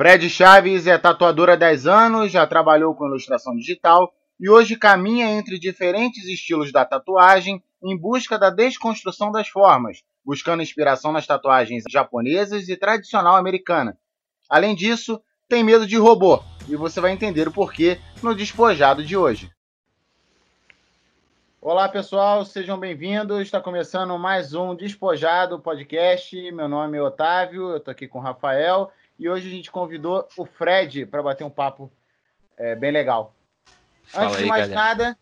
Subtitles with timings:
[0.00, 5.26] Fred Chaves é tatuador há 10 anos, já trabalhou com ilustração digital e hoje caminha
[5.26, 11.84] entre diferentes estilos da tatuagem em busca da desconstrução das formas, buscando inspiração nas tatuagens
[11.86, 13.94] japonesas e tradicional americana.
[14.48, 19.18] Além disso, tem medo de robô, e você vai entender o porquê no despojado de
[19.18, 19.52] hoje.
[21.60, 23.42] Olá pessoal, sejam bem-vindos.
[23.42, 26.34] Está começando mais um Despojado Podcast.
[26.52, 30.26] Meu nome é Otávio, eu estou aqui com o Rafael e hoje a gente convidou
[30.34, 31.92] o Fred para bater um papo
[32.56, 33.34] é, bem legal.
[34.04, 34.88] Fala Antes aí, de mais galera.
[34.88, 35.18] nada,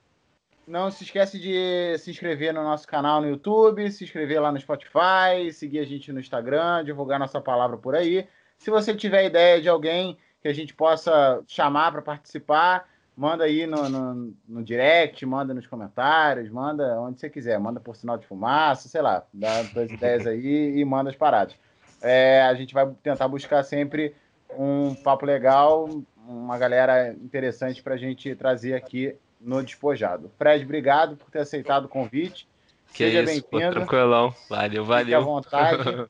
[0.69, 4.61] não se esquece de se inscrever no nosso canal no YouTube, se inscrever lá no
[4.61, 8.29] Spotify, seguir a gente no Instagram, divulgar nossa palavra por aí.
[8.56, 13.67] Se você tiver ideia de alguém que a gente possa chamar para participar, manda aí
[13.67, 18.28] no, no, no direct, manda nos comentários, manda onde você quiser, manda por sinal de
[18.28, 21.56] fumaça, sei lá, dá as ideias aí e manda as paradas.
[22.02, 24.14] É, a gente vai tentar buscar sempre
[24.56, 25.89] um papo legal,
[26.27, 30.31] uma galera interessante para a gente trazer aqui no Despojado.
[30.39, 32.48] Fred, obrigado por ter aceitado o convite.
[32.92, 33.73] Que Seja bem-vindo.
[33.73, 34.34] tranquilão.
[34.48, 35.25] Valeu, Fique à valeu.
[35.25, 35.83] vontade.
[35.84, 36.06] De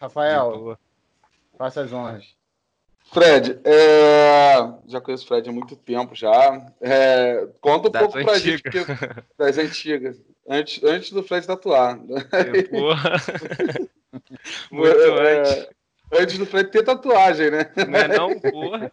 [0.00, 0.78] Rafael,
[1.56, 2.24] faça as honras.
[3.12, 6.70] Fred, é, já conheço o Fred há muito tempo já.
[6.80, 8.42] É, Conta um Das pouco pra antigas.
[8.42, 10.20] gente porque- das antigas.
[10.48, 11.98] Antes, antes do Fred tatuar.
[12.70, 13.12] Porra.
[14.70, 15.68] Muito É, antes.
[16.10, 17.70] Antes do Fred ter tatuagem, né?
[17.86, 18.90] Não é não, porra?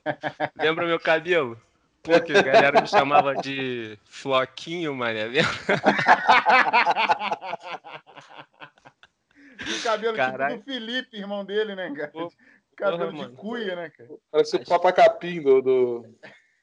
[0.57, 1.59] Lembra meu cabelo?
[2.03, 5.25] Pô, que a galera me chamava de floquinho, mané.
[5.25, 5.49] Lembra?
[9.79, 10.57] o cabelo Caralho.
[10.57, 12.09] tipo do Felipe, irmão dele, né, cara?
[12.09, 12.31] Pô,
[12.75, 13.35] cabelo porra, de mano.
[13.35, 14.09] cuia, né, cara?
[14.29, 16.05] Parece o papacapim do, do,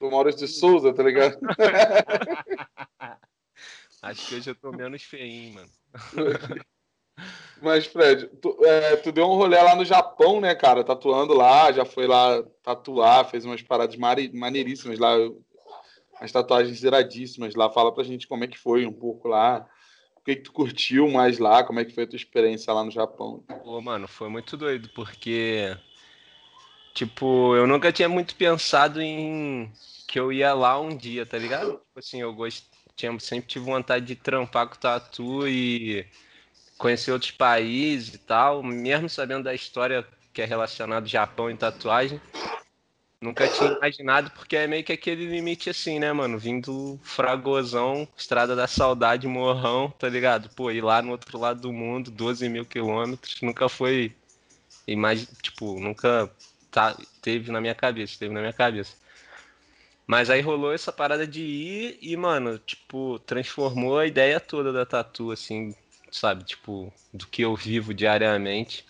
[0.01, 1.39] do Maurício de Souza, tá ligado?
[4.03, 5.71] Acho que hoje eu tô menos feinho, mano.
[7.63, 10.83] Mas, Fred, tu, é, tu deu um rolê lá no Japão, né, cara?
[10.83, 15.15] Tatuando lá, já foi lá tatuar, fez umas paradas maneiríssimas lá,
[16.21, 17.71] as tatuagens iradíssimas lá.
[17.71, 19.65] Fala pra gente como é que foi um pouco lá,
[20.17, 22.83] o que, que tu curtiu mais lá, como é que foi a tua experiência lá
[22.83, 23.45] no Japão.
[23.63, 25.77] Pô, mano, foi muito doido, porque,
[26.95, 29.71] tipo, eu nunca tinha muito pensado em
[30.09, 31.73] que eu ia lá um dia, tá ligado?
[31.73, 32.67] Tipo assim, eu gost...
[32.97, 36.05] tinha, sempre tive vontade de trampar com tatu e
[36.79, 41.57] conhecer outros países e tal, mesmo sabendo da história que é relacionada ao Japão e
[41.57, 42.21] tatuagem.
[43.21, 46.37] Nunca tinha imaginado, porque é meio que aquele limite assim, né, mano?
[46.37, 50.51] Vindo fragozão, Estrada da Saudade, Morrão, tá ligado?
[50.57, 54.13] Pô, ir lá no outro lado do mundo, 12 mil quilômetros, nunca foi.
[54.89, 55.29] Imagi...
[55.41, 56.29] Tipo, nunca
[56.69, 56.97] tá...
[57.21, 58.97] teve na minha cabeça, teve na minha cabeça.
[60.05, 64.85] Mas aí rolou essa parada de ir e, mano, tipo, transformou a ideia toda da
[64.85, 65.75] tatu, assim,
[66.13, 66.45] sabe?
[66.45, 68.85] Tipo, do que eu vivo diariamente.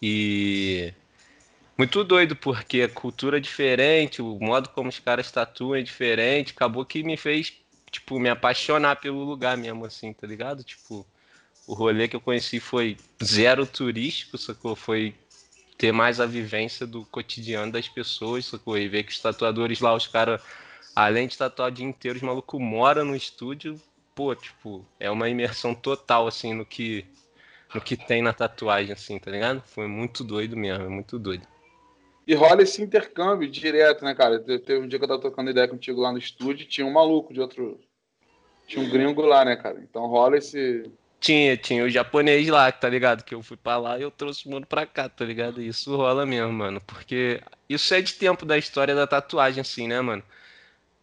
[0.00, 0.92] E.
[1.78, 6.52] Muito doido, porque a cultura é diferente, o modo como os caras tatuam é diferente.
[6.52, 7.52] Acabou que me fez,
[7.90, 10.62] tipo, me apaixonar pelo lugar mesmo, assim, tá ligado?
[10.62, 11.06] Tipo,
[11.66, 14.76] o rolê que eu conheci foi zero turístico, sacou?
[14.76, 15.14] Foi
[15.78, 18.76] ter mais a vivência do cotidiano das pessoas, sacou?
[18.78, 20.42] E ver que os tatuadores lá, os caras,
[20.94, 23.80] além de tatuar o dia inteiro, os malucos moram no estúdio.
[24.14, 27.06] Pô, tipo, é uma imersão total, assim, no que,
[27.74, 29.62] no que tem na tatuagem, assim, tá ligado?
[29.66, 31.46] Foi muito doido mesmo, é muito doido.
[32.26, 34.38] E rola esse intercâmbio direto, né, cara?
[34.38, 36.92] Te- Teve um dia que eu tava trocando ideia contigo lá no estúdio, tinha um
[36.92, 37.80] maluco de outro.
[38.66, 39.80] Tinha um gringo lá, né, cara?
[39.82, 40.90] Então rola esse.
[41.20, 43.22] Tinha, tinha o japonês lá, tá ligado?
[43.24, 45.62] Que eu fui pra lá e eu trouxe o mundo pra cá, tá ligado?
[45.62, 46.80] E Isso rola mesmo, mano.
[46.80, 50.22] Porque isso é de tempo da história da tatuagem, assim, né, mano?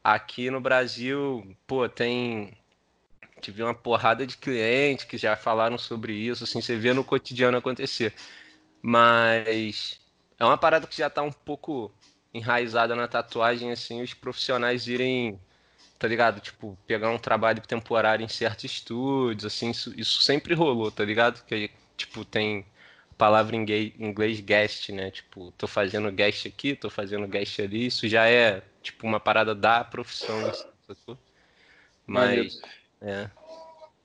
[0.03, 2.57] Aqui no Brasil, pô, tem.
[3.41, 7.57] Tive uma porrada de clientes que já falaram sobre isso, assim, você vê no cotidiano
[7.57, 8.13] acontecer.
[8.81, 9.99] Mas
[10.39, 11.91] é uma parada que já tá um pouco
[12.33, 15.39] enraizada na tatuagem, assim, os profissionais irem
[15.99, 16.39] tá ligado?
[16.39, 21.43] Tipo, pegar um trabalho temporário em certos estúdios, assim, isso, isso sempre rolou, tá ligado?
[21.45, 22.65] Que, tipo, tem
[23.17, 23.65] palavra em
[23.99, 25.11] inglês guest, né?
[25.11, 29.53] Tipo, tô fazendo guest aqui, tô fazendo guest ali, isso já é, tipo, uma parada
[29.53, 31.17] da profissão, assim, sacou?
[32.07, 32.61] Mas,
[33.01, 33.29] é,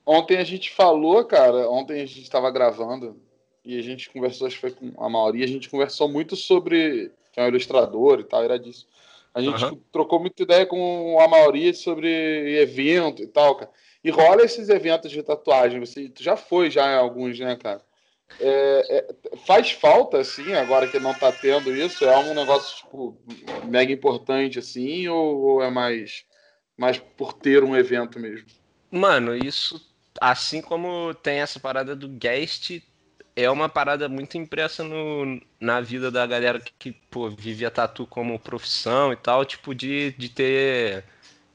[0.05, 1.69] Ontem a gente falou, cara.
[1.69, 3.19] Ontem a gente estava gravando
[3.63, 7.11] e a gente conversou, acho que foi com a maioria, a gente conversou muito sobre.
[7.33, 8.87] Que é um ilustrador e tal, era disso.
[9.33, 9.77] A gente Aham.
[9.91, 13.71] trocou muita ideia com a maioria sobre evento e tal, cara.
[14.01, 15.79] E rola esses eventos de tatuagem.
[15.79, 17.81] Você tu já foi já em alguns, né, cara?
[18.39, 22.05] É, é, faz falta, assim, agora que não tá tendo isso?
[22.05, 23.17] É um negócio, tipo,
[23.65, 26.25] mega importante, assim, ou, ou é mais,
[26.77, 28.47] mais por ter um evento mesmo?
[28.95, 29.81] Mano, isso,
[30.21, 32.81] assim como tem essa parada do guest,
[33.35, 37.69] é uma parada muito impressa no, na vida da galera que, que pô, vive a
[37.71, 41.03] tatu como profissão e tal, tipo, de, de ter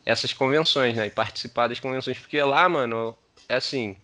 [0.05, 1.07] essas convenções, né?
[1.07, 2.19] E participar das convenções.
[2.19, 3.17] Porque lá, mano,
[3.49, 3.97] é assim,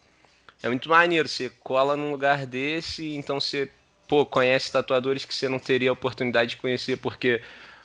[0.62, 1.28] é muito maneiro.
[1.28, 3.70] Você cola num lugar desse, então você,
[4.08, 7.42] pô, conhece tatuadores que você não teria a oportunidade de conhecer, porque,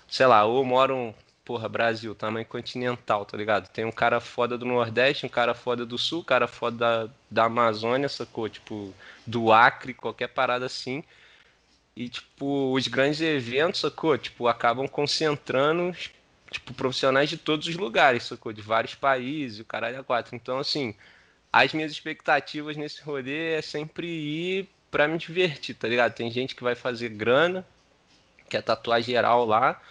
[0.07, 1.13] sei lá, ou moram
[1.43, 3.67] porra, Brasil, tamanho continental, tá ligado?
[3.69, 7.13] Tem um cara foda do Nordeste, um cara foda do Sul, um cara foda da,
[7.29, 8.47] da Amazônia, sacou?
[8.47, 8.93] Tipo,
[9.25, 11.03] do Acre, qualquer parada assim.
[11.95, 14.17] E, tipo, os grandes eventos, sacou?
[14.17, 15.95] Tipo, acabam concentrando,
[16.49, 18.53] tipo, profissionais de todos os lugares, sacou?
[18.53, 20.35] De vários países, o caralho a quatro.
[20.35, 20.95] Então, assim,
[21.51, 26.13] as minhas expectativas nesse rolê é sempre ir pra me divertir, tá ligado?
[26.13, 27.65] Tem gente que vai fazer grana,
[28.49, 29.81] que é tatuar geral lá,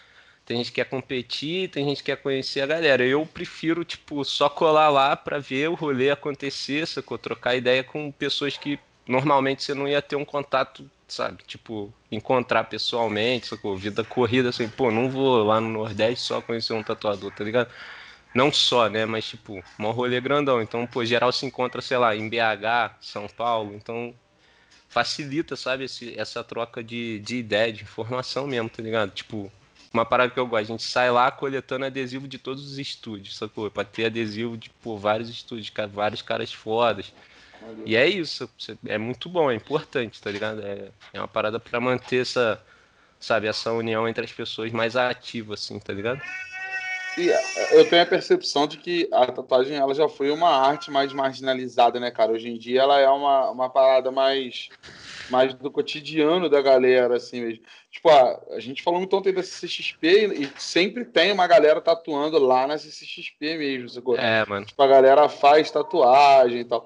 [0.51, 3.05] tem gente que quer competir, tem gente que quer conhecer a galera.
[3.05, 7.17] Eu prefiro, tipo, só colar lá pra ver o rolê acontecer, sacou?
[7.17, 8.77] Trocar ideia com pessoas que
[9.07, 11.45] normalmente você não ia ter um contato, sabe?
[11.47, 13.77] Tipo, encontrar pessoalmente, sacou?
[13.77, 17.71] Vida corrida, assim, pô, não vou lá no Nordeste só conhecer um tatuador, tá ligado?
[18.35, 19.07] Não só, né?
[19.07, 20.61] Mas, tipo, um rolê grandão.
[20.61, 23.73] Então, pô, geral se encontra, sei lá, em BH, São Paulo.
[23.73, 24.13] Então,
[24.89, 29.13] facilita, sabe, esse, essa troca de, de ideia, de informação mesmo, tá ligado?
[29.13, 29.53] Tipo,
[29.93, 30.63] uma parada que eu gosto.
[30.63, 33.71] A gente sai lá coletando adesivo de todos os estúdios, sacou?
[33.71, 37.13] Pra ter adesivo de pô, vários estúdios, vários caras fodas.
[37.61, 37.83] Valeu.
[37.85, 38.49] E é isso.
[38.87, 40.63] É muito bom, é importante, tá ligado?
[40.63, 42.63] É, é uma parada para manter essa,
[43.19, 46.21] sabe, essa união entre as pessoas mais ativa, assim, tá ligado?
[47.21, 47.31] E
[47.75, 52.01] eu tenho a percepção de que a tatuagem ela já foi uma arte mais marginalizada,
[52.01, 52.33] né, cara?
[52.33, 54.71] Hoje em dia ela é uma, uma parada mais
[55.29, 57.63] mais do cotidiano da galera, assim mesmo.
[57.91, 61.81] Tipo, a, a gente falou muito ontem da CCXP e, e sempre tem uma galera
[61.81, 63.89] tatuando lá na CCXP mesmo.
[63.89, 64.17] Sacou?
[64.17, 64.67] É, mano.
[64.67, 66.85] Tipo, a galera faz tatuagem e tal.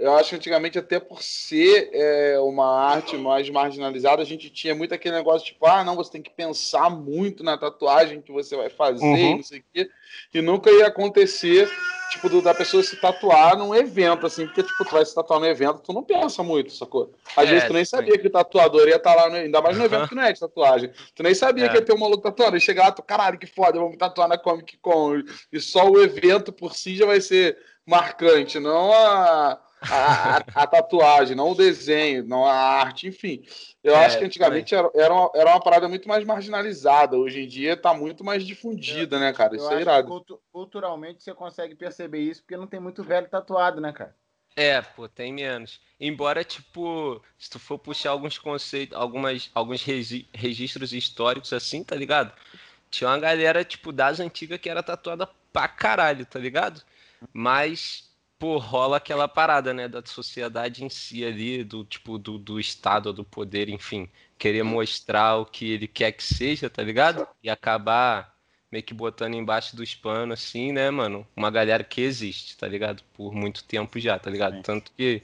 [0.00, 4.74] Eu acho que antigamente, até por ser é, uma arte mais marginalizada, a gente tinha
[4.74, 8.56] muito aquele negócio tipo, ah, não, você tem que pensar muito na tatuagem que você
[8.56, 9.36] vai fazer, uhum.
[9.36, 9.90] não sei o quê.
[10.32, 11.70] E nunca ia acontecer,
[12.10, 15.38] tipo, do, da pessoa se tatuar num evento, assim, porque, tipo, tu vai se tatuar
[15.38, 17.12] no evento, tu não pensa muito, sacou?
[17.36, 19.60] Às é, vezes tu nem sabia que o tatuador ia estar tá lá, no, ainda
[19.60, 20.90] mais no evento que não é de tatuagem.
[21.14, 21.68] Tu nem sabia é.
[21.68, 22.56] que ia ter um maluco tatuando.
[22.56, 25.20] E chegar lá, tu, caralho, que foda, vamos tatuar na Comic Con.
[25.52, 31.36] E só o evento por si já vai ser marcante, não a a, a, tatuagem,
[31.36, 33.42] não o desenho, não a arte, enfim.
[33.82, 37.16] Eu é, acho que antigamente era, era, uma, era uma parada muito mais marginalizada.
[37.16, 39.56] Hoje em dia está muito mais difundida, né, cara?
[39.56, 40.24] Isso é irado.
[40.52, 44.14] culturalmente você consegue perceber isso porque não tem muito velho tatuado, né, cara?
[44.56, 45.80] É, pô, tem menos.
[45.98, 52.32] Embora, tipo, se tu for puxar alguns conceitos, algumas, alguns registros históricos assim, tá ligado?
[52.90, 56.82] Tinha uma galera, tipo, das antigas que era tatuada pra caralho, tá ligado?
[57.32, 58.09] Mas
[58.40, 63.12] pô, rola aquela parada, né, da sociedade em si ali, do tipo, do, do Estado,
[63.12, 67.26] do poder, enfim, querer mostrar o que ele quer que seja, tá ligado?
[67.42, 68.34] E acabar
[68.72, 71.26] meio que botando embaixo dos panos, assim, né, mano?
[71.36, 73.02] Uma galera que existe, tá ligado?
[73.14, 74.62] Por muito tempo já, tá ligado?
[74.62, 75.22] Tanto que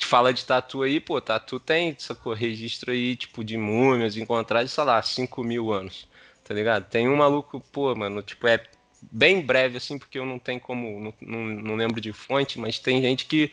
[0.00, 2.32] gente fala de tatu aí, pô, tatu tem, sacou?
[2.32, 6.08] Registro aí, tipo, de múmias encontradas, sei lá, 5 mil anos,
[6.42, 6.88] tá ligado?
[6.88, 8.58] Tem um maluco, pô, mano, tipo, é
[9.02, 12.78] bem breve, assim, porque eu não tenho como, não, não, não, lembro de fonte, mas
[12.78, 13.52] tem gente que,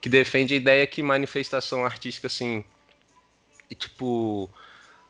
[0.00, 2.64] que defende a ideia que manifestação artística, assim,
[3.70, 4.50] e, tipo,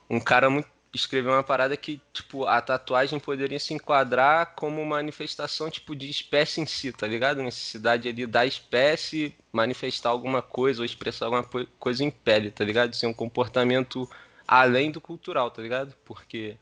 [0.08, 5.70] um cara muito escreveu uma parada que, tipo, a tatuagem poderia se enquadrar como manifestação,
[5.70, 7.42] tipo, de espécie em si, tá ligado?
[7.42, 11.44] Necessidade ali da espécie manifestar alguma coisa ou expressar alguma
[11.78, 12.94] coisa em pele, tá ligado?
[12.94, 14.08] Ser um comportamento
[14.46, 15.94] além do cultural, tá ligado?
[16.04, 16.56] Porque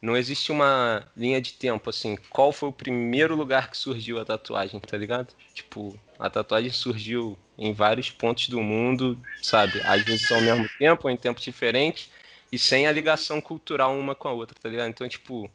[0.00, 4.24] não existe uma linha de tempo, assim, qual foi o primeiro lugar que surgiu a
[4.24, 5.34] tatuagem, tá ligado?
[5.52, 9.80] Tipo, a tatuagem surgiu em vários pontos do mundo, sabe?
[9.84, 12.10] Às vezes ao mesmo tempo, ou em tempos diferentes,
[12.50, 14.88] e sem a ligação cultural uma com a outra, tá ligado?
[14.88, 15.50] Então, tipo,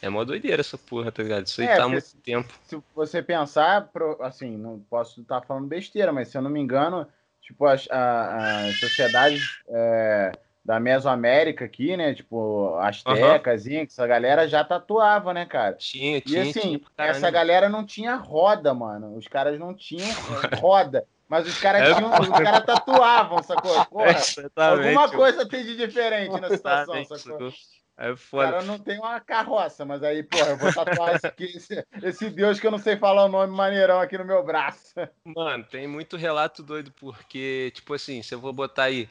[0.00, 1.46] é mó doideira essa porra, tá ligado?
[1.46, 2.52] Isso aí é, tá há muito se, tempo.
[2.64, 3.88] Se você pensar,
[4.20, 7.06] assim, não posso estar falando besteira, mas se eu não me engano,
[7.40, 9.62] tipo, as, as sociedades.
[9.68, 10.32] É
[10.64, 12.14] da Mesoamérica aqui, né?
[12.14, 13.82] Tipo, Aztecas, uhum.
[13.82, 15.74] Essa galera já tatuava, né, cara?
[15.74, 16.44] Tinha, tinha.
[16.44, 19.16] E assim, tinha, essa galera não tinha roda, mano.
[19.16, 20.06] Os caras não tinham
[20.60, 21.04] roda.
[21.28, 23.72] Mas os caras é, tinham, os caras tatuavam, sacou?
[23.86, 27.52] Porra, alguma coisa tem de diferente na situação, sacou?
[27.96, 28.48] É foda.
[28.48, 31.86] O cara não tem uma carroça, mas aí, porra, eu vou tatuar esse, aqui, esse,
[32.02, 34.94] esse, Deus que eu não sei falar o nome maneirão aqui no meu braço.
[35.24, 39.08] Mano, tem muito relato doido, porque, tipo assim, se eu vou botar aí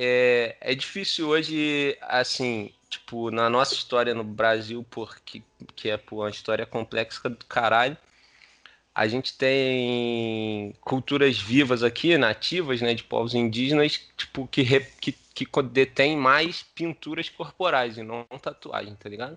[0.00, 5.42] é, é difícil hoje, assim, tipo, na nossa história no Brasil, porque
[5.74, 7.96] que é pô, uma história complexa do caralho,
[8.94, 14.64] a gente tem culturas vivas aqui, nativas, né, de povos indígenas, tipo, que,
[15.00, 19.36] que, que detém mais pinturas corporais e não tatuagem, tá ligado?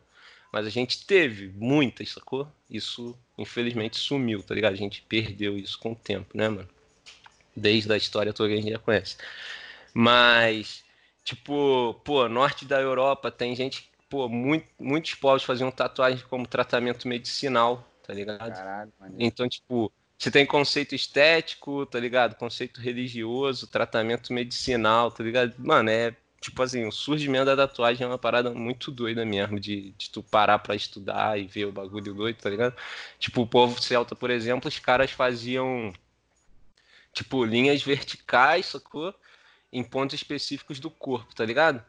[0.51, 2.47] Mas a gente teve muitas, sacou?
[2.69, 4.73] Isso, infelizmente, sumiu, tá ligado?
[4.73, 6.69] A gente perdeu isso com o tempo, né, mano?
[7.55, 9.17] Desde a história toda a gente já conhece.
[9.93, 10.83] Mas,
[11.24, 17.07] tipo, pô, norte da Europa tem gente, pô, muito, muitos povos faziam tatuagem como tratamento
[17.07, 18.53] medicinal, tá ligado?
[18.53, 22.36] Caralho, então, tipo, você tem conceito estético, tá ligado?
[22.36, 25.55] Conceito religioso, tratamento medicinal, tá ligado?
[25.57, 29.91] Mano, é tipo assim, o surgimento da tatuagem é uma parada muito doida mesmo, de,
[29.91, 32.75] de tu parar pra estudar e ver o bagulho doido, tá ligado?
[33.19, 35.93] Tipo, o povo celta, por exemplo, os caras faziam,
[37.13, 39.13] tipo, linhas verticais, sacou?
[39.71, 41.83] Em pontos específicos do corpo, tá ligado?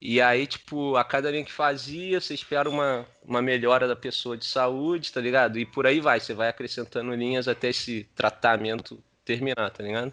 [0.00, 4.36] E aí, tipo, a cada linha que fazia, você espera uma, uma melhora da pessoa
[4.36, 5.58] de saúde, tá ligado?
[5.58, 10.12] E por aí vai, você vai acrescentando linhas até esse tratamento terminar, tá ligado?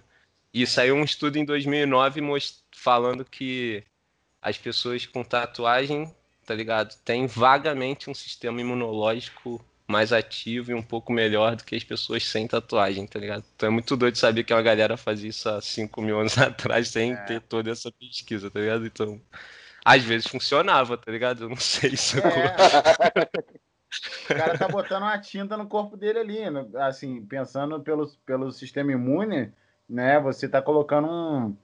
[0.54, 2.22] E saiu um estudo em 2009
[2.72, 3.84] falando que
[4.42, 6.14] as pessoas com tatuagem,
[6.46, 6.96] tá ligado?
[7.04, 9.64] Tem vagamente um sistema imunológico
[9.94, 13.44] mais ativo e um pouco melhor do que as pessoas sem tatuagem, tá ligado?
[13.56, 16.90] Então é muito doido saber que uma galera fazia isso há 5 mil anos atrás
[16.90, 17.16] sem é.
[17.18, 18.86] ter toda essa pesquisa, tá ligado?
[18.88, 19.22] Então
[19.86, 21.44] às vezes funcionava, tá ligado?
[21.44, 22.18] Eu não sei se.
[22.20, 22.56] É.
[24.32, 26.40] o cara tá botando uma tinta no corpo dele ali,
[26.80, 29.54] assim, pensando pelo, pelo sistema imune,
[29.88, 30.20] né?
[30.22, 31.56] Você tá colocando um,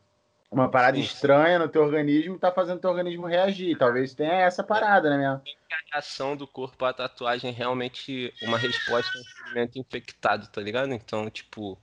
[0.51, 1.03] uma parada Sim.
[1.03, 3.77] estranha no teu organismo tá fazendo teu organismo reagir.
[3.77, 5.41] Talvez tenha essa parada, né, mesmo?
[5.71, 10.59] A reação do corpo à tatuagem é realmente uma resposta a um ferimento infectado, tá
[10.59, 10.91] ligado?
[10.91, 11.77] Então, tipo,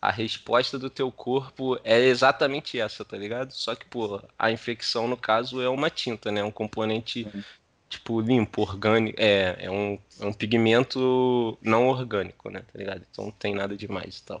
[0.00, 3.52] a resposta do teu corpo é exatamente essa, tá ligado?
[3.52, 6.44] Só que, pô, a infecção, no caso, é uma tinta, né?
[6.44, 7.42] Um componente, uhum.
[7.88, 9.20] tipo, limpo, orgânico.
[9.20, 12.60] É, é um, é um pigmento não orgânico, né?
[12.72, 13.04] Tá ligado?
[13.10, 14.40] Então não tem nada demais e tal.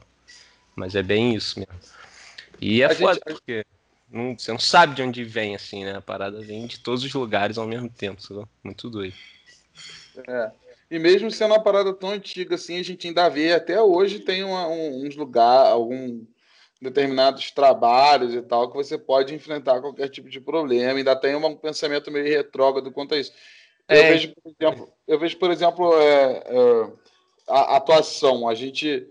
[0.76, 1.74] Mas é bem isso mesmo.
[2.62, 3.24] E é a foda, gente...
[3.24, 3.66] porque
[4.08, 5.96] não, você não sabe de onde vem, assim, né?
[5.96, 8.46] A parada vem de todos os lugares ao mesmo tempo, sabe?
[8.62, 9.14] Muito doido.
[10.28, 10.50] É.
[10.90, 14.44] E mesmo sendo uma parada tão antiga assim, a gente ainda vê, até hoje tem
[14.44, 16.24] uma, um, uns lugares, algum
[16.82, 20.98] determinados trabalhos e tal, que você pode enfrentar qualquer tipo de problema.
[20.98, 23.32] Ainda tem um pensamento meio retrógrado quanto a isso.
[23.88, 23.98] É.
[23.98, 26.92] Eu, vejo, por exemplo, eu vejo, por exemplo, é, é,
[27.48, 28.48] a atuação.
[28.48, 29.08] A gente.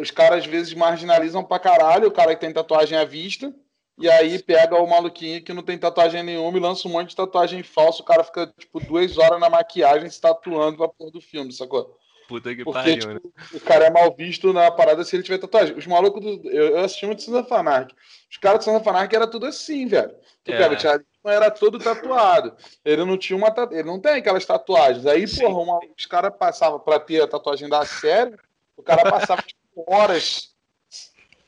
[0.00, 3.54] Os caras às vezes marginalizam pra caralho o cara que tem tatuagem à vista
[3.98, 7.16] e aí pega o maluquinho que não tem tatuagem nenhuma e lança um monte de
[7.16, 8.02] tatuagem falsa.
[8.02, 11.98] O cara fica, tipo, duas horas na maquiagem se tatuando pra porra do filme, sacou?
[12.28, 13.20] Puta que Porque, pariu, tipo, né?
[13.54, 15.76] O cara é mal visto na parada se ele tiver tatuagem.
[15.76, 16.50] Os malucos do.
[16.50, 17.94] Eu, assisti muito Santa Fanark.
[18.30, 20.14] Os caras do Santa Fanark era tudo assim, velho.
[20.44, 20.68] É.
[20.68, 22.54] o Thiago era todo tatuado.
[22.84, 25.06] Ele não tinha uma Ele não tem aquelas tatuagens.
[25.06, 25.42] Aí, Sim.
[25.42, 25.80] porra, uma...
[25.96, 28.36] os caras passavam pra ter a tatuagem da série,
[28.76, 30.56] o cara passava tipo, horas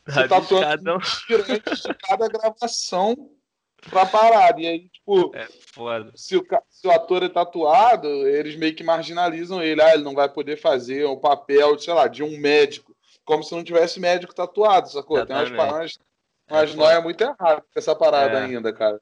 [0.09, 3.31] você tá atuando durante cada gravação
[3.91, 4.61] pra parada.
[4.61, 6.11] E aí, tipo, é foda.
[6.15, 9.83] Se, o, se o ator é tatuado, eles meio que marginalizam ele.
[9.83, 12.97] Ah, ele não vai poder fazer o papel, sei lá, de um médico.
[13.25, 15.25] Como se não tivesse médico tatuado, sacou?
[15.27, 15.99] Tem umas paradas,
[16.51, 18.45] umas é noias muito erradas com essa parada é.
[18.45, 18.99] ainda, cara.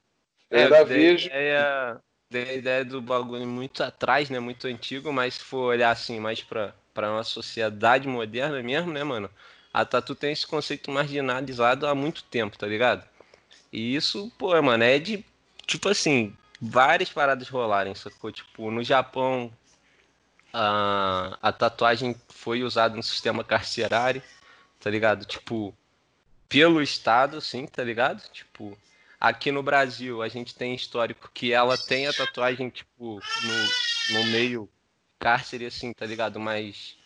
[0.50, 1.28] Eu é, ainda vejo.
[1.28, 2.00] Ideia,
[2.33, 4.40] a ideia do bagulho muito atrás, né?
[4.40, 9.05] Muito antigo, mas se for olhar assim mais pra, pra uma sociedade moderna mesmo, né,
[9.05, 9.31] mano?
[9.76, 13.07] a Tatu tem esse conceito marginalizado há muito tempo, tá ligado?
[13.71, 15.23] E isso, pô, mano, é de,
[15.67, 18.33] tipo assim, várias paradas rolarem, sacou?
[18.33, 19.53] Tipo, no Japão,
[20.50, 24.23] a, a tatuagem foi usada no sistema carcerário,
[24.81, 25.26] tá ligado?
[25.26, 25.76] Tipo,
[26.49, 28.23] pelo Estado, sim, tá ligado?
[28.33, 28.79] Tipo,
[29.21, 34.25] aqui no Brasil, a gente tem histórico que ela tem a tatuagem, tipo, no, no
[34.29, 34.71] meio
[35.18, 36.38] cárcere, assim, tá ligado?
[36.38, 36.96] Mas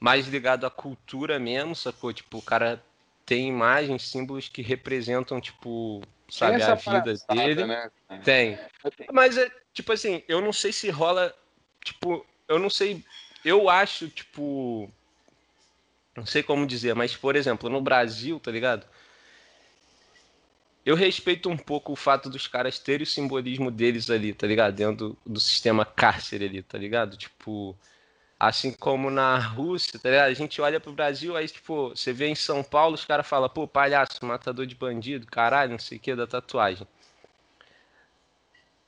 [0.00, 2.12] mais ligado à cultura mesmo, sacou?
[2.12, 2.82] Tipo, o cara
[3.24, 7.64] tem imagens, símbolos que representam, tipo, sabe, a vida dele.
[7.64, 7.90] Né?
[8.22, 8.58] Tem.
[9.12, 11.34] Mas é, tipo assim, eu não sei se rola,
[11.82, 13.02] tipo, eu não sei,
[13.44, 14.90] eu acho, tipo,
[16.16, 18.86] não sei como dizer, mas, por exemplo, no Brasil, tá ligado?
[20.84, 24.74] Eu respeito um pouco o fato dos caras terem o simbolismo deles ali, tá ligado?
[24.74, 27.16] Dentro do, do sistema cárcere ali, tá ligado?
[27.16, 27.76] Tipo,
[28.38, 30.28] Assim como na Rússia, tá ligado?
[30.28, 33.48] A gente olha pro Brasil, aí, tipo, você vê em São Paulo, os caras falam,
[33.48, 36.86] pô, palhaço, matador de bandido, caralho, não sei o que, da tatuagem.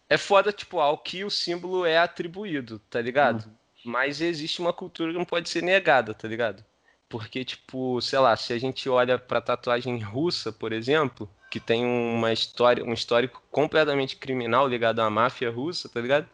[0.08, 3.46] É foda, tipo, ao que o símbolo é atribuído, tá ligado?
[3.46, 3.52] Uhum.
[3.86, 6.64] Mas existe uma cultura que não pode ser negada, tá ligado?
[7.08, 11.84] Porque, tipo, sei lá, se a gente olha pra tatuagem russa, por exemplo, que tem
[11.84, 16.28] uma história, um histórico completamente criminal ligado à máfia russa, tá ligado?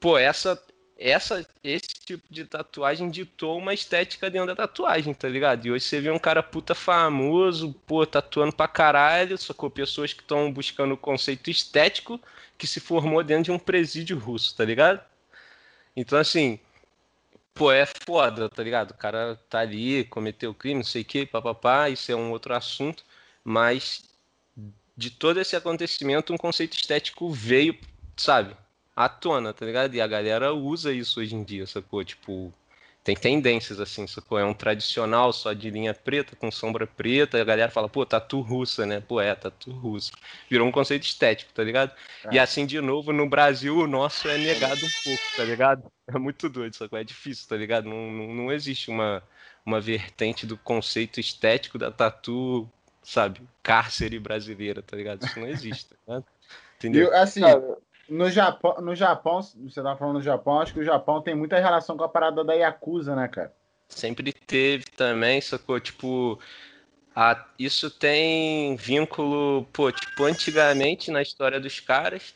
[0.00, 0.56] Pô, essa
[0.98, 5.66] essa, esse tipo de tatuagem ditou uma estética dentro da tatuagem, tá ligado?
[5.66, 10.12] E hoje você vê um cara puta famoso, pô, tatuando pra caralho, só com pessoas
[10.12, 12.20] que estão buscando o conceito estético
[12.56, 15.00] que se formou dentro de um presídio russo, tá ligado?
[15.94, 16.58] Então, assim,
[17.56, 18.92] pô, é foda, tá ligado?
[18.92, 22.54] O cara tá ali, cometeu crime, não sei o que, papapá, isso é um outro
[22.54, 23.04] assunto,
[23.42, 24.04] mas
[24.96, 27.78] de todo esse acontecimento, um conceito estético veio,
[28.16, 28.56] sabe?
[28.96, 29.94] à tona, tá ligado?
[29.94, 32.02] E a galera usa isso hoje em dia, sacou?
[32.02, 32.52] Tipo,
[33.06, 34.36] tem tendências assim, sacou?
[34.36, 38.40] É um tradicional só de linha preta, com sombra preta, a galera fala, pô, tatu
[38.40, 39.00] russa, né?
[39.00, 40.10] Pô, é, tatu russa.
[40.50, 41.92] Virou um conceito estético, tá ligado?
[42.24, 42.34] É.
[42.34, 45.84] E assim, de novo, no Brasil, o nosso é negado um pouco, tá ligado?
[46.08, 46.96] É muito doido, sacou?
[46.96, 47.88] É difícil, tá ligado?
[47.88, 49.24] Não, não, não existe uma,
[49.64, 52.68] uma vertente do conceito estético da tatu,
[53.02, 53.40] sabe?
[53.60, 55.26] Cárcere brasileira, tá ligado?
[55.26, 56.26] Isso não existe, tá ligado?
[56.78, 57.08] Entendeu?
[57.08, 57.76] Eu, assim, Cara,
[58.08, 61.58] no Japão, no Japão, você tá falando do Japão, acho que o Japão tem muita
[61.58, 63.52] relação com a parada da Yakuza, né, cara?
[63.88, 65.78] Sempre teve também, sacou?
[65.80, 66.38] Tipo,
[67.14, 72.34] a, isso tem vínculo, pô, tipo, antigamente na história dos caras,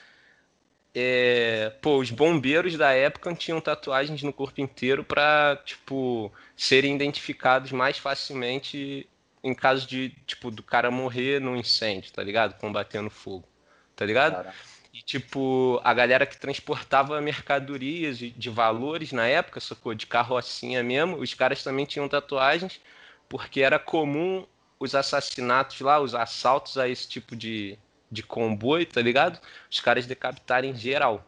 [0.95, 7.71] é, pô, os bombeiros da época tinham tatuagens no corpo inteiro para tipo, serem identificados
[7.71, 9.09] mais facilmente
[9.43, 12.59] em caso de, tipo, do cara morrer num incêndio, tá ligado?
[12.59, 13.49] Combatendo fogo,
[13.97, 14.35] tá ligado?
[14.37, 14.80] Caraca.
[14.93, 19.95] E, tipo, a galera que transportava mercadorias de, valores na época, sacou?
[19.95, 22.81] De carrocinha mesmo, os caras também tinham tatuagens,
[23.29, 24.47] porque era comum
[24.81, 27.79] os assassinatos lá, os assaltos a esse tipo de,
[28.11, 29.41] de comboio, tá ligado?
[29.71, 31.25] Os caras decapitarem geral.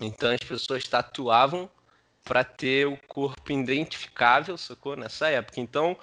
[0.00, 1.68] Então as pessoas tatuavam
[2.24, 4.96] para ter o corpo identificável, sacou?
[4.96, 5.60] Nessa época.
[5.60, 5.96] Então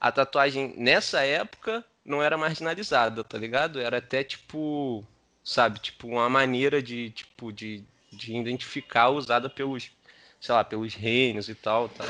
[0.00, 3.80] a tatuagem nessa época não era marginalizada, tá ligado?
[3.80, 5.06] Era até tipo
[5.44, 5.78] sabe?
[5.80, 7.82] Tipo, uma maneira de, tipo, de,
[8.12, 9.90] de identificar usada pelos,
[10.40, 12.04] sei lá, pelos reinos e tal, tá?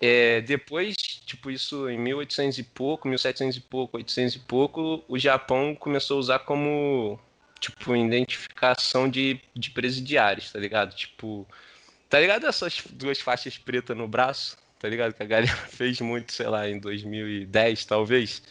[0.00, 5.18] É, depois, tipo, isso em 1800 e pouco, 1700 e pouco, 800 e pouco, o
[5.18, 7.18] Japão começou a usar como,
[7.58, 10.94] tipo, identificação de, de presidiários, tá ligado?
[10.94, 11.46] Tipo,
[12.08, 14.56] tá ligado essas duas faixas pretas no braço?
[14.78, 15.12] Tá ligado?
[15.14, 18.42] Que a galera fez muito, sei lá, em 2010, talvez.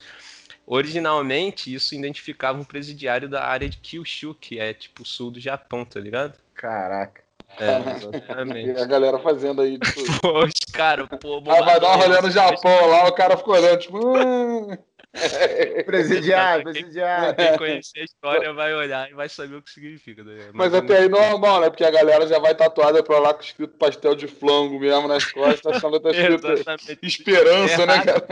[0.69, 5.85] Originalmente, isso identificava um presidiário da área de Kyushu, que é tipo sul do Japão,
[5.85, 6.37] tá ligado?
[6.53, 7.21] Caraca.
[7.57, 8.71] É, exatamente.
[8.77, 9.79] E a galera fazendo aí.
[9.79, 10.19] Tipo...
[10.19, 13.55] pô, os caras, pô, ah, vai dar um rolê no Japão lá, o cara ficou
[13.55, 13.97] olhando, tipo.
[13.97, 14.77] Hum.
[15.85, 17.35] presidiário, presidiário.
[17.35, 20.21] Quem conhecer a história vai olhar e vai saber o que significa.
[20.21, 20.49] Né?
[20.53, 21.69] Mas, Mas até aí normal, né?
[21.69, 25.25] Porque a galera já vai tatuada pra lá com escrito pastel de flango mesmo nas
[25.25, 28.27] costas, achando que tá escrito esperança, né, cara?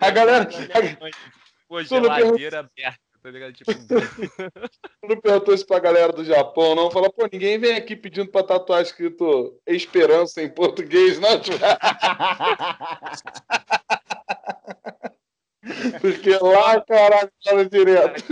[0.00, 0.48] A galera.
[1.68, 3.52] Pô, geladeira aberta, tá ligado?
[3.52, 3.70] Tipo.
[5.08, 6.90] não perguntou isso pra galera do Japão, não.
[6.90, 11.40] Fala, pô, ninguém vem aqui pedindo pra tatuar escrito esperança em português, não?
[11.40, 11.58] Tipo...
[16.00, 18.24] Porque lá, caralho, fala direto.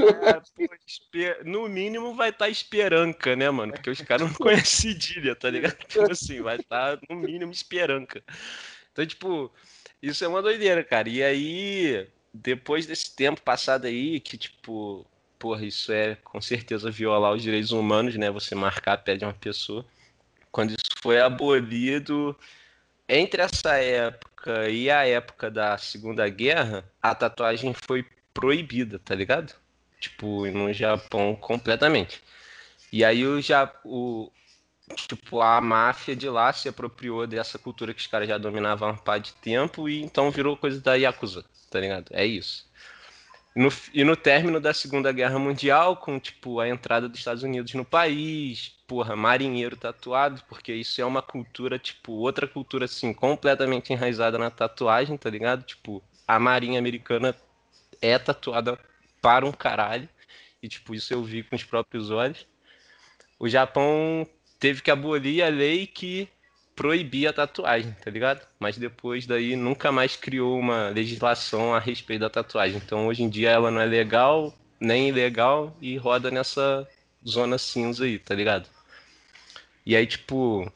[1.45, 3.73] no mínimo vai estar tá esperanca, né, mano?
[3.73, 5.77] Porque os caras não conhecem cedilha, tá ligado?
[5.87, 8.23] Tipo assim, vai estar tá, no mínimo esperanca.
[8.93, 9.53] Então, tipo,
[10.03, 11.09] isso é uma doideira, cara.
[11.09, 15.07] E aí, depois desse tempo passado aí, que tipo,
[15.39, 18.31] porra, isso é com certeza violar os direitos humanos, né?
[18.31, 19.85] Você marcar a pé de uma pessoa.
[20.51, 22.37] Quando isso foi abolido,
[23.09, 29.55] entre essa época e a época da Segunda Guerra, a tatuagem foi proibida, tá ligado?
[30.01, 32.23] Tipo, no Japão completamente.
[32.93, 33.41] E aí o,
[33.85, 34.33] o,
[34.95, 38.93] tipo, a máfia de lá se apropriou dessa cultura que os caras já dominavam há
[38.93, 42.11] um par de tempo e então virou coisa da Yakuza, tá ligado?
[42.13, 42.69] É isso.
[43.55, 47.75] No, e no término da Segunda Guerra Mundial, com, tipo, a entrada dos Estados Unidos
[47.75, 53.93] no país, porra, marinheiro tatuado, porque isso é uma cultura, tipo, outra cultura, assim, completamente
[53.93, 55.65] enraizada na tatuagem, tá ligado?
[55.65, 57.35] Tipo, a marinha americana
[58.01, 58.79] é tatuada
[59.21, 60.09] para um caralho,
[60.63, 62.47] e, tipo, isso eu vi com os próprios olhos.
[63.41, 64.25] O Japão
[64.59, 66.29] teve que abolir a lei que
[66.75, 68.47] proibia a tatuagem, tá ligado?
[68.59, 72.81] Mas depois daí nunca mais criou uma legislação a respeito da tatuagem.
[72.85, 76.87] Então hoje em dia ela não é legal, nem ilegal e roda nessa
[77.27, 78.69] zona cinza aí, tá ligado?
[79.85, 80.71] E aí, tipo,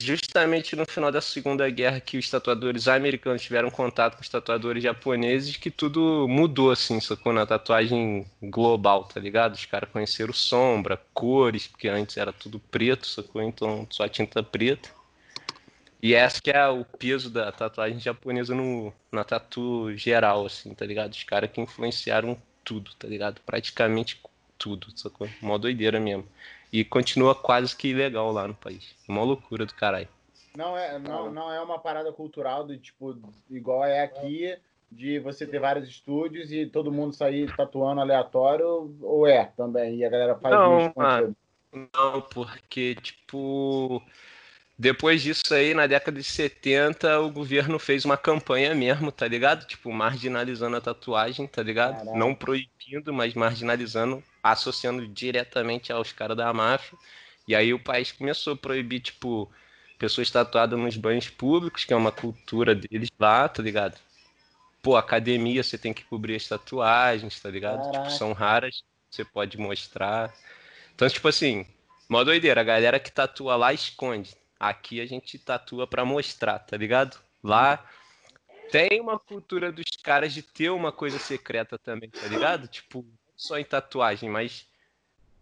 [0.00, 4.82] justamente no final da Segunda Guerra que os tatuadores americanos tiveram contato com os tatuadores
[4.82, 7.32] japoneses que tudo mudou, assim, sacou?
[7.32, 9.54] Na tatuagem global, tá ligado?
[9.54, 13.42] Os caras conheceram sombra, cores, porque antes era tudo preto, sacou?
[13.42, 14.90] Então só tinta preta.
[16.00, 20.84] E essa que é o peso da tatuagem japonesa no, na tatu geral, assim, tá
[20.86, 21.12] ligado?
[21.12, 23.40] Os caras que influenciaram tudo, tá ligado?
[23.44, 24.20] Praticamente
[24.58, 25.28] tudo, sacou?
[25.40, 26.28] Mó doideira mesmo.
[26.74, 28.96] E continua quase que ilegal lá no país.
[29.08, 30.08] Uma loucura do caralho.
[30.56, 33.16] Não é, não, não é uma parada cultural do tipo,
[33.48, 34.56] igual é aqui,
[34.90, 39.98] de você ter vários estúdios e todo mundo sair tatuando aleatório, ou é também?
[39.98, 41.36] E a galera faz não, mano,
[41.72, 44.02] não, porque, tipo,
[44.76, 49.64] depois disso aí, na década de 70, o governo fez uma campanha mesmo, tá ligado?
[49.64, 51.98] Tipo, marginalizando a tatuagem, tá ligado?
[51.98, 52.18] Caraca.
[52.18, 56.98] Não proibindo, mas marginalizando, associando diretamente aos caras da máfia.
[57.48, 59.50] E aí o país começou a proibir, tipo,
[59.98, 63.98] pessoas tatuadas nos banhos públicos, que é uma cultura deles lá, tá ligado?
[64.82, 67.90] Pô, academia você tem que cobrir as tatuagens, tá ligado?
[67.90, 70.30] Tipo, são raras, você pode mostrar.
[70.94, 71.66] Então, tipo assim,
[72.06, 74.36] mó doideira, a galera que tatua lá esconde.
[74.60, 77.18] Aqui a gente tatua pra mostrar, tá ligado?
[77.42, 77.82] Lá
[78.70, 82.68] tem uma cultura dos caras de ter uma coisa secreta também, tá ligado?
[82.68, 84.66] Tipo, só em tatuagem, mas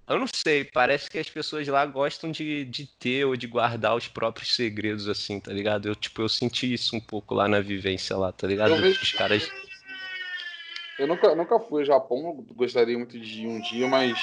[0.09, 3.97] eu não sei, parece que as pessoas lá gostam de, de ter ou de guardar
[3.97, 5.89] os próprios segredos, assim, tá ligado?
[5.89, 8.77] Eu, tipo, eu senti isso um pouco lá na vivência lá, tá ligado?
[8.77, 9.01] vejo...
[9.01, 9.51] Os caras.
[10.99, 14.19] Eu nunca, nunca fui ao Japão, gostaria muito de ir um dia, mas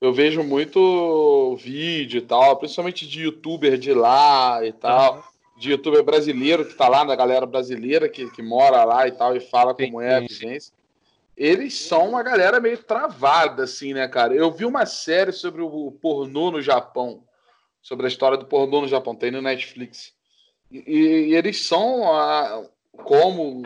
[0.00, 5.16] eu vejo muito vídeo e tal, principalmente de youtuber de lá e tal.
[5.16, 5.22] Uhum.
[5.56, 9.36] De youtuber brasileiro que tá lá, da galera brasileira que, que mora lá e tal,
[9.36, 10.72] e fala como sim, é a vivência
[11.36, 14.34] eles são uma galera meio travada, assim, né, cara?
[14.34, 17.24] Eu vi uma série sobre o pornô no Japão,
[17.80, 20.12] sobre a história do pornô no Japão, tem no Netflix.
[20.70, 20.78] E,
[21.30, 22.64] e eles são a,
[23.04, 23.62] como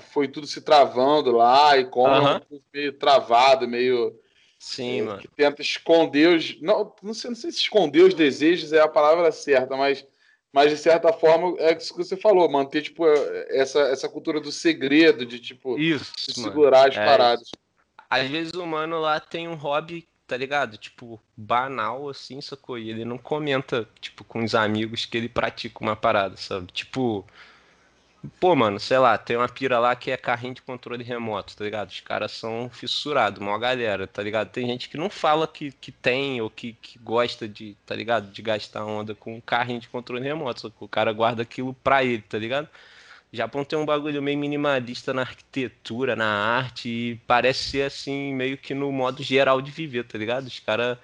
[0.00, 2.62] foi tudo se travando lá e como uh -huh.
[2.72, 4.18] meio travado, meio
[4.58, 5.18] Sim, é, mano.
[5.20, 8.88] Que tenta esconder os não, não sei, não sei se esconder os desejos é a
[8.88, 10.06] palavra certa, mas
[10.54, 13.04] mas de certa forma é isso que você falou, manter tipo
[13.48, 17.50] essa, essa cultura do segredo, de tipo isso, de segurar as é, paradas.
[18.08, 20.78] Às vezes o mano lá tem um hobby, tá ligado?
[20.78, 22.78] Tipo, banal assim, sacou?
[22.78, 26.70] E ele não comenta, tipo, com os amigos que ele pratica uma parada, sabe?
[26.70, 27.26] Tipo,
[28.40, 31.64] Pô, mano, sei lá, tem uma pira lá que é carrinho de controle remoto, tá
[31.64, 31.90] ligado?
[31.90, 34.50] Os caras são fissurados, mó galera, tá ligado?
[34.50, 38.30] Tem gente que não fala que, que tem ou que, que gosta de, tá ligado?
[38.32, 42.02] De gastar onda com carrinho de controle remoto, só que o cara guarda aquilo pra
[42.02, 42.68] ele, tá ligado?
[43.32, 48.56] Japão tem um bagulho meio minimalista na arquitetura, na arte, e parece ser assim, meio
[48.56, 50.46] que no modo geral de viver, tá ligado?
[50.46, 50.96] Os caras.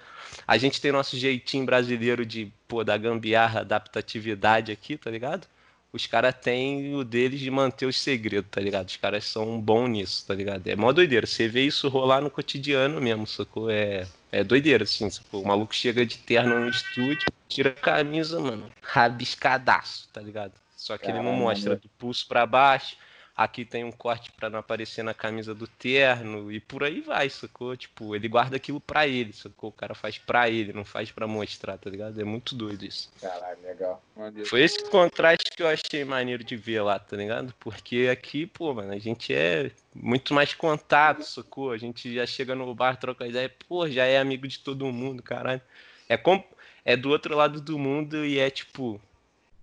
[0.47, 5.45] A gente tem nosso jeitinho brasileiro de, pô, da gambiarra, adaptatividade aqui, tá ligado?
[5.93, 8.87] Os caras têm o deles de manter os segredos, tá ligado?
[8.87, 10.65] Os caras são bons nisso, tá ligado?
[10.67, 11.27] É mó doideira.
[11.27, 13.69] Você vê isso rolar no cotidiano mesmo, sacou?
[13.69, 15.43] É, é doideira, assim, sacou?
[15.43, 20.53] O maluco chega de terno no estúdio, tira a camisa, mano, rabiscadaço, tá ligado?
[20.77, 21.23] Só que Caramba.
[21.23, 22.95] ele não mostra do pulso para baixo,
[23.43, 27.29] aqui tem um corte para não aparecer na camisa do terno e por aí vai,
[27.29, 27.75] sacou?
[27.75, 29.69] Tipo, ele guarda aquilo pra ele, sacou?
[29.69, 32.19] O cara faz pra ele, não faz pra mostrar, tá ligado?
[32.19, 33.11] É muito doido isso.
[33.21, 34.03] Caralho, legal.
[34.45, 37.53] Foi esse contraste que eu achei maneiro de ver lá, tá ligado?
[37.59, 41.71] Porque aqui, pô, mano, a gente é muito mais contato, sacou?
[41.71, 45.21] A gente já chega no bar, troca ideia, pô, já é amigo de todo mundo,
[45.21, 45.61] caralho.
[46.07, 46.43] É, com...
[46.83, 48.99] é do outro lado do mundo e é tipo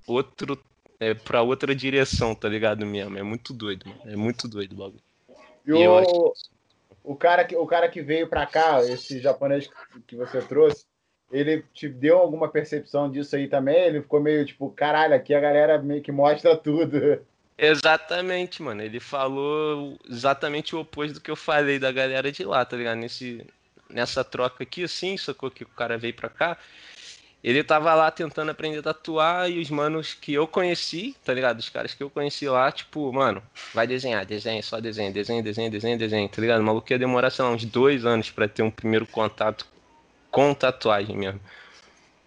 [0.07, 0.59] outro
[1.01, 3.19] é pra outra direção, tá ligado mesmo?
[3.19, 4.01] É muito doido, mano.
[4.05, 5.03] É muito doido o bagulho.
[5.67, 6.33] E, e o, acho...
[7.05, 9.69] o, cara que, o cara que veio pra cá, esse japonês
[10.07, 10.85] que você trouxe,
[11.31, 13.77] ele te deu alguma percepção disso aí também?
[13.77, 17.21] Ele ficou meio tipo, caralho, aqui a galera meio que mostra tudo.
[17.57, 18.83] Exatamente, mano.
[18.83, 22.99] Ele falou exatamente o oposto do que eu falei da galera de lá, tá ligado?
[22.99, 23.45] Nesse,
[23.91, 26.57] nessa troca aqui, assim, sacou que o cara veio pra cá.
[27.49, 31.59] Ele tava lá tentando aprender a tatuar e os manos que eu conheci, tá ligado?
[31.59, 35.71] Os caras que eu conheci lá, tipo, mano, vai desenhar, desenha, só desenha, desenha, desenha,
[35.71, 36.61] desenha, desenha, tá ligado?
[36.61, 39.67] O maluco ia demorar, sei lá, uns dois anos para ter um primeiro contato
[40.31, 41.41] com tatuagem mesmo.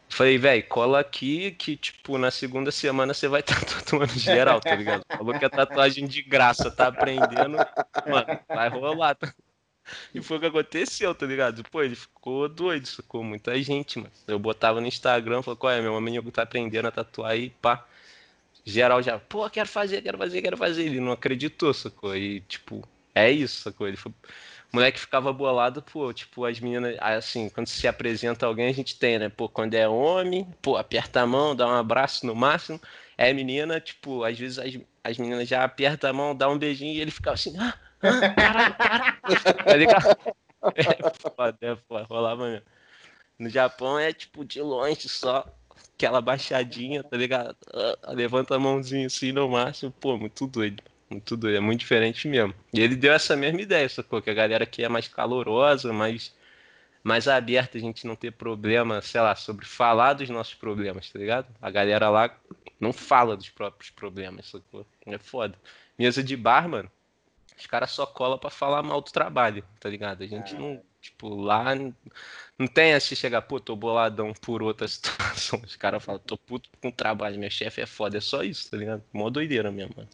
[0.10, 4.60] Falei, velho, cola aqui que, tipo, na segunda semana você vai estar tá tatuando geral,
[4.60, 5.04] tá ligado?
[5.08, 7.58] Falou que a tatuagem de graça tá aprendendo,
[8.08, 9.14] mano, vai rolar.
[9.14, 9.32] Tá?
[10.14, 11.64] E foi o que aconteceu, tá ligado?
[11.64, 14.12] Pô, ele ficou doido, ficou muita gente, mano.
[14.28, 17.86] Eu botava no Instagram, falou, qual é, meu amigo tá aprendendo a tatuar aí, pá.
[18.66, 20.84] Geral já, pô, quero fazer, quero fazer, quero fazer.
[20.84, 22.16] Ele não acreditou, sacou?
[22.16, 23.88] E, tipo, é isso, sacou?
[23.88, 24.12] Ele foi...
[24.12, 28.98] O moleque ficava bolado, pô, tipo, as meninas, assim, quando se apresenta alguém, a gente
[28.98, 29.28] tem, né?
[29.28, 32.80] Pô, quando é homem, pô, aperta a mão, dá um abraço no máximo.
[33.18, 36.94] É menina, tipo, às vezes as, as meninas já apertam a mão, dá um beijinho
[36.94, 40.18] e ele ficava assim, ah, Tá ligado?
[40.76, 42.66] É foda, é foda, rolava mesmo.
[43.40, 45.46] No Japão é tipo de longe só,
[45.96, 47.58] aquela baixadinha, tá ligado?
[47.74, 50.84] Uh, levanta a mãozinha assim no máximo, pô, muito doido.
[51.10, 52.54] Muito doido, é muito diferente mesmo.
[52.74, 54.22] E ele deu essa mesma ideia, sacou?
[54.22, 56.34] Que a galera aqui é mais calorosa, mais
[57.04, 61.18] mais aberta, a gente não ter problema, sei lá, sobre falar dos nossos problemas, tá
[61.18, 61.48] ligado?
[61.60, 62.36] A galera lá
[62.80, 64.86] não fala dos próprios problemas, sacou?
[65.08, 65.58] É foda.
[65.98, 66.92] Mesa de bar, mano,
[67.62, 70.24] os caras só colam pra falar mal do trabalho, tá ligado?
[70.24, 71.76] A gente não, tipo, lá
[72.58, 75.62] não tem esse chegar, pô, tô boladão por outra situação.
[75.64, 78.70] Os caras falam, tô puto com o trabalho, meu chefe é foda, é só isso,
[78.70, 79.04] tá ligado?
[79.14, 80.10] Mó doideira mesmo, mano.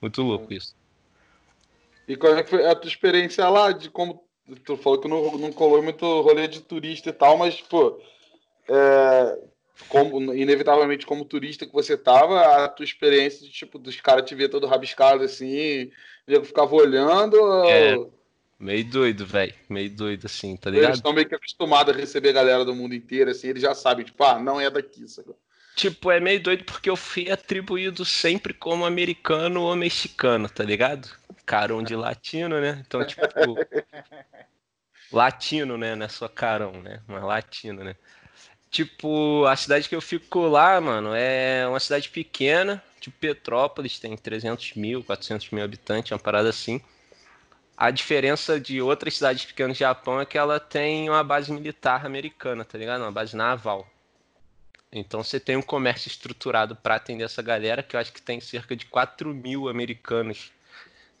[0.00, 0.76] Muito louco isso.
[2.06, 4.24] E qual é que foi a tua experiência lá de como
[4.64, 8.00] tu falou que não, não colou muito rolê de turista e tal, mas, pô,
[8.68, 9.38] é,
[9.88, 14.34] como, inevitavelmente como turista que você tava, a tua experiência de, tipo, dos caras te
[14.34, 15.90] ver todo rabiscado assim,
[16.26, 17.36] eu ficava olhando.
[17.64, 17.96] É,
[18.58, 19.54] meio doido, velho.
[19.68, 20.90] Meio doido, assim, tá ligado?
[20.90, 23.74] Eles estão meio que acostumados a receber a galera do mundo inteiro, assim, eles já
[23.74, 25.34] sabem, tipo, ah, não é daqui, sabe?
[25.74, 31.08] Tipo, é meio doido porque eu fui atribuído sempre como americano ou mexicano, tá ligado?
[31.46, 32.82] Carão de latino, né?
[32.86, 33.22] Então, tipo.
[35.10, 35.94] latino, né?
[35.96, 37.00] Não é só carão, né?
[37.06, 37.96] Mas latino, né?
[38.72, 44.16] Tipo, a cidade que eu fico lá, mano, é uma cidade pequena, tipo Petrópolis, tem
[44.16, 46.80] 300 mil, 400 mil habitantes, uma parada assim.
[47.76, 52.06] A diferença de outras cidades pequenas do Japão é que ela tem uma base militar
[52.06, 53.02] americana, tá ligado?
[53.02, 53.86] Uma base naval.
[54.90, 58.40] Então você tem um comércio estruturado para atender essa galera, que eu acho que tem
[58.40, 60.50] cerca de 4 mil americanos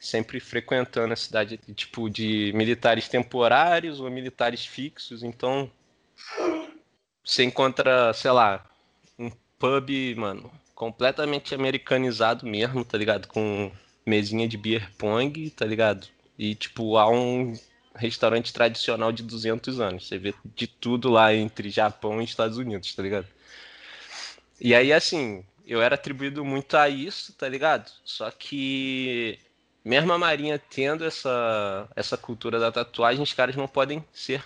[0.00, 5.22] sempre frequentando a cidade, tipo, de militares temporários ou militares fixos.
[5.22, 5.70] Então
[7.24, 8.64] você encontra, sei lá,
[9.18, 13.28] um pub, mano, completamente americanizado mesmo, tá ligado?
[13.28, 13.70] Com
[14.04, 16.06] mesinha de beer pong, tá ligado?
[16.38, 17.54] E, tipo, há um
[17.94, 20.08] restaurante tradicional de 200 anos.
[20.08, 23.26] Você vê de tudo lá entre Japão e Estados Unidos, tá ligado?
[24.60, 27.90] E aí, assim, eu era atribuído muito a isso, tá ligado?
[28.04, 29.38] Só que,
[29.84, 34.44] mesmo a Marinha tendo essa, essa cultura da tatuagem, os caras não podem ser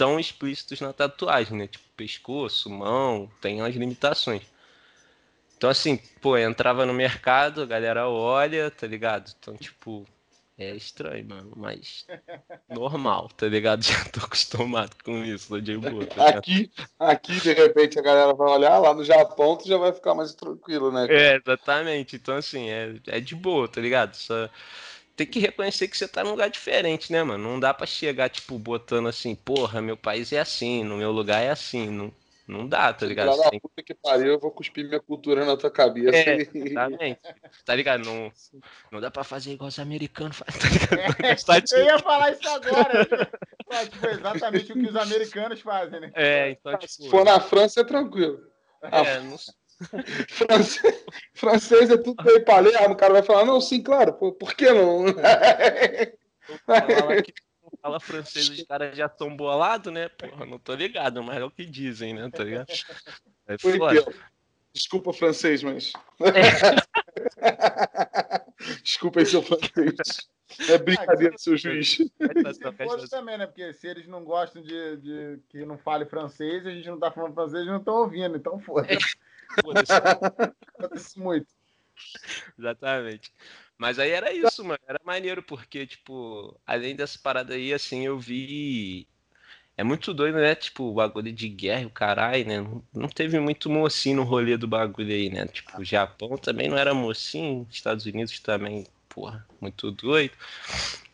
[0.00, 1.66] tão explícitos na tatuagem, né?
[1.66, 4.40] Tipo, pescoço, mão, tem umas limitações.
[5.58, 9.30] Então, assim, pô, entrava no mercado, a galera olha, tá ligado?
[9.38, 10.06] Então, tipo,
[10.56, 12.06] é estranho, mano, mas
[12.66, 13.82] normal, tá ligado?
[13.84, 16.06] Já tô acostumado com isso, tô de boa.
[16.06, 19.92] Tá aqui, aqui, de repente, a galera vai olhar, lá no Japão tu já vai
[19.92, 21.06] ficar mais tranquilo, né?
[21.06, 21.20] Cara?
[21.20, 22.16] É, exatamente.
[22.16, 24.14] Então, assim, é, é de boa, tá ligado?
[24.14, 24.48] Só
[25.20, 27.44] tem que reconhecer que você tá num lugar diferente, né, mano?
[27.44, 31.42] Não dá para chegar, tipo, botando assim, porra, meu país é assim, no meu lugar
[31.42, 31.90] é assim.
[31.90, 32.10] Não,
[32.48, 33.36] não dá, tá ligado?
[33.36, 33.60] Lá tem...
[33.60, 36.16] puta que pariu, eu vou cuspir minha cultura na tua cabeça.
[36.16, 37.20] É, exatamente.
[37.66, 38.04] Tá ligado?
[38.04, 38.32] Não,
[38.90, 41.76] não dá pra fazer igual os americanos fazem, tá ligado?
[41.76, 43.04] É, eu ia falar isso agora.
[43.90, 46.12] tipo, exatamente o que os americanos fazem, né?
[46.14, 46.92] É, então, tipo...
[46.92, 48.40] Se for na França, é tranquilo.
[48.82, 49.54] É, não sei.
[50.28, 54.54] Francês, francês é tudo bem palermo, o cara vai falar, não, sim, claro, por, por
[54.54, 55.04] que não?
[57.80, 60.08] fala francês, os caras já estão bolados, né?
[60.08, 62.30] Porra, não tô ligado, mas é o que dizem, né?
[62.30, 62.68] Tá ligado?
[63.46, 64.04] É foda.
[64.72, 65.92] Desculpa francês, mas.
[66.20, 66.30] É.
[68.84, 70.30] Desculpa aí seu francês.
[70.68, 71.98] É brincadeira, seu juiz.
[72.18, 73.46] Depois também, né?
[73.46, 77.10] Porque se eles não gostam de, de que não fale francês, a gente não tá
[77.10, 78.60] falando francês, eles não estão ouvindo, então
[79.62, 79.92] foda-se.
[80.78, 81.46] Foda-se muito.
[82.58, 83.32] Exatamente.
[83.78, 84.80] Mas aí era isso, mano.
[84.86, 89.06] Era maneiro, porque, tipo, além dessa parada aí, assim, eu vi.
[89.76, 90.54] É muito doido, né?
[90.54, 92.82] Tipo, o bagulho de guerra, o caralho, né?
[92.92, 95.46] Não teve muito mocinho no rolê do bagulho aí, né?
[95.46, 100.34] Tipo, o Japão também não era mocinho, Estados Unidos também, porra, muito doido.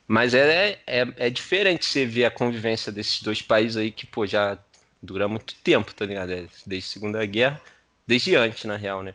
[0.08, 4.26] Mas é, é, é diferente você ver a convivência desses dois países aí que, pô,
[4.26, 4.58] já
[5.02, 6.32] dura muito tempo, tá ligado?
[6.32, 7.60] É, desde a Segunda Guerra.
[8.06, 9.14] Desde antes, na real, né?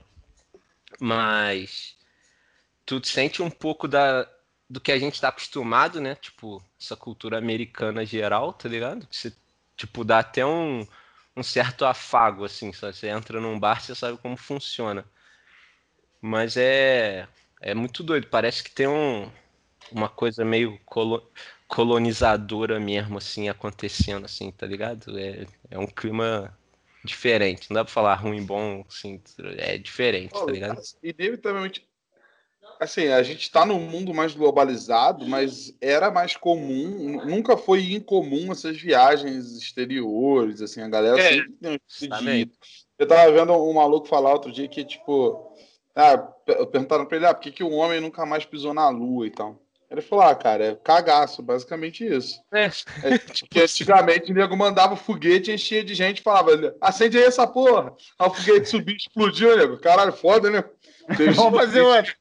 [0.99, 1.95] Mas
[2.85, 4.27] tu sente um pouco da,
[4.69, 6.15] do que a gente tá acostumado, né?
[6.15, 9.07] Tipo, essa cultura americana geral, tá ligado?
[9.09, 9.33] Você,
[9.77, 10.85] tipo, dá até um,
[11.35, 12.73] um certo afago, assim.
[12.73, 15.05] Só você entra num bar, você sabe como funciona.
[16.21, 17.27] Mas é,
[17.61, 18.27] é muito doido.
[18.27, 19.31] Parece que tem um,
[19.91, 21.29] uma coisa meio colo,
[21.67, 25.17] colonizadora mesmo, assim, acontecendo, assim, tá ligado?
[25.17, 26.57] É, é um clima
[27.03, 27.69] diferente.
[27.69, 29.21] Não dá pra falar ruim, bom, assim,
[29.57, 30.81] é diferente, oh, tá ligado?
[31.03, 31.87] Inevitavelmente.
[32.79, 38.51] Assim, a gente está num mundo mais globalizado, mas era mais comum, nunca foi incomum
[38.51, 42.51] essas viagens exteriores, assim, a galera é, sempre tem um
[42.97, 45.55] Eu tava vendo um maluco falar outro dia que, tipo,
[45.95, 46.17] ah,
[46.71, 49.31] perguntaram pra ele, ah, por que, que o homem nunca mais pisou na lua e
[49.31, 49.61] tal?
[49.91, 52.41] Ele falou, ah, cara, é cagaço, basicamente isso.
[52.53, 52.67] É.
[53.03, 53.17] é
[53.49, 57.93] que antigamente o nego mandava foguete, enchia de gente falava, acende aí essa porra.
[58.17, 59.77] Aí o foguete subiu explodiu, nego.
[59.77, 60.63] Caralho, foda, né?
[61.35, 62.15] Vamos fazer outro.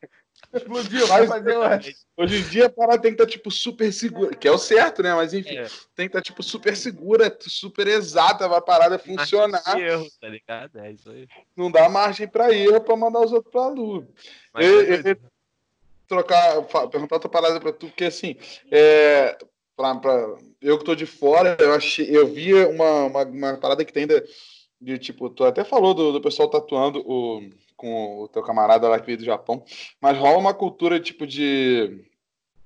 [0.53, 1.95] Explodiu, vai fazer hoje.
[2.17, 4.59] Hoje em dia a parada tem que estar, tá, tipo, super segura, que é o
[4.59, 5.15] certo, né?
[5.15, 5.67] Mas enfim, é.
[5.95, 9.79] tem que estar, tá, tipo, super segura, super exata pra parada funcionar.
[9.79, 10.77] Erro, tá ligado?
[10.81, 11.29] É isso aí.
[11.57, 14.09] Não dá margem pra erro pra mandar os outros pra lua.
[14.53, 15.17] Mas eu, eu, eu,
[16.11, 18.35] trocar, perguntar outra parada pra tu, porque assim,
[18.69, 19.39] é,
[19.77, 23.85] pra, pra, eu que tô de fora, eu achei, eu vi uma, uma, uma parada
[23.85, 24.21] que tem de,
[24.81, 28.99] de, tipo, tu até falou do, do pessoal tatuando o, com o teu camarada lá
[28.99, 29.65] que veio do Japão,
[30.01, 32.05] mas rola uma cultura, tipo, de,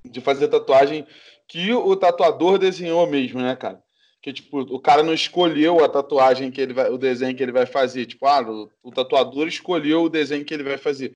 [0.02, 1.06] de fazer tatuagem
[1.46, 3.84] que o tatuador desenhou mesmo, né, cara?
[4.22, 7.52] Que, tipo, o cara não escolheu a tatuagem que ele vai, o desenho que ele
[7.52, 8.06] vai fazer.
[8.06, 11.14] Tipo, ah, o, o tatuador escolheu o desenho que ele vai fazer.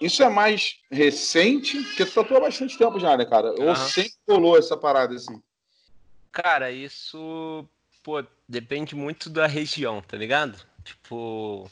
[0.00, 3.54] Isso é mais recente, porque tu tatua há bastante tempo já, né, cara?
[3.60, 5.40] Ou sempre rolou essa parada assim?
[6.32, 7.66] Cara, isso,
[8.02, 10.58] pô, depende muito da região, tá ligado?
[10.82, 11.70] Tipo,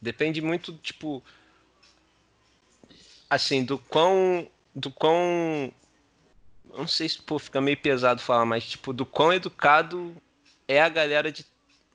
[0.00, 1.22] depende muito, tipo,
[3.28, 5.72] assim, do quão, do quão,
[6.74, 10.16] não sei se, pô, fica meio pesado falar, mas, tipo, do quão educado
[10.66, 11.44] é a galera de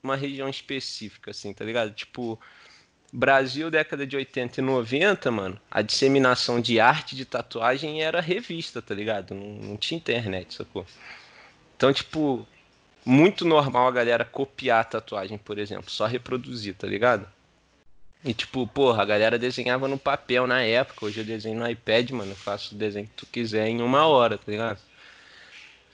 [0.02, 1.92] uma região específica, assim, tá ligado?
[1.92, 2.38] Tipo,
[3.16, 8.82] Brasil, década de 80 e 90, mano, a disseminação de arte de tatuagem era revista,
[8.82, 9.36] tá ligado?
[9.36, 10.84] Não, não tinha internet, sacou?
[11.76, 12.44] Então, tipo,
[13.06, 17.24] muito normal a galera copiar a tatuagem, por exemplo, só reproduzir, tá ligado?
[18.24, 22.10] E tipo, porra, a galera desenhava no papel na época, hoje eu desenho no iPad,
[22.10, 24.80] mano, faço o desenho que tu quiser em uma hora, tá ligado?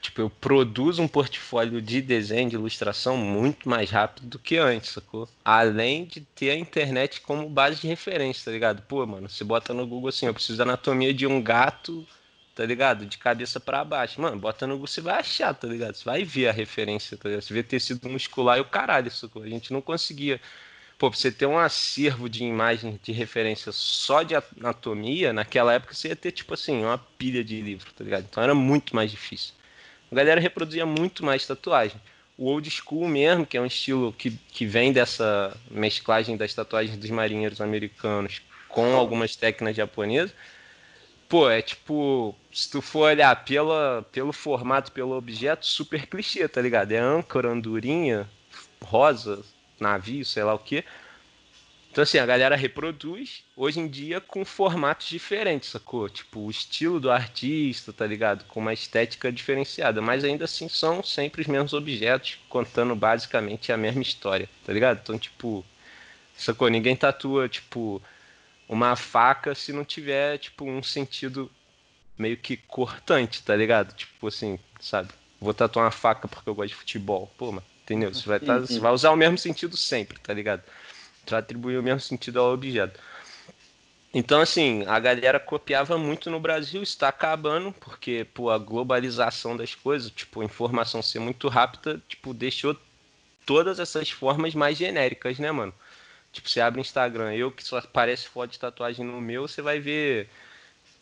[0.01, 4.91] Tipo, eu produzo um portfólio de desenho, de ilustração muito mais rápido do que antes,
[4.93, 5.29] sacou?
[5.45, 8.83] Além de ter a internet como base de referência, tá ligado?
[8.83, 12.07] Pô, mano, você bota no Google assim, eu preciso da anatomia de um gato,
[12.55, 13.05] tá ligado?
[13.05, 14.21] De cabeça para baixo.
[14.23, 15.95] Mano, bota no Google, você vai achar, tá ligado?
[15.95, 17.43] Você vai ver a referência, tá ligado?
[17.43, 19.43] Você vê tecido muscular e o caralho, sacou?
[19.43, 20.41] A gente não conseguia.
[20.99, 25.95] Pô, pra você ter um acervo de imagens de referência só de anatomia, naquela época
[25.95, 28.27] você ia ter, tipo assim, uma pilha de livro, tá ligado?
[28.31, 29.60] Então era muito mais difícil
[30.11, 32.01] a galera reproduzia muito mais tatuagem.
[32.37, 36.97] O old school mesmo, que é um estilo que, que vem dessa mesclagem das tatuagens
[36.97, 40.35] dos marinheiros americanos com algumas técnicas japonesas,
[41.29, 46.61] pô, é tipo, se tu for olhar pela, pelo formato, pelo objeto, super clichê, tá
[46.61, 46.93] ligado?
[46.93, 48.29] É âncora, andorinha,
[48.83, 49.43] rosa,
[49.79, 50.85] navio, sei lá o que.
[51.91, 56.09] Então, assim, a galera reproduz hoje em dia com formatos diferentes, sacou?
[56.09, 58.45] Tipo, o estilo do artista, tá ligado?
[58.45, 60.01] Com uma estética diferenciada.
[60.01, 65.01] Mas ainda assim são sempre os mesmos objetos, contando basicamente a mesma história, tá ligado?
[65.03, 65.65] Então, tipo,
[66.37, 66.69] sacou?
[66.69, 68.01] Ninguém tatua, tipo,
[68.69, 71.51] uma faca se não tiver, tipo, um sentido
[72.17, 73.93] meio que cortante, tá ligado?
[73.95, 75.09] Tipo assim, sabe?
[75.41, 77.33] Vou tatuar uma faca porque eu gosto de futebol.
[77.37, 78.15] Pô, mas, entendeu?
[78.15, 80.63] Você vai, tá, você vai usar o mesmo sentido sempre, tá ligado?
[81.25, 82.99] Para atribuir o mesmo sentido ao objeto.
[84.13, 89.75] Então, assim, a galera copiava muito no Brasil, está acabando, porque, pô, a globalização das
[89.75, 92.77] coisas, tipo, a informação ser muito rápida, tipo, deixou
[93.47, 95.73] todas essas formas mais genéricas, né, mano?
[96.33, 99.63] Tipo, você abre o Instagram, eu que só aparece foto de tatuagem no meu, você
[99.63, 100.29] vai ver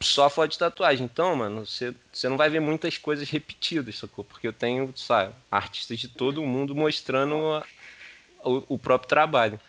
[0.01, 1.05] só foto de tatuagem.
[1.05, 4.25] Então, mano, você, você não vai ver muitas coisas repetidas, sacou?
[4.25, 7.67] Porque eu tenho, sabe, artistas de todo mundo mostrando a,
[8.45, 9.61] o, o próprio trabalho.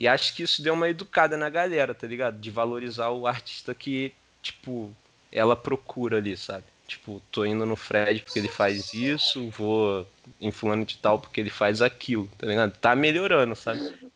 [0.00, 2.40] E acho que isso deu uma educada na galera, tá ligado?
[2.40, 4.90] De valorizar o artista que, tipo,
[5.30, 6.64] ela procura ali, sabe?
[6.88, 10.06] Tipo, tô indo no Fred porque ele faz isso, vou
[10.40, 12.72] em fulano de tal porque ele faz aquilo, tá ligado?
[12.78, 14.10] Tá melhorando, sabe?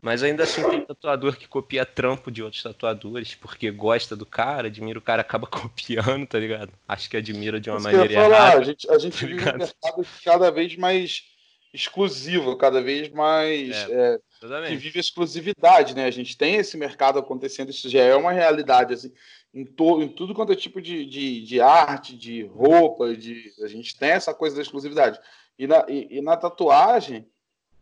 [0.00, 4.68] Mas ainda assim tem tatuador que copia trampo de outros tatuadores, porque gosta do cara,
[4.68, 6.72] admira o cara, acaba copiando, tá ligado?
[6.86, 8.60] Acho que admira de uma Isso maneira falar, errada.
[8.60, 11.24] A gente, a gente tá vive um mercado cada vez mais
[11.76, 16.06] exclusivo, cada vez mais é, é, que vive exclusividade, né?
[16.06, 19.12] A gente tem esse mercado acontecendo, isso já é uma realidade assim,
[19.52, 23.68] em, to, em tudo quanto é tipo de, de, de, arte, de roupa, de a
[23.68, 25.20] gente tem essa coisa da exclusividade.
[25.58, 27.28] E na, e, e na tatuagem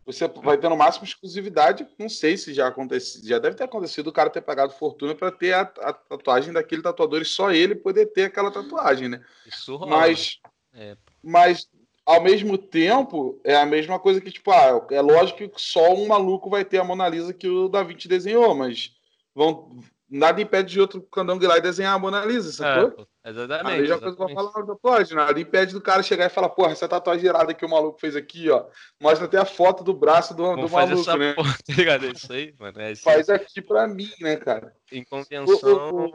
[0.05, 1.87] você vai ter no máximo exclusividade.
[1.97, 5.31] Não sei se já aconteceu, já deve ter acontecido o cara ter pagado fortuna para
[5.31, 9.25] ter a, a, tatuagem daquele tatuador e só ele poder ter aquela tatuagem, né?
[9.47, 9.89] Isso rola.
[9.89, 10.39] Mas,
[10.73, 10.95] é.
[11.23, 11.67] mas
[12.05, 16.07] ao mesmo tempo, é a mesma coisa que, tipo, ah, é lógico que só um
[16.07, 18.91] maluco vai ter a Mona Lisa que o Da Vinci desenhou, mas
[19.33, 23.07] vão, nada impede de outro candango ir lá e desenhar a Mona Lisa, sacou?
[23.23, 23.77] É, exatamente.
[23.77, 26.49] A mesma coisa que eu falar da tatuagem, nada impede do cara chegar e falar,
[26.49, 28.65] porra, essa tatuagem irada que o maluco fez aqui, ó,
[29.01, 31.33] mostra até a foto do braço do, do maluco, né?
[31.33, 32.05] Porra, tá ligado?
[32.05, 32.81] É isso aí, mano.
[32.81, 34.75] É isso Faz aqui pra mim, né, cara?
[34.91, 36.13] Em convenção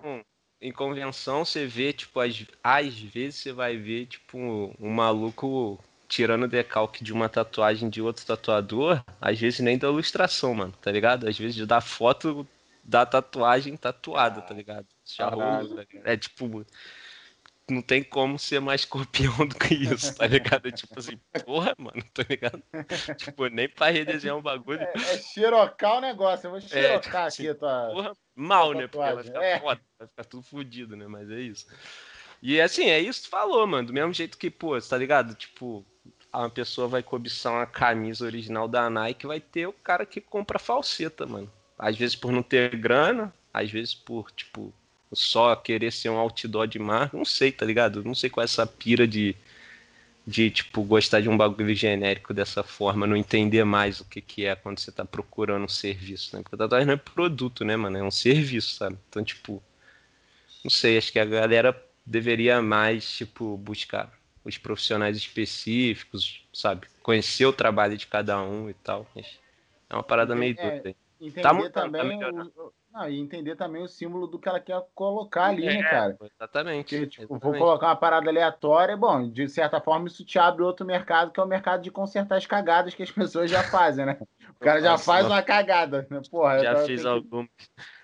[0.61, 5.79] em convenção você vê, tipo, às, às vezes você vai ver, tipo, um, um maluco
[6.07, 10.91] tirando decalque de uma tatuagem de outro tatuador, às vezes nem da ilustração, mano, tá
[10.91, 11.29] ligado?
[11.29, 12.47] Às vezes da foto
[12.83, 14.87] da tatuagem tatuada, tá ligado?
[15.17, 15.31] Tá
[16.05, 16.67] é tipo,
[17.73, 20.69] não tem como ser mais escorpião do que isso, tá ligado?
[20.69, 22.63] É tipo assim, porra, mano, tá ligado?
[23.17, 24.81] Tipo, nem pra redesenhar um bagulho.
[24.81, 27.91] É, é xerocar o negócio, eu vou xerocar é, tipo, aqui a tua.
[27.93, 28.87] Porra, mal, né?
[28.87, 29.61] Porque vai ficar é.
[29.61, 31.07] foda, vai ficar tudo fodido, né?
[31.07, 31.67] Mas é isso.
[32.43, 33.87] E assim, é isso que tu falou, mano.
[33.87, 35.35] Do mesmo jeito que, pô, tá ligado?
[35.35, 35.85] Tipo,
[36.33, 40.59] uma pessoa vai cobiçar uma camisa original da Nike, vai ter o cara que compra
[40.59, 41.51] falseta, mano.
[41.79, 44.73] Às vezes por não ter grana, às vezes por, tipo,
[45.13, 48.05] só querer ser um outdoor de marca, não sei, tá ligado?
[48.05, 49.35] Não sei qual é essa pira de,
[50.27, 54.47] de tipo, gostar de um bagulho genérico dessa forma, não entender mais o que, que
[54.47, 56.43] é quando você tá procurando um serviço, né?
[56.43, 57.99] Porque tatuagem não é produto, né, mano?
[57.99, 58.97] É um serviço, sabe?
[59.09, 59.63] Então, tipo,
[60.65, 64.13] não sei, acho que a galera deveria mais, tipo, buscar
[64.45, 66.87] os profissionais específicos, sabe?
[67.03, 69.07] Conhecer o trabalho de cada um e tal.
[69.89, 70.97] É uma parada meio é, doida.
[71.21, 74.59] Entender tá mudando, também tá o, não, e entender também o símbolo do que ela
[74.59, 76.19] quer colocar ali, né, é, né, cara?
[76.21, 76.97] Exatamente.
[76.97, 77.59] Porque, tipo, exatamente.
[77.59, 81.39] vou colocar uma parada aleatória, bom, de certa forma isso te abre outro mercado, que
[81.39, 84.19] é o mercado de consertar as cagadas que as pessoas já fazem, né?
[84.61, 86.21] O cara já faz uma cagada, né?
[86.29, 87.49] Porra, já fiz algumas,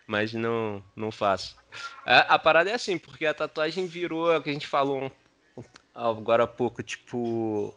[0.06, 1.56] mas não, não faço.
[2.04, 5.10] A, a, parada é assim, porque a tatuagem virou, é o que a gente falou
[5.92, 7.74] agora há pouco, tipo,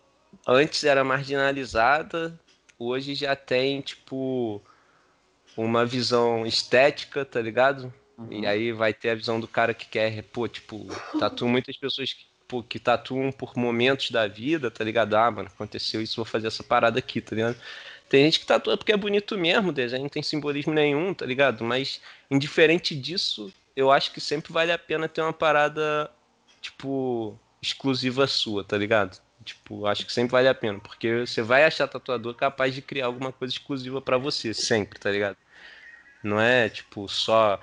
[0.48, 2.40] antes era marginalizada,
[2.78, 4.62] hoje já tem, tipo
[5.64, 7.94] uma visão estética, tá ligado?
[8.18, 8.28] Uhum.
[8.32, 10.88] E aí vai ter a visão do cara que quer, pô, tipo,
[11.20, 15.16] tatu muitas pessoas que, pô, que tatuam por momentos da vida, tá ligado?
[15.16, 17.58] Ah, mano, aconteceu isso, vou fazer essa parada aqui, tá ligado?
[18.08, 21.26] Tem gente que tatua porque é bonito mesmo, o desenho não tem simbolismo nenhum, tá
[21.26, 21.64] ligado?
[21.64, 26.10] Mas, indiferente disso, eu acho que sempre vale a pena ter uma parada,
[26.62, 29.22] tipo, exclusiva sua, tá ligado?
[29.46, 33.06] Tipo, acho que sempre vale a pena, porque você vai achar tatuador capaz de criar
[33.06, 35.38] alguma coisa exclusiva para você, sempre, tá ligado?
[36.24, 37.60] Não é tipo só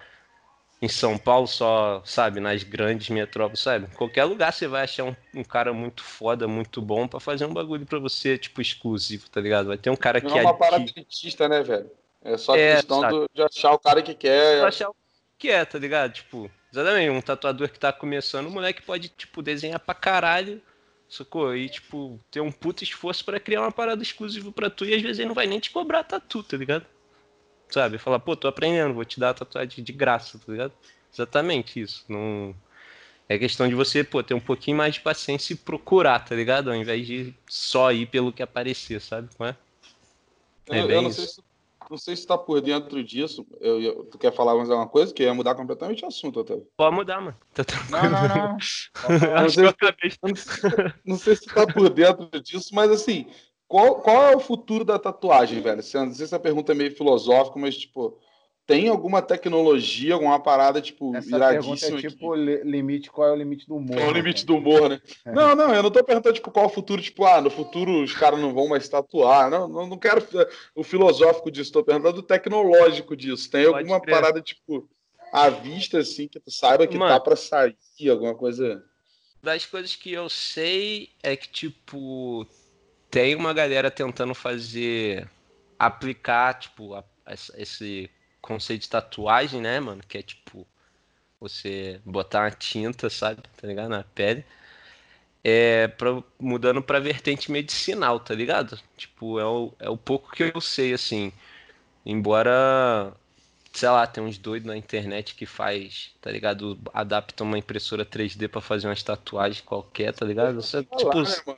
[0.80, 3.86] em São Paulo, só, sabe, nas grandes metrópoles, sabe?
[3.94, 7.52] Qualquer lugar você vai achar um, um cara muito foda, muito bom para fazer um
[7.52, 9.68] bagulho para você, tipo, exclusivo, tá ligado?
[9.68, 11.90] Vai ter um cara Não que é uma parada elitista, né, velho?
[12.22, 14.60] É só é, questão do, de achar o cara que quer.
[14.60, 14.96] Só achar o
[15.38, 16.12] que é, tá ligado?
[16.12, 20.60] Tipo, exatamente, um tatuador que tá começando, o moleque pode, tipo, desenhar pra caralho,
[21.08, 21.56] sacou?
[21.56, 25.00] E, tipo, ter um puto esforço para criar uma parada exclusiva para tu e às
[25.00, 26.84] vezes ele não vai nem te cobrar tatu, tá ligado?
[27.68, 27.98] Sabe?
[27.98, 30.72] Falar, pô, tô aprendendo, vou te dar a tatuagem de graça, tá ligado?
[31.12, 32.04] Exatamente isso.
[32.08, 32.54] Não...
[33.28, 36.70] É questão de você, pô, ter um pouquinho mais de paciência e procurar, tá ligado?
[36.70, 39.28] Ao invés de só ir pelo que aparecer, sabe?
[39.38, 39.56] Não é?
[40.70, 41.42] é eu, eu não, sei se,
[41.90, 43.44] não sei se tá por dentro disso.
[43.60, 45.12] Eu, eu, tu quer falar mais alguma coisa?
[45.12, 46.56] Que ia mudar completamente o assunto, até.
[46.76, 47.36] Pode mudar, mano.
[47.52, 48.52] Tá não, não, não.
[49.42, 53.26] não, sei, não, não sei se tá por dentro disso, mas assim,
[53.68, 55.76] qual, qual é o futuro da tatuagem, velho?
[55.76, 58.18] Não sei se essa pergunta é meio filosófica, mas, tipo,
[58.66, 61.98] tem alguma tecnologia, alguma parada, tipo, Essa iradíssima?
[61.98, 62.62] é tipo, que...
[62.64, 63.96] limite, qual é o limite do humor?
[63.96, 65.00] Qual é o né, limite do humor, né?
[65.24, 65.32] É.
[65.32, 68.02] Não, não, eu não tô perguntando, tipo, qual é o futuro, tipo, ah, no futuro
[68.02, 69.48] os caras não vão mais tatuar.
[69.48, 70.26] Não, não, não quero
[70.74, 73.48] o filosófico disso, tô perguntando o tecnológico disso.
[73.48, 74.14] Tem Pode alguma crer.
[74.14, 74.88] parada, tipo,
[75.32, 77.76] à vista, assim, que tu saiba que Mano, tá pra sair,
[78.10, 78.82] alguma coisa...
[79.42, 82.44] Das coisas que eu sei é que, tipo,
[83.10, 85.28] tem uma galera tentando fazer
[85.78, 87.04] aplicar tipo a,
[87.56, 90.66] esse conceito de tatuagem, né, mano, que é tipo
[91.40, 94.44] você botar uma tinta, sabe, tá ligado, na pele.
[95.44, 98.78] É, pra, mudando pra vertente medicinal, tá ligado?
[98.96, 101.32] Tipo, é o, é o pouco que eu sei, assim.
[102.04, 103.12] Embora,
[103.72, 106.78] sei lá, tem uns doidos na internet que faz, tá ligado?
[106.92, 110.56] Adapta uma impressora 3D para fazer umas tatuagens qualquer, tá ligado?
[110.56, 111.56] Você, tipo, né,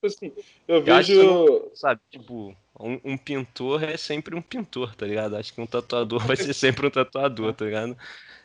[0.00, 0.32] tipo assim,
[0.66, 1.12] eu vejo.
[1.12, 5.36] Eu sabe, tipo, um, um, pintor é sempre um pintor, tá ligado?
[5.36, 7.96] Acho que um tatuador vai ser sempre um tatuador, tá ligado?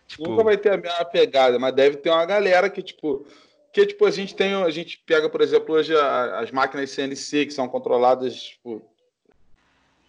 [0.08, 0.30] Tipo...
[0.30, 3.26] Nunca vai ter a mesma pegada, mas deve ter uma galera que, tipo.
[3.72, 4.54] Que, tipo, a gente tem.
[4.54, 8.82] A gente pega, por exemplo, hoje as máquinas CNC que são controladas, tipo,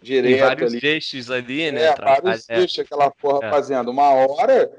[0.01, 0.87] direto tem vários ali.
[0.87, 1.83] eixos ali, né?
[1.83, 2.59] É, vários é.
[2.59, 3.49] eixos, aquela porra é.
[3.49, 3.89] fazendo.
[3.89, 4.71] Uma hora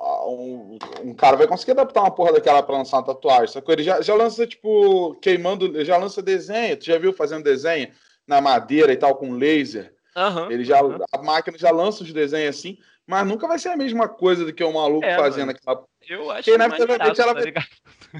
[0.00, 3.48] um, um, cara vai conseguir adaptar uma porra daquela pra lançar uma tatuagem.
[3.48, 6.76] Só que ele já, já lança, tipo, queimando, já lança desenho.
[6.76, 7.90] Tu já viu fazendo desenho
[8.26, 9.94] na madeira e tal, com laser?
[10.16, 10.98] Uhum, ele já, uhum.
[11.12, 12.78] A máquina já lança os desenhos assim,
[13.08, 15.82] mas nunca vai ser a mesma coisa do que o maluco é, fazendo aquela.
[16.06, 17.54] Eu acho que inevitavelmente ela tá vai.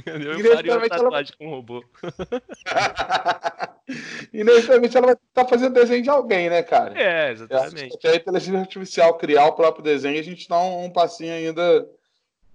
[0.06, 1.24] Eu inevitavelmente ela vai...
[1.38, 1.84] com um robô.
[4.32, 6.98] inevitavelmente ela vai estar fazendo desenho de alguém, né, cara?
[6.98, 7.96] É, exatamente.
[7.96, 11.86] Até a inteligência artificial criar o próprio desenho, a gente dá um, um passinho ainda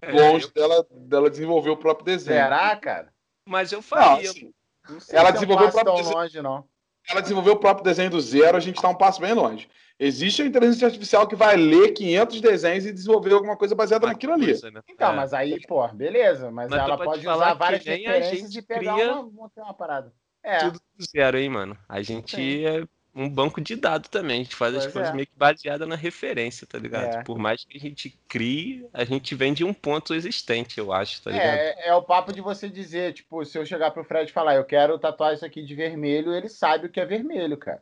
[0.01, 0.51] é, longe eu...
[0.51, 2.41] dela, dela desenvolver o próprio desenho.
[2.41, 3.13] Será, cara?
[3.45, 4.23] Mas eu faria.
[4.23, 4.53] Não, assim,
[4.89, 6.17] não ela desenvolveu o próprio desenho.
[6.17, 6.65] Longe, não.
[7.07, 9.69] Ela desenvolveu o próprio desenho do zero, a gente está um passo bem longe.
[10.05, 14.11] Existe a inteligência artificial que vai ler 500 desenhos e desenvolver alguma coisa baseada Uma
[14.13, 14.47] naquilo ali.
[14.47, 14.81] coisa, né?
[14.89, 15.15] Então, É.
[15.15, 16.51] mas aí, pô, beleza.
[16.51, 20.13] Mas, Mas ela pode usar várias referências gente e pegar cria uma, uma parada.
[20.43, 21.77] É, Tudo do zero, hein, mano?
[21.87, 22.65] A gente Sim.
[22.65, 22.83] é
[23.15, 24.41] um banco de dados também.
[24.41, 25.15] A gente faz as Pois coisas é.
[25.15, 27.19] meio que baseada na referência, tá ligado?
[27.19, 27.23] É.
[27.23, 31.21] Por mais que a gente crie, a gente vem de um ponto existente, eu acho,
[31.21, 31.45] tá ligado?
[31.47, 34.55] é, é o papo de você dizer, tipo, se eu chegar pro Fred e falar,
[34.55, 37.81] eu quero tatuar isso aqui de vermelho, ele sabe o que é vermelho, cara.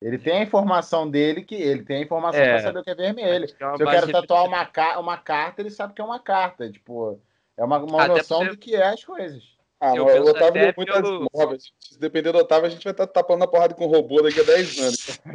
[0.00, 2.52] Ele tem a informação dele que ele tem a informação É.
[2.54, 3.46] pra saber o que é vermelho.
[3.48, 6.20] Que é Se eu quero tatuar uma, ca- uma carta, ele sabe que é uma
[6.20, 6.70] carta.
[6.70, 7.20] Tipo,
[7.56, 9.42] é uma, uma Até noção do que é as coisas.
[9.80, 11.72] Ah, Eu o Otávio deu muitas pelo- novas.
[11.80, 14.38] Se depender do Otávio, a gente vai estar tapando a porrada com o robô daqui
[14.40, 15.20] a 10 anos.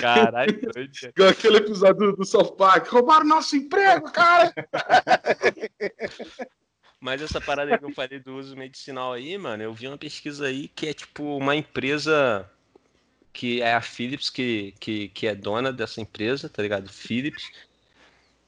[0.00, 0.92] Caralho, doido.
[1.28, 2.86] Aquele episódio do, do South Park.
[2.88, 4.52] Roubaram nosso emprego, cara!
[7.00, 10.46] Mas essa parada que eu falei do uso medicinal aí, mano, eu vi uma pesquisa
[10.46, 12.48] aí que é tipo uma empresa
[13.32, 16.88] que é a Philips, que, que, que é dona dessa empresa, tá ligado?
[16.88, 17.44] Philips.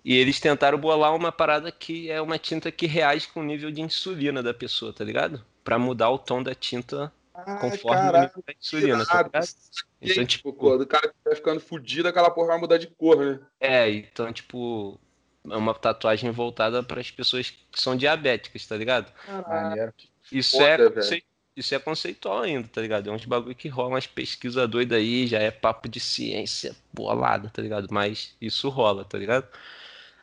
[0.04, 3.70] E eles tentaram bolar uma parada que é uma tinta que reage com o nível
[3.70, 5.44] de insulina da pessoa, tá ligado?
[5.62, 7.12] Pra mudar o tom da tinta
[7.60, 9.48] conforme o nível da insulina, tá ligado?
[10.02, 13.40] Então, tipo, o cara vai ficando fudido, aquela porra vai mudar de cor, né?
[13.60, 14.98] É, então, tipo,
[15.48, 19.12] é uma tatuagem voltada para as pessoas que são diabéticas, tá ligado?
[20.30, 20.66] Isso, Foda,
[21.16, 21.22] é
[21.56, 23.10] isso é conceitual ainda, tá ligado?
[23.10, 27.50] É uns bagulho que rola umas pesquisas doidas aí, já é papo de ciência bolada,
[27.50, 27.88] tá ligado?
[27.90, 29.46] Mas isso rola, tá ligado?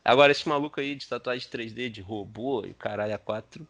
[0.03, 3.67] Agora, esse maluco aí de tatuagem 3D, de robô e o caralho a 4,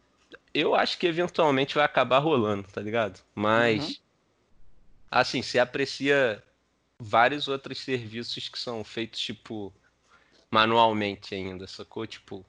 [0.53, 3.19] eu acho que eventualmente vai acabar rolando, tá ligado?
[3.33, 3.95] Mas, Uhum.
[5.09, 6.43] assim, você aprecia
[6.99, 9.73] vários outros serviços que são feitos, tipo,
[10.51, 12.05] manualmente ainda, sacou?
[12.07, 12.45] Tipo,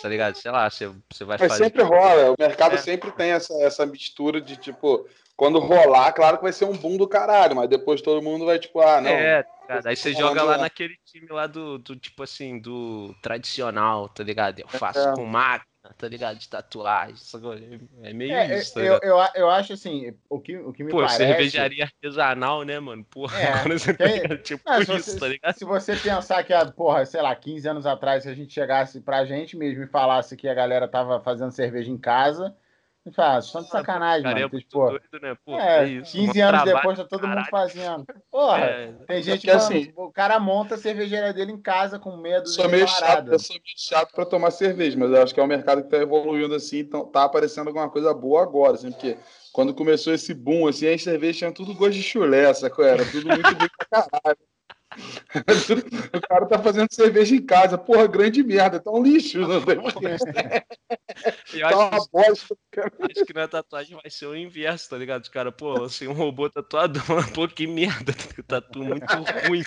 [0.00, 0.34] tá ligado?
[0.36, 1.64] Sei lá, você, você vai Mas fazer.
[1.64, 2.78] sempre rola, o mercado É.
[2.78, 5.06] sempre tem essa, essa mistura de tipo,
[5.36, 8.58] quando rolar, claro que vai ser um boom do caralho, mas depois todo mundo vai
[8.58, 9.10] tipo, ah, não.
[9.10, 9.86] É, tá ligado?
[9.86, 10.58] Aí você joga lá.
[10.58, 14.60] naquele time lá do, do tipo assim, do tradicional, tá ligado?
[14.60, 15.14] Eu faço É.
[15.14, 16.38] com máquina, tá ligado?
[16.38, 17.16] De tatuagem?
[18.02, 20.92] É meio É, isso, tá eu, eu, eu acho assim, o que, o que me
[20.92, 21.16] Pô, parece.
[21.16, 23.04] cervejaria artesanal, né, mano?
[23.04, 24.42] Porra, É, agora você tá tem-?
[24.42, 25.56] Tipo Não, isso, você, tá ligado?
[25.56, 29.00] se você pensar que, a, porra, sei lá, 15 anos atrás, se a gente chegasse
[29.00, 32.56] pra gente mesmo e falasse que a galera tava fazendo cerveja em casa,
[33.06, 34.62] a gente fala, ah, só de sacanagem, Cara, é mano.
[34.70, 35.36] pô, doido, né?
[35.44, 36.12] Pô, é, é isso.
[36.12, 37.50] 15 um anos trabalho depois tá todo do mundo caralho.
[37.50, 38.06] fazendo.
[38.30, 41.98] Porra, É, tem gente porque que assim- o cara monta a cervejaria dele em casa
[41.98, 43.32] com medo Sou de meio chato, parada.
[43.32, 45.88] eu sou meio chato pra tomar cerveja, mas eu acho que é um mercado que
[45.88, 49.16] tá evoluindo assim, então tá aparecendo alguma coisa boa agora, assim, porque
[49.52, 52.84] quando começou esse boom, assim, as cervejas tinham tudo gosto de chulé, sacou?
[52.84, 54.38] Era tudo muito ruim pra caralho.
[56.16, 59.76] o cara tá fazendo cerveja em casa, porra, grande merda, tá um lixo, não tem
[61.52, 62.56] Eu tá uma bosta.
[63.10, 65.22] Acho que na tatuagem vai ser o inverso, tá ligado?
[65.22, 67.02] Os caras, pô, assim, um robô tatuador,
[67.34, 68.12] pô, que merda,
[68.46, 69.62] tatu muito ruim.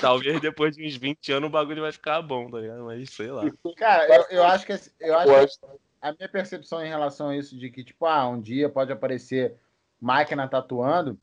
[0.00, 2.84] Talvez depois de uns 20 anos o bagulho vai ficar bom, tá ligado?
[2.84, 3.50] Mas sei lá.
[3.76, 5.66] Cara, eu, eu acho que esse- eu acho que
[6.00, 9.56] a minha percepção em relação a isso de que, tipo, ah, um dia pode aparecer
[10.00, 11.18] máquina tatuando,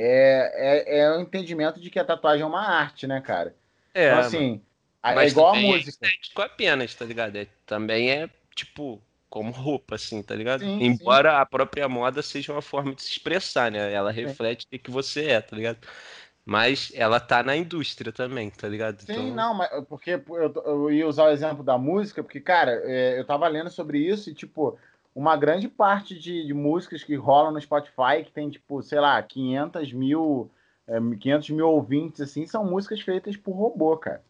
[0.00, 3.54] é, é, é o entendimento de que a tatuagem é uma arte, né, cara?
[3.92, 4.62] É, então, assim,
[5.02, 6.06] é igual a também música.
[6.06, 7.36] É estético apenas, tá ligado?
[7.36, 10.60] É, também é, tipo, como roupa, assim, tá ligado?
[10.60, 13.92] Sim, Embora a própria moda seja uma forma de se expressar, né?
[13.92, 15.78] Ela reflete o que você é, tá ligado?
[16.44, 19.00] Mas ela tá na indústria também, tá ligado?
[19.02, 23.20] Sim, não, mas porque eu, eu ia usar o exemplo da música, porque, cara, é,
[23.20, 24.78] eu tava lendo sobre isso e, tipo,
[25.14, 29.22] uma grande parte de, de músicas que rolam no Spotify, que tem, tipo, sei lá,
[29.22, 30.50] 500 mil,
[30.86, 34.22] é, 500 mil ouvintes, assim, são músicas feitas por robô, cara.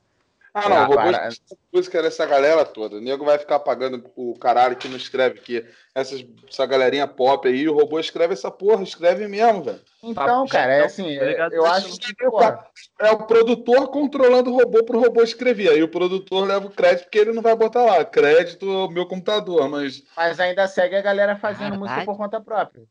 [0.53, 1.29] Ah, não, Ah, robô para.
[1.29, 1.41] de
[1.73, 2.97] música dessa galera toda.
[2.97, 5.65] O nego vai ficar pagando o caralho que não escreve aqui.
[5.95, 9.81] Essas, essa galerinha pop aí, o robô escreve essa porra, escreve mesmo, velho.
[10.03, 11.53] Então, Papo cara, é então, assim, tá ligado?
[11.53, 12.65] eu acho que, não-
[13.01, 15.71] É o produtor controlando o robô pro robô escrever.
[15.71, 18.05] Aí o produtor leva o crédito porque ele não vai botar lá.
[18.05, 20.03] Crédito é meu computador, mas.
[20.17, 22.07] mas ainda segue a galera fazendo música Caralho.
[22.07, 22.85] por conta própria.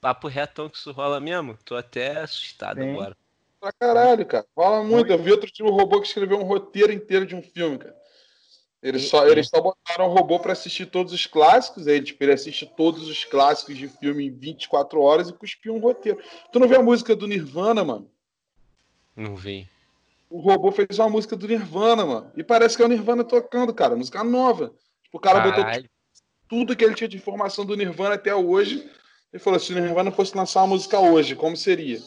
[0.00, 1.56] Papo retão que isso rola mesmo?
[1.64, 2.92] Tô até assustado Sim.
[2.92, 3.16] agora.
[3.62, 4.44] Pra caralho, cara.
[4.56, 5.12] Fala muito.
[5.12, 7.94] Eu vi outro um robô que escreveu um roteiro inteiro de um filme, cara.
[8.82, 11.86] Eles só, eles só botaram o robô pra assistir todos os clássicos.
[11.86, 15.78] Aí, tipo, ele assiste todos os clássicos de filme em 24 horas e cuspiu um
[15.78, 16.20] roteiro.
[16.50, 18.10] Tu não vê a música do Nirvana, mano?
[19.14, 19.68] Não vi.
[20.28, 22.32] O robô fez uma música do Nirvana, mano.
[22.36, 23.94] E parece que é o Nirvana tocando, cara.
[23.94, 24.74] Música nova.
[25.04, 25.88] Tipo, o cara botou Caralho.
[26.48, 28.90] tudo que ele tinha de informação do Nirvana até hoje.
[29.32, 32.02] Ele falou: se o Nirvana fosse lançar uma música hoje, como seria?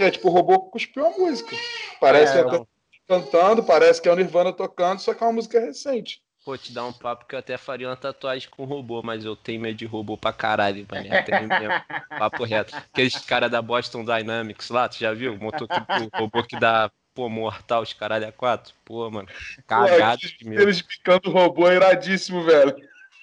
[0.00, 1.54] É, tipo, o robô cuspiu a música.
[2.00, 2.64] Parece É, que é
[3.06, 6.22] cantando, parece que é o Nirvana tocando, só que é uma música recente.
[6.44, 9.36] Pô, te dar um papo que eu até faria uma tatuagem com robô, mas eu
[9.36, 11.04] tenho medo de robô pra caralho, mano.
[11.26, 11.68] Tenho mesmo.
[12.18, 12.74] Papo reto.
[12.74, 15.34] Aqueles cara da Boston Dynamics lá, tu já viu?
[15.34, 18.72] O robô que dá, pô, mortal, os caralho a quatro.
[18.86, 19.28] Pô, mano.
[19.66, 20.62] Cagado de medo.
[20.62, 22.74] Eles picando o robô é iradíssimo, velho.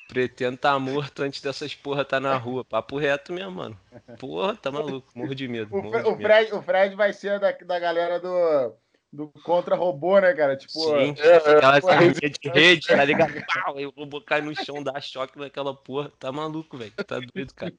[0.07, 2.63] Pretendo tá morto antes dessas porra tá na rua.
[2.63, 3.79] Papo reto mesmo, mano.
[4.17, 5.11] Porra, tá maluco.
[5.13, 5.75] Morro de medo.
[5.75, 6.21] O, morro de o medo.
[6.21, 8.73] Fred, o Fred vai ser da, da galera do,
[9.11, 10.55] do contra-robô, né, cara?
[10.55, 11.57] Tipo, Sim, É, é.
[11.57, 13.33] aquela de rede, tá ligado?
[13.53, 16.11] Pau, e o robô cai no chão, dá choque naquela porra.
[16.17, 16.93] Tá maluco, velho.
[17.05, 17.73] Tá doido, cara.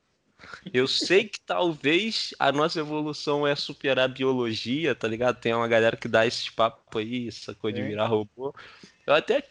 [0.72, 5.41] Eu sei que talvez a nossa evolução é superar a biologia, tá ligado?
[5.41, 8.55] Tem uma galera que dá esses papos aí, essa coisa de virar robô.
[9.07, 9.43] Eu até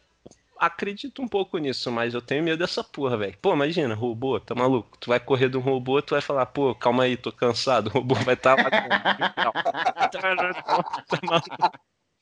[0.60, 3.38] acredito um pouco nisso, mas eu tenho medo dessa porra, velho.
[3.42, 4.98] Pô, imagina, robô, tá maluco?
[4.98, 7.88] Tu vai correr de um robô, tu vai falar, pô, calma aí, tô cansado.
[7.88, 8.70] O robô vai estar lá.
[10.10, 11.78] tá maluco?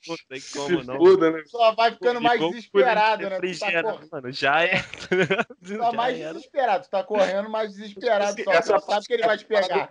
[0.07, 0.97] Não tem como, não.
[0.97, 1.43] fuda, né?
[1.47, 3.29] só vai ficando mais desesperado, né?
[3.29, 4.09] Tá, refrigerante, cor...
[4.11, 4.83] mano, já é.
[4.83, 6.33] tu tá Já mais era.
[6.33, 9.89] desesperado, tu tá correndo mais desesperado, só Essa tu sabe que ele vai te pegar.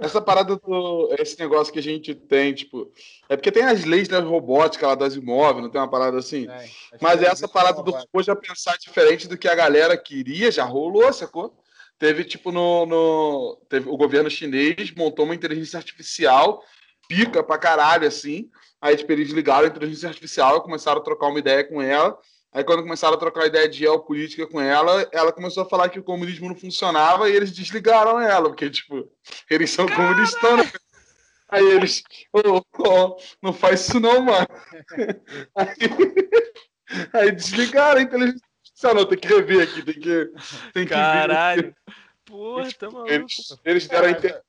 [0.00, 1.14] Essa parada do.
[1.18, 2.92] Esse negócio que a gente tem, tipo.
[3.28, 6.48] É porque tem as leis da robótica lá das imóveis, não tem uma parada assim?
[6.48, 6.68] É,
[7.00, 10.64] Mas que essa parada do robô já pensar diferente do que a galera queria, já
[10.64, 11.56] rolou, sacou?
[11.98, 12.86] Teve, tipo, no.
[12.86, 16.62] no teve, o governo chinês montou uma inteligência artificial,
[17.08, 18.50] pica pra caralho, assim.
[18.80, 22.18] Aí, tipo, eles ligaram a inteligência artificial e começaram a trocar uma ideia com ela.
[22.56, 25.98] Aí, quando começaram a trocar ideia de geopolítica com ela, ela começou a falar que
[25.98, 29.12] o comunismo não funcionava e eles desligaram ela, porque, tipo,
[29.50, 30.72] eles são comunistas, né?
[31.50, 32.02] Aí eles,
[32.32, 34.46] ô, ô, não faz isso não, mano.
[35.54, 35.76] Aí,
[37.12, 40.32] aí desligaram a inteligência artificial, não, tem que rever aqui, tem que,
[40.72, 41.76] tem que Caralho.
[42.24, 43.12] Porra, tá maluco.
[43.12, 44.42] Eles, eles deram a inter...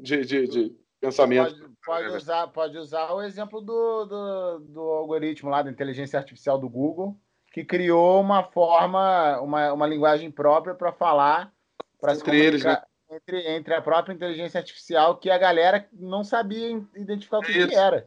[0.00, 1.54] de, de, de pensamento.
[1.54, 6.58] Pode, pode usar, pode usar o exemplo do, do, do algoritmo lá da inteligência artificial
[6.58, 7.20] do Google,
[7.52, 11.52] que criou uma forma, uma, uma linguagem própria para falar,
[12.00, 16.24] para se Entre eles, comunicar entre, entre a própria inteligência artificial, que a galera não
[16.24, 18.06] sabia identificar o que, que era.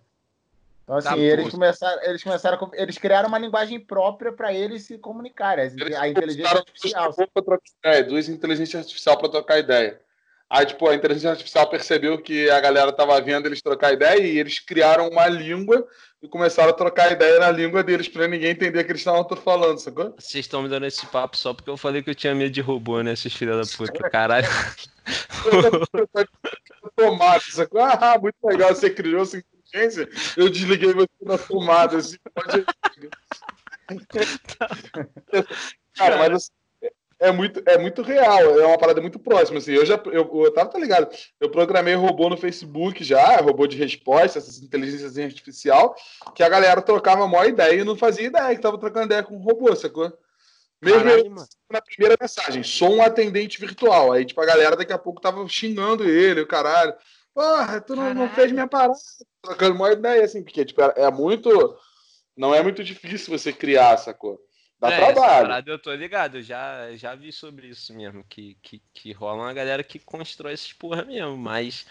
[0.83, 4.83] Então, assim, Tá, eles começaram, eles começaram, a eles criaram uma linguagem própria para eles
[4.83, 7.15] se comunicarem, Eles a inteligência artificial.
[7.83, 9.99] ideia, duas inteligências artificiais para trocar ideia.
[10.47, 14.37] Aí, tipo, a inteligência artificial percebeu que a galera tava vendo eles trocar ideia e
[14.37, 15.87] eles criaram uma língua
[16.25, 19.25] e começaram a trocar ideia na língua deles para ninguém entender o que eles estavam
[19.37, 20.13] falando, sacou?
[20.17, 22.61] Vocês estão me dando esse papo só porque eu falei que eu tinha medo de
[22.61, 24.09] robô, né, esses filhos da puta.
[24.09, 24.47] Caralho.
[26.95, 27.81] tomada, sacou?
[27.81, 32.65] Ah, muito legal, você criou essa inteligência, eu desliguei você na tomada, assim, pode...
[35.95, 36.51] Cara, mas assim,
[37.25, 40.53] é muito, é muito real, é uma parada muito próxima, assim, eu já, eu, eu
[40.53, 41.09] tava, tá ligado,
[41.39, 45.95] eu programei robô no Facebook já, robô de resposta, essas inteligências artificial,
[46.35, 49.23] que a galera trocava a maior ideia e não fazia ideia que tava trocando ideia
[49.23, 50.11] com o robô, sacou?
[50.81, 51.47] Mesmo Caralho, mano.
[51.71, 54.11] na primeira mensagem, sou um atendente virtual.
[54.11, 56.93] Aí, tipo, a galera daqui a pouco tava xingando ele, o caralho.
[57.33, 58.93] Porra, tu não, não fez minha parada.
[59.41, 61.49] Trocando uma ideia, assim, porque, tipo, é, é muito.
[62.37, 64.39] Não é muito difícil você criar, sacou?
[64.79, 65.25] Dá É, trabalho.
[65.39, 69.43] parada eu tô ligado, eu já, já vi sobre isso mesmo, que, que, que rola
[69.43, 71.85] uma galera que constrói essas porra mesmo, mas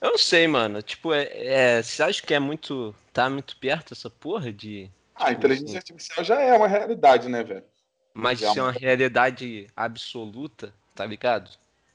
[0.00, 3.94] eu não sei, mano, tipo, é, é, você acha que é muito, tá muito perto
[3.94, 7.64] essa porra de, Ah, a inteligência artificial já é uma realidade, né, velho?
[8.14, 11.50] mas Já isso é uma realidade absoluta, tá ligado?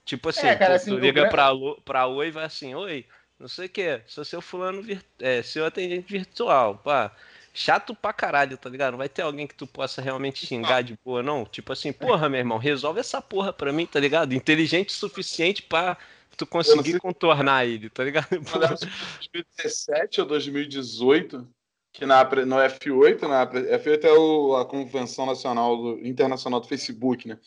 [0.06, 1.50] Tipo assim, É, cara, tu, assim, tu liga gran- pra,
[1.86, 3.06] pra Oi e vai assim, Oi,
[3.40, 7.12] não sei o que, sou seu fulano, vir, é, seu atendente virtual, pá.
[7.60, 8.92] Chato pra caralho, tá ligado?
[8.92, 11.44] Não vai ter alguém que tu possa realmente xingar de boa, não?
[11.44, 14.32] Tipo assim, porra, meu irmão, resolve essa porra pra mim, tá ligado?
[14.36, 15.98] Inteligente o suficiente pra
[16.38, 18.28] tu conseguir contornar ele, tá ligado?
[18.32, 21.48] Eu lembro se foi 2017 ou 2018,
[21.94, 26.68] que na, no F8, na, pre- F8 é o, a Convenção Nacional do, Internacional do
[26.68, 27.40] Facebook, né?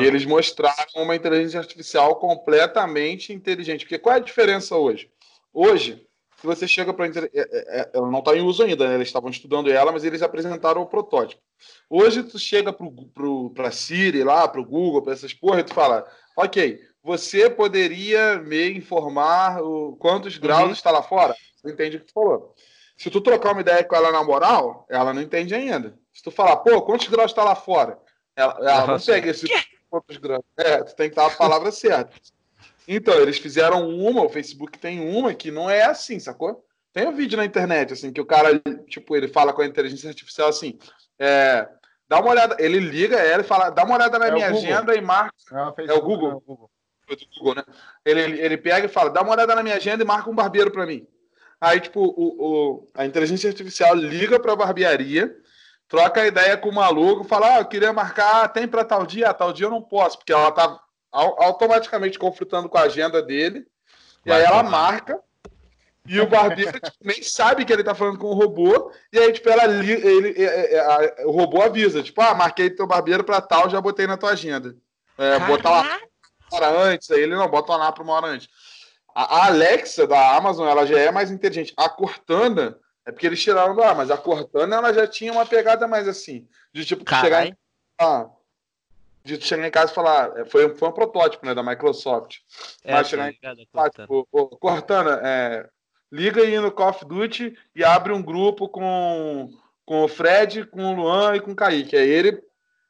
[0.00, 3.80] E eles mostraram uma inteligência artificial completamente inteligente.
[3.84, 5.10] Porque qual é a diferença hoje?
[5.52, 6.06] Hoje,
[6.36, 7.06] se você chega para.
[7.92, 8.94] Ela não está em uso ainda, né?
[8.94, 11.40] Eles estavam estudando ela, mas eles apresentaram o protótipo.
[11.88, 15.72] Hoje, tu chega para a Siri, lá, para o Google, para essas porra, e tu
[15.74, 16.06] fala:
[16.36, 20.72] Ok, você poderia me informar o, quantos graus Uhum.
[20.72, 21.34] está lá fora?
[21.56, 22.54] Você entende o que tu falou.
[22.98, 25.98] Se tu trocar uma ideia com ela na moral, ela não entende ainda.
[26.12, 27.98] Se tu falar, pô, quantos graus está lá fora?
[28.34, 29.12] Ela, ela não Nossa.
[29.12, 29.46] pega esse
[29.90, 30.42] quantos graus.
[30.56, 32.12] É, tu tem que dar a palavra certa.
[32.88, 36.64] Então, eles fizeram uma, o Facebook tem uma que não é assim, sacou?
[36.92, 40.08] Tem um vídeo na internet, assim, que o cara, tipo, ele fala com a inteligência
[40.08, 40.78] artificial assim,
[41.18, 41.68] é,
[42.08, 44.50] dá uma olhada, ele liga ela e fala, dá uma olhada na É o minha
[44.50, 44.64] Google.
[44.72, 45.34] agenda e marca
[45.86, 46.30] É o Google?
[46.30, 46.70] não, Google.
[47.08, 47.64] do Google, né?
[48.04, 50.70] Ele, ele, pega e fala, dá uma olhada na minha agenda e marca um barbeiro
[50.70, 51.06] para mim.
[51.60, 55.34] Aí, tipo, o, o, a inteligência artificial liga para a barbearia,
[55.88, 59.32] troca ideia com o maluco, fala, ah, eu queria marcar, tem para tal dia?
[59.34, 60.80] Tal dia eu não posso, porque ela tá
[61.16, 63.66] automaticamente conflitando com a agenda dele.
[64.24, 65.20] E aí ela marca,
[66.06, 69.32] e o barbeiro tipo, nem sabe que ele tá falando com o robô, e aí,
[69.32, 73.68] tipo, ela, ele, ele, é, o robô avisa, tipo, ah, marquei teu barbeiro pra tal,
[73.68, 74.76] já botei na tua agenda.
[75.18, 78.48] É, botar lá uma hora antes, aí ele não, bota lá para uma hora antes.
[79.14, 81.72] A, a Alexa da Amazon, ela já é mais inteligente.
[81.76, 85.46] A Cortana, é porque eles tiraram do ar, mas a Cortana, ela já tinha uma
[85.46, 87.56] pegada mais assim, de tipo, chegar em,
[88.00, 88.26] ah,
[89.26, 92.38] de chegar em casa e falar, é, foi, foi um protótipo, né, da Microsoft.
[92.84, 93.62] É, mas chegar em casa,
[94.00, 94.26] tipo,
[94.58, 95.68] Cortana, é,
[96.12, 99.50] liga aí no Call of Duty e abre um grupo com,
[99.84, 101.96] com o Fred, com o Luan e com o Kaique.
[101.96, 102.40] Aí ele,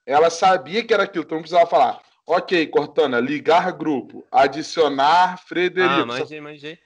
[0.05, 2.01] ela sabia que era aquilo, então não precisava falar.
[2.27, 5.95] Ok, Cortana, ligar grupo, adicionar Frederico.
[5.95, 6.79] Ah, manjei, manjei.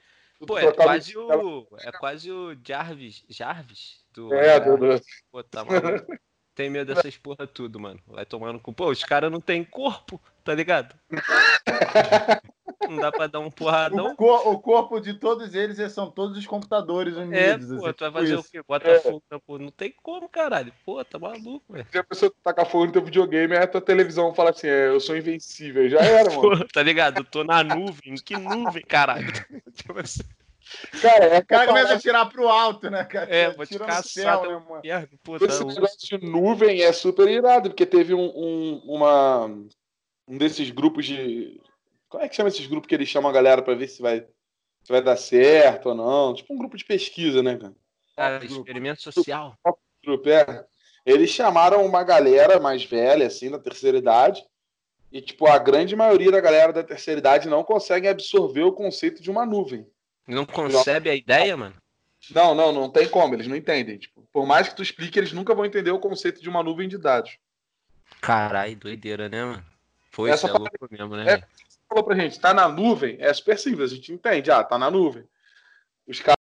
[0.45, 1.67] Pô, é quase o.
[1.79, 3.23] É quase o Jarvis.
[3.29, 4.01] Jarvis?
[4.13, 4.77] Do, é, do.
[5.31, 6.05] Pô, tá maluco.
[6.53, 7.99] Tem medo dessas porra tudo, mano.
[8.07, 8.73] Vai tomando com.
[8.73, 10.95] Pô, os caras não tem corpo, tá ligado?
[12.89, 14.07] Não dá pra dar um porradão.
[14.07, 17.71] O, cor, o, corpo de todos eles são todos os computadores unidos.
[17.71, 18.47] É, pô, assim, tu vai fazer isso.
[18.47, 18.61] o quê?
[18.67, 18.99] Bota é.
[18.99, 19.59] fogo na porra.
[19.59, 20.73] Não tem como, caralho.
[20.85, 21.87] Pô, tá maluco, velho.
[21.91, 24.87] Se a pessoa tacar fogo no teu videogame, aí a tua televisão fala assim, é,
[24.87, 25.87] eu sou invencível.
[25.89, 26.41] Já era, mano.
[26.41, 27.19] Pô, tá ligado?
[27.19, 28.15] Eu tô na nuvem.
[28.15, 29.27] Que nuvem, caralho?
[31.01, 33.29] Cara, é o cara começa a tirar pro alto, né, cara?
[33.29, 34.81] É, vou te caçar céu, né, mano?
[35.45, 39.45] Esse negócio de nuvem é super irado, porque teve um, um, uma,
[40.27, 41.59] um desses grupos de
[42.11, 44.19] como é que chama esses grupos que eles chamam a galera para ver se vai,
[44.19, 46.33] se vai dar certo ou não?
[46.33, 47.73] Tipo um grupo de pesquisa, né, cara?
[48.17, 49.55] Ah, experimento social.
[50.03, 50.65] Grupo, é.
[51.05, 54.45] Eles chamaram uma galera mais velha, assim, da terceira idade,
[55.11, 59.21] e, tipo, a grande maioria da galera da terceira idade não consegue absorver o conceito
[59.21, 59.87] de uma nuvem.
[60.31, 61.75] Não concebe a ideia, mano?
[62.29, 63.97] Não, não, não tem como, eles não entendem.
[63.97, 66.87] Tipo, por mais que tu explique, eles nunca vão entender o conceito de uma nuvem
[66.87, 67.37] de dados.
[68.21, 69.65] Caralho, doideira, né, mano?
[70.11, 71.33] Foi, Essa é louco mesmo, né?
[71.33, 71.43] É,
[71.87, 74.91] falou pra gente, tá na nuvem, é super simples, a gente entende, ah, tá na
[74.91, 75.23] nuvem.
[76.07, 76.37] Os caras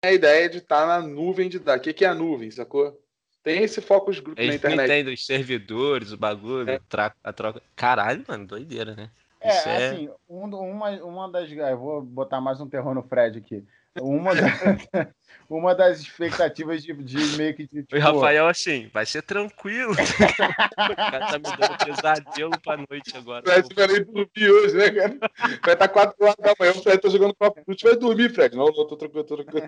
[0.00, 1.78] têm a ideia de estar tá na nuvem de dar.
[1.78, 2.98] O que, que é a nuvem, sacou?
[3.42, 4.80] Tem esse foco grupo Eles na internet.
[4.80, 6.80] Eles entendem os servidores, o bagulho, é.
[7.24, 7.62] a troca.
[7.74, 9.10] Caralho, mano, doideira, né?
[9.42, 11.50] É, é, assim, um, uma, uma das.
[11.50, 13.64] Eu vou botar mais um terror no Fred aqui.
[14.00, 14.46] Uma, da,
[15.50, 17.64] uma das expectativas de, de meio que.
[17.64, 17.96] De, tipo...
[17.96, 19.92] O Rafael, assim, vai ser tranquilo.
[19.92, 23.42] o cara tá me dando pesadelo pra noite agora.
[23.44, 25.18] Fred vai nem dormir hoje, né, cara?
[25.62, 27.60] Vai estar tá 4 horas da manhã, o Fred tá jogando papo.
[27.66, 28.56] Tu vai dormir, Fred.
[28.56, 29.66] Não, não, tô tranquilo, tô tranquilo.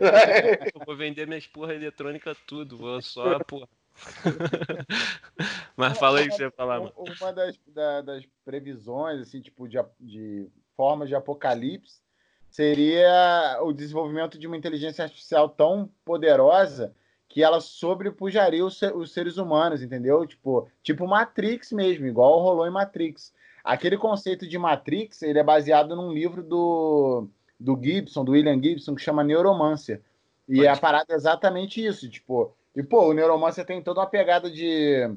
[0.75, 2.79] Eu vou vender minhas porra eletrônica tudo.
[2.79, 3.69] Vou só, porra.
[5.77, 6.93] Mas fala aí que você ia falar, mano.
[6.97, 12.03] Uma das, da, das previsões, assim, tipo, de, de formas de apocalipse
[12.51, 16.95] seria o desenvolvimento de uma inteligência artificial tão poderosa
[17.29, 20.25] que ela sobrepujaria os, os seres humanos, entendeu?
[20.25, 23.35] Tipo, tipo Matrix mesmo, igual rolou em Matrix.
[23.65, 27.27] Aquele conceito de Matrix, ele é baseado num livro do,
[27.59, 30.01] do Gibson, do William Gibson, que chama Neuromancer.
[30.49, 30.69] E Pode.
[30.69, 32.55] a parada é exatamente isso, tipo...
[32.75, 35.11] E, pô, o Neuromancer tem toda uma pegada de...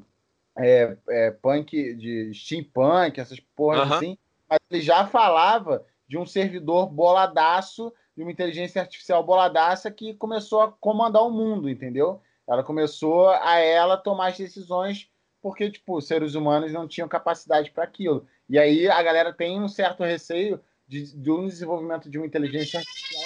[0.59, 3.95] É, é, punk, de steampunk, essas porras uh -huh.
[3.95, 4.17] assim,
[4.49, 10.61] mas ele já falava de um servidor boladaço, de uma inteligência artificial boladaça que começou
[10.61, 12.19] a comandar o mundo, entendeu?
[12.47, 17.71] Ela começou a ela tomar as decisões porque, tipo, os seres humanos não tinham capacidade
[17.71, 18.27] para aquilo.
[18.49, 22.79] E aí a galera tem um certo receio de, de um desenvolvimento de uma inteligência
[22.79, 23.23] artificial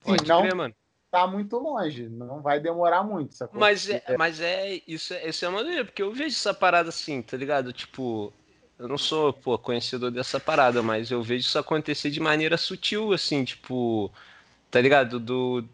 [0.00, 0.74] Pode não crer, mano.
[1.10, 3.34] Tá muito longe, não vai demorar muito.
[3.34, 3.58] Sacou?
[3.58, 6.90] Mas é, mas é isso, é, isso é uma maneira, porque eu vejo essa parada
[6.90, 7.72] assim, tá ligado?
[7.72, 8.32] Tipo,
[8.78, 13.12] eu não sou, pô, conhecedor dessa parada, mas eu vejo isso acontecer de maneira sutil,
[13.12, 14.12] assim, tipo,
[14.70, 15.18] tá ligado?
[15.18, 15.64] Do,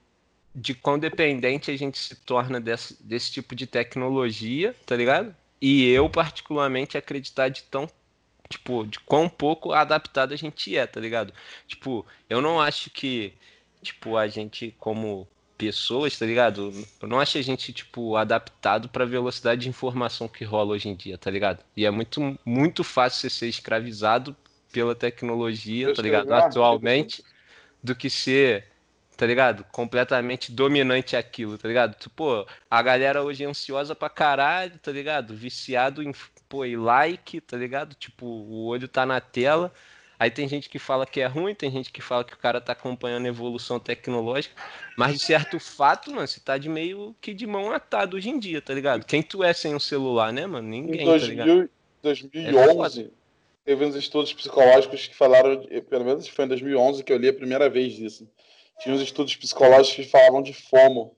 [0.54, 5.34] de quão dependente a gente se torna desse, desse tipo de tecnologia, tá ligado?
[5.60, 7.88] E eu, particularmente, acreditar de tão,
[8.48, 11.32] tipo, de quão pouco adaptado a gente é, tá ligado?
[11.66, 13.34] Tipo, eu não acho que,
[13.84, 16.72] tipo, a gente, como pessoas, tá ligado?
[17.00, 20.96] Eu não acho a gente, tipo, adaptado pra velocidade de informação que rola hoje em
[20.96, 21.64] dia, tá ligado?
[21.76, 24.36] E é muito, muito fácil você ser escravizado
[24.72, 26.32] pela tecnologia, tá ligado?
[26.32, 27.24] Atualmente,
[27.82, 28.66] do que ser,
[29.16, 29.64] tá ligado?
[29.70, 31.94] Completamente dominante aquilo, tá ligado?
[31.94, 35.34] Tipo, a galera hoje é ansiosa pra caralho, tá ligado?
[35.36, 36.12] Viciado em,
[36.48, 37.94] pô, e like, tá ligado?
[37.94, 39.72] Tipo, o olho tá na tela.
[40.18, 42.60] Aí tem gente que fala que é ruim, tem gente que fala que o cara
[42.60, 44.54] tá acompanhando a evolução tecnológica,
[44.96, 48.38] mas de certo fato, mano, você tá de meio que de mão atada hoje em
[48.38, 49.04] dia, tá ligado?
[49.04, 50.68] Quem tu é sem um celular, né, mano?
[50.68, 51.70] Ninguém, em 2000, tá ligado?
[52.02, 53.24] 2011, é
[53.64, 57.34] teve uns estudos psicológicos que falaram, pelo menos foi em 2011 que eu li a
[57.34, 58.28] primeira vez disso.
[58.80, 61.16] Tinha uns estudos psicológicos que falavam de FOMO,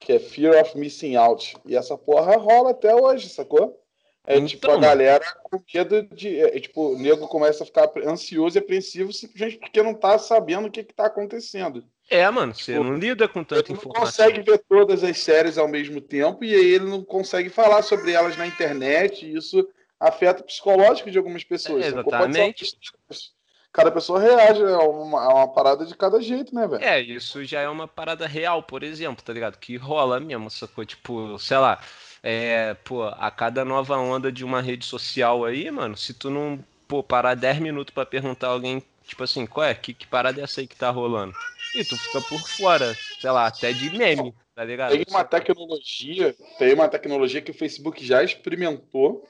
[0.00, 1.56] que é Fear of Missing Out.
[1.64, 3.80] E essa porra rola até hoje, sacou?
[4.26, 6.40] É então, tipo a galera com medo de.
[6.40, 10.68] É, tipo, o nego começa a ficar ansioso e apreensivo simplesmente porque não tá sabendo
[10.68, 11.84] o que, que tá acontecendo.
[12.08, 14.26] É, mano, você tipo, não lida com tanta informação.
[14.26, 17.50] Ele não consegue ver todas as séries ao mesmo tempo e aí ele não consegue
[17.50, 19.66] falar sobre elas na internet e isso
[20.00, 21.84] afeta o psicológico de algumas pessoas.
[21.84, 22.78] É, exatamente.
[23.72, 26.84] Cada pessoa reage a uma, a uma, parada de cada jeito, né, velho?
[26.84, 29.58] É, isso já é uma parada real, por exemplo, tá ligado?
[29.58, 30.84] Que rola mesmo, sacou?
[30.84, 31.80] Tipo, sei lá,
[32.26, 36.58] é, pô, a cada nova onda de uma rede social aí, mano, se tu não,
[36.88, 39.74] pô, parar 10 minutos para perguntar alguém, tipo assim, qual é?
[39.74, 41.34] Que, que parada é essa aí que tá rolando?
[41.74, 44.92] E tu fica por fora, sei lá, até de meme, tá ligado?
[44.92, 49.28] Tem uma tecnologia, tem uma tecnologia que o Facebook já experimentou,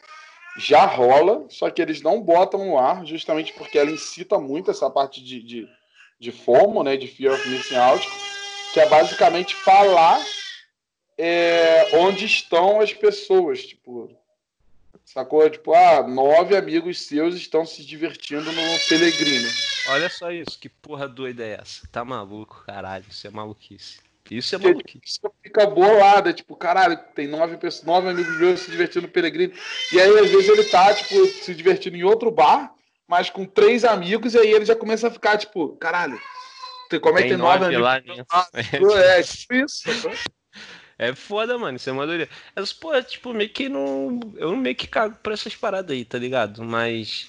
[0.57, 4.89] já rola, só que eles não botam no ar, justamente porque ela incita muito essa
[4.89, 5.69] parte de, de,
[6.21, 8.09] de FOMO, né, de Fear of Missing Out,
[8.73, 10.25] que é basicamente falar
[11.17, 14.11] é, onde estão as pessoas, tipo,
[15.05, 15.49] sacou?
[15.49, 19.49] Tipo, ah, nove amigos seus estão se divertindo no Pelegrino.
[19.89, 21.87] Olha só isso, que porra doida é essa?
[21.93, 24.01] Tá maluco, caralho, isso é maluquice.
[24.31, 25.01] Isso é maluquice.
[25.05, 29.53] Isso fica bolada, tipo, caralho, tem nove, pessoas, nove amigos meus se divertindo no Pelegrino.
[29.93, 32.75] E aí, às vezes, ele tá, tipo, se divertindo em outro bar,
[33.07, 36.19] mas com três amigos, e aí ele já começa a ficar, tipo, caralho,
[37.01, 38.27] como é que tem nove, nove amigos?
[38.31, 39.83] Lá, ah, é, tipo isso.
[40.99, 41.77] É foda, mano.
[41.77, 42.31] Isso é uma doideira.
[42.55, 44.21] Mas, pô, tipo, meio que não.
[44.37, 46.63] Eu meio que cago pra essas paradas aí, tá ligado?
[46.63, 47.29] Mas.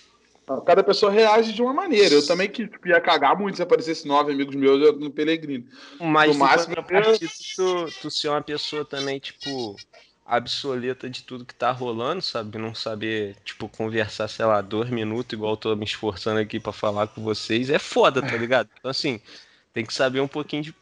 [0.65, 2.13] Cada pessoa reage de uma maneira.
[2.13, 5.65] Eu também que tipo, ia cagar muito se aparecesse nove amigos meus no Pelegrino.
[5.99, 9.75] Mas no máximo, partido, tu, tu ser uma pessoa também, tipo,
[10.23, 12.59] obsoleta de tudo que tá rolando, sabe?
[12.59, 16.71] Não saber, tipo, conversar, sei lá, dois minutos, igual eu tô me esforçando aqui para
[16.71, 18.69] falar com vocês, é foda, tá ligado?
[18.77, 19.19] Então, assim,
[19.73, 20.75] tem que saber um pouquinho de,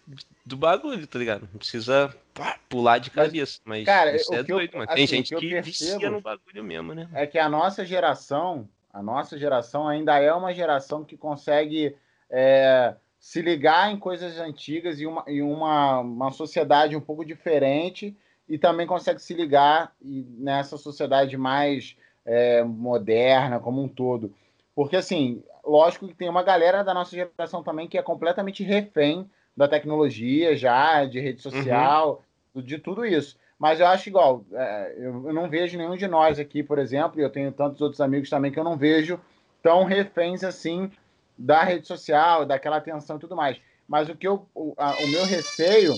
[0.45, 1.47] do bagulho, tá ligado?
[1.51, 3.59] Não precisa pá, pular de cabeça.
[3.63, 4.93] Mas, cara, isso é doido, eu, mano.
[4.93, 7.07] Tem assim, gente que, que vicia no bagulho mesmo, né?
[7.13, 11.95] É que a nossa geração, a nossa geração ainda é uma geração que consegue
[12.29, 18.15] é, se ligar em coisas antigas e uma, em uma, uma sociedade um pouco diferente
[18.49, 24.33] e também consegue se ligar nessa sociedade mais é, moderna como um todo.
[24.75, 29.29] Porque, assim, lógico que tem uma galera da nossa geração também que é completamente refém
[29.55, 32.23] da tecnologia já, de rede social,
[32.53, 32.61] uhum.
[32.61, 33.37] de tudo isso.
[33.57, 37.19] Mas eu acho igual, é, eu, eu, não vejo nenhum de nós aqui, por exemplo,
[37.19, 39.19] e eu tenho tantos outros amigos também que eu não vejo
[39.61, 40.91] tão reféns assim
[41.37, 43.61] da rede social, daquela atenção e tudo mais.
[43.87, 45.95] Mas o que eu, o, a, o meu receio,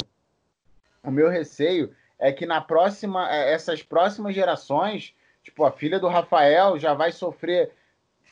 [1.03, 6.07] o meu receio é que na próxima, é, essas próximas gerações, tipo a filha do
[6.07, 7.71] Rafael já vai sofrer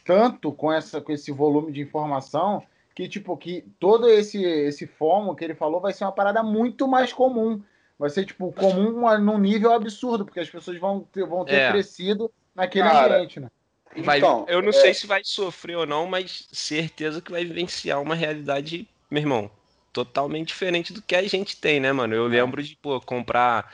[0.06, 2.62] tanto com essa com esse volume de informação
[2.96, 6.88] que tipo que todo esse esse fomo que ele falou vai ser uma parada muito
[6.88, 7.62] mais comum.
[7.98, 11.72] Vai ser tipo comum num nível absurdo, porque as pessoas vão ter, vão ter é.
[11.72, 13.50] crescido naquele Cara, ambiente, né?
[13.98, 14.74] Vai, então, eu não é...
[14.74, 19.52] sei se vai sofrer ou não, mas certeza que vai vivenciar uma realidade, meu irmão,
[19.92, 22.16] totalmente diferente do que a gente tem, né, mano?
[22.16, 22.30] Eu é.
[22.30, 23.72] lembro de, pô, comprar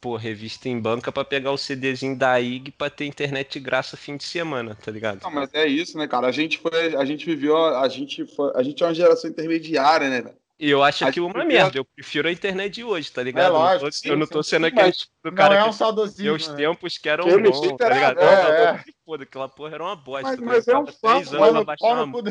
[0.00, 3.96] pô, revista em banca para pegar o CDzinho da IG para ter internet de graça
[3.96, 5.22] fim de semana, tá ligado?
[5.22, 6.26] Não, mas é isso, né, cara?
[6.26, 10.08] A gente foi, a gente viveu, a gente foi, a gente é uma geração intermediária,
[10.08, 10.36] né, velho?
[10.60, 11.78] E eu acho aquilo uma merda.
[11.78, 13.46] Eu prefiro a internet de hoje, tá ligado?
[13.46, 15.66] É lógico, eu, não tô, sim, eu não tô sendo aquele tipo do cara não
[15.66, 16.56] é um saudosismo, os né?
[16.56, 18.18] tempos que eram bons, tá ligado?
[18.18, 18.84] É, é.
[19.04, 20.36] Foda, aquela porra era uma bosta.
[20.36, 21.30] Mas, mas é um fato.
[21.78, 22.22] Pau no cu,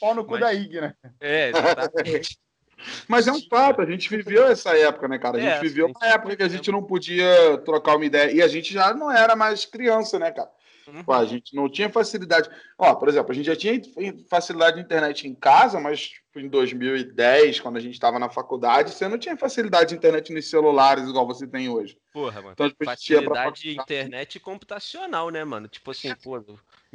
[0.00, 0.94] pau no cu da IG, né?
[1.20, 2.38] É, exatamente.
[3.08, 5.38] Mas é um fato, a gente viveu essa época, né, cara?
[5.38, 8.32] A gente é, viveu uma época que a gente não podia trocar uma ideia.
[8.32, 10.50] E a gente já não era mais criança, né, cara?
[10.86, 11.14] Uhum.
[11.14, 12.48] A gente não tinha facilidade.
[12.78, 13.80] Ó, por exemplo, a gente já tinha
[14.28, 18.90] facilidade de internet em casa, mas tipo, em 2010, quando a gente estava na faculdade,
[18.90, 21.96] você não tinha facilidade de internet nos celulares igual você tem hoje.
[22.12, 22.52] Porra, mano.
[22.52, 25.68] Então, tipo, facilidade de internet computacional, né, mano?
[25.68, 26.44] Tipo assim, pô,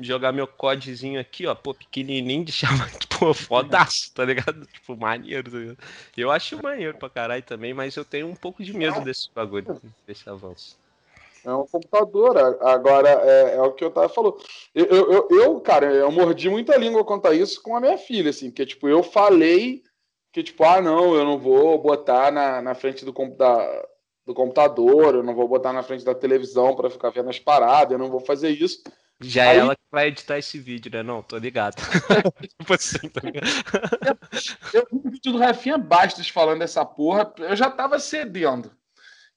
[0.01, 4.65] jogar meu codezinho aqui, ó, pô, pequenininho de chamar, pô, fodaço, tá ligado?
[4.67, 5.77] Tipo, maneiro, tá ligado?
[6.15, 9.79] Eu acho maneiro pra caralho também, mas eu tenho um pouco de medo desse bagulho,
[10.07, 10.77] desse avanço.
[11.45, 12.37] É um computador.
[12.61, 14.37] Agora, é, é o que eu tava falando.
[14.75, 18.29] Eu, eu, eu, cara, eu mordi muita língua quanto a isso com a minha filha,
[18.29, 19.83] assim, porque, tipo, eu falei
[20.31, 23.87] que, tipo, ah, não, eu não vou botar na, na frente do, da,
[24.25, 27.91] do computador, eu não vou botar na frente da televisão para ficar vendo as paradas,
[27.91, 28.83] eu não vou fazer isso.
[29.21, 29.57] Já é Aí...
[29.57, 31.03] é ela que vai editar esse vídeo, né?
[31.03, 31.75] Não, tô ligado.
[32.57, 33.47] tipo assim, tá ligado?
[34.73, 38.71] Eu vi um vídeo do Rafinha Bastos falando dessa porra, eu já tava cedendo.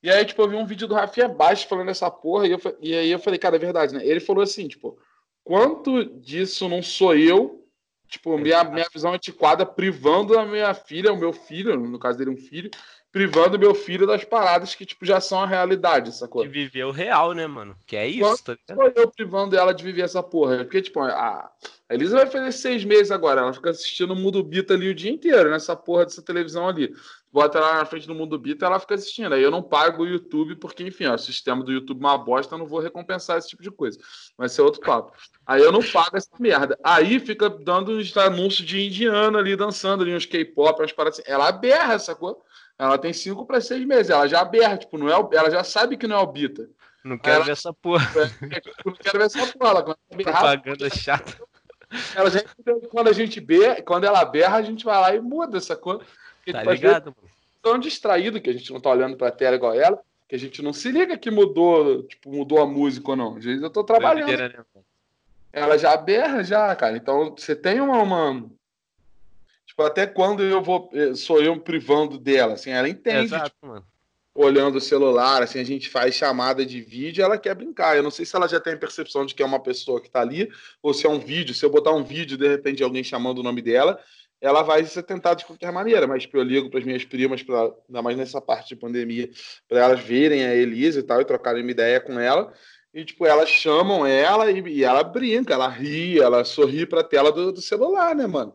[0.03, 2.61] E aí, tipo, eu vi um vídeo do Rafinha Bastos falando essa porra, e, eu,
[2.81, 4.05] e aí eu falei, cara, é verdade, né?
[4.05, 4.99] Ele falou assim, tipo,
[5.45, 7.65] quanto disso não sou eu,
[8.09, 12.31] tipo, minha, minha visão antiquada, privando a minha filha, o meu filho, no caso dele,
[12.31, 12.71] um filho,
[13.13, 16.43] privando meu filho das paradas que, tipo, já são a realidade, sacou?
[16.43, 17.77] De viver o real, né, mano?
[17.87, 18.93] Que é isso, tá ligado?
[18.97, 20.65] eu privando ela de viver essa porra.
[20.65, 21.51] Porque, tipo, a,
[21.89, 23.43] a Elisa vai fazer seis meses agora.
[23.43, 26.93] Ela fica assistindo o Mundo Bita ali o dia inteiro, nessa porra dessa televisão ali
[27.33, 29.33] bota ela na frente do Mundo Bita e ela fica assistindo.
[29.33, 32.19] Aí eu não pago o YouTube, porque, enfim, ó, o sistema do YouTube é uma
[32.19, 33.99] bosta, eu não vou recompensar esse tipo de coisa.
[34.37, 35.17] Vai ser outro papo.
[35.47, 36.79] Aí eu não pago essa merda.
[36.85, 41.31] Aí fica dando uns anúncios de indiano ali, dançando ali, uns K-pop, umas paradas assim.
[41.31, 42.45] Ela berra, sacou?
[42.79, 44.11] Ela tem cinco para seis meses.
[44.11, 46.69] Ela já berra, tipo, não é, ela já sabe que não é o Bita.
[47.05, 48.07] Não quero ela, ver essa porra.
[48.85, 49.71] Não quero ver essa porra.
[49.71, 51.37] Ela, Propaganda chata.
[52.15, 52.41] Ela já,
[52.91, 55.99] quando a gente berra, quando ela berra, a gente vai lá e muda, sacou?
[55.99, 57.15] Porque, tá tipo, ligado?
[57.61, 60.63] Tão distraído que a gente não tá olhando pra tela igual ela, que a gente
[60.63, 63.37] não se liga que mudou, tipo, mudou a música ou não.
[63.37, 64.37] Às vezes eu tô trabalhando.
[64.37, 64.65] Né?
[65.53, 66.97] Ela já berra já, cara.
[66.97, 68.62] Então você tem uma, uma, Tipo,
[69.85, 70.91] até quando eu vou.
[70.93, 73.27] Eh, sou eu privando dela, assim, ela entende.
[73.27, 73.87] Exato, tipo, mano.
[74.35, 77.97] Olhando o celular, assim, a gente faz chamada de vídeo, ela quer brincar.
[77.97, 80.11] Eu não sei se ela já tem a percepção de que é uma pessoa que
[80.11, 80.51] tá ali,
[80.83, 81.55] ou se é um vídeo.
[81.55, 84.01] Se eu botar um vídeo, de repente, alguém chamando o nome dela,
[84.41, 87.73] ela vai ser tentada de qualquer maneira, mas eu ligo para as minhas primas, pra,
[87.89, 89.31] ainda mais nessa parte de pandemia,
[89.69, 92.53] para elas verem a Elisa e tal, e trocarem uma ideia com ela.
[92.93, 97.05] E, tipo, elas chamam ela e, e ela brinca, ela ri, ela sorri para a
[97.05, 98.53] tela do, do, celular, né, mano?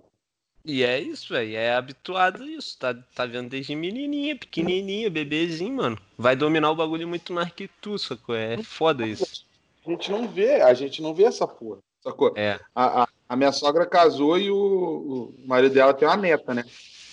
[0.68, 1.56] E é isso, velho.
[1.56, 2.78] É habituado a isso.
[2.78, 5.98] Tá, tá vendo desde menininha, pequenininha, bebezinho, mano.
[6.18, 8.36] Vai dominar o bagulho muito mais que tu, sacou?
[8.36, 9.46] É foda isso.
[9.86, 12.34] A gente não vê, a gente não vê essa porra, sacou?
[12.36, 12.60] É.
[12.76, 16.66] A, a, a minha sogra casou e o, o marido dela tem uma neta, né?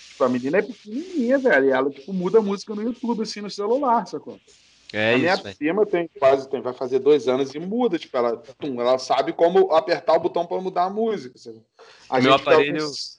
[0.09, 1.65] Tipo, a menina é pequenininha, velho.
[1.65, 4.37] E ela, tipo, muda música no YouTube, assim, no celular, sacou?
[4.91, 8.37] É a minha prima tem quase, tem, vai fazer dois anos e muda, tipo, ela,
[8.59, 11.37] tum, ela sabe como apertar o botão para mudar a música.
[12.09, 13.15] A meu aparelho, tá...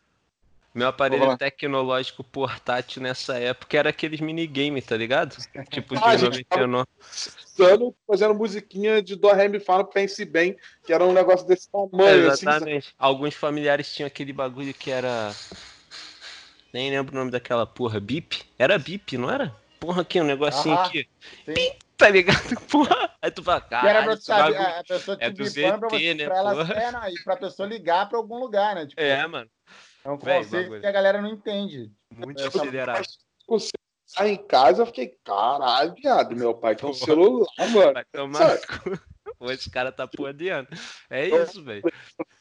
[0.76, 5.36] meu aparelho tecnológico portátil nessa época era aqueles minigames, tá ligado?
[5.70, 6.86] Tipo de ah, 99
[7.56, 11.70] dançando, fazendo musiquinha de do ré mi fá pense bem, que era um negócio desse
[11.70, 12.30] tamanho.
[12.30, 12.88] Assim, Exatamente.
[12.88, 15.32] Assim, Alguns familiares tinham aquele bagulho que era.
[16.72, 17.98] Nem lembro o nome daquela porra.
[17.98, 18.42] Bip?
[18.58, 19.54] Era bip, não era?
[19.80, 21.08] Porra, aqui, um negocinho ah, aqui.
[21.46, 22.60] Bip, tá ligado?
[22.70, 23.10] Porra.
[23.22, 23.88] Aí tu fala, cara.
[23.88, 26.92] Era pra saber, a pessoa te é do ZT, pra, você, né, pra ela é,
[26.92, 28.86] não, e pra pessoa ligar pra algum lugar, né?
[28.86, 29.50] Tipo, é, mano.
[30.06, 31.90] É um conceito que a galera não entende.
[32.14, 33.04] Muito acelerado.
[33.48, 33.72] Você
[34.16, 37.92] Aí em casa eu fiquei, caralho, viado, meu pai tem um celular, mano.
[37.92, 38.56] Vai tomar
[39.50, 40.68] Esse cara tá podeando.
[41.10, 41.82] É isso, velho.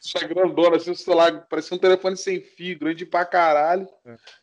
[0.00, 3.88] Isso é grandona, assim, o celular parecia um telefone sem fio, grande pra caralho.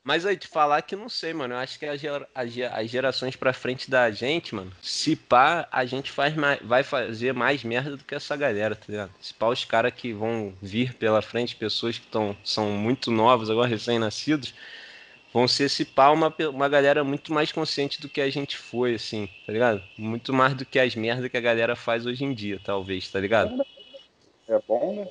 [0.04, 1.54] Mas aí, te falar que não sei, mano.
[1.54, 2.02] Eu acho que as,
[2.36, 7.34] as gerações pra frente da gente, mano, se pá, a gente faz mais, vai fazer
[7.34, 9.12] mais merda do que essa galera, tá ligado?
[9.20, 13.50] Se pá, os caras que vão vir pela frente, pessoas que tão, são muito novos,
[13.50, 14.54] agora recém-nascidos,
[15.34, 18.96] vão ser esse pá uma, uma galera muito mais consciente do que a gente foi,
[18.96, 19.82] assim, tá ligado?
[19.98, 23.20] Muito mais do que as merdas que a galera faz hoje em dia, talvez, tá
[23.20, 23.66] ligado?
[24.48, 25.10] É bom, né?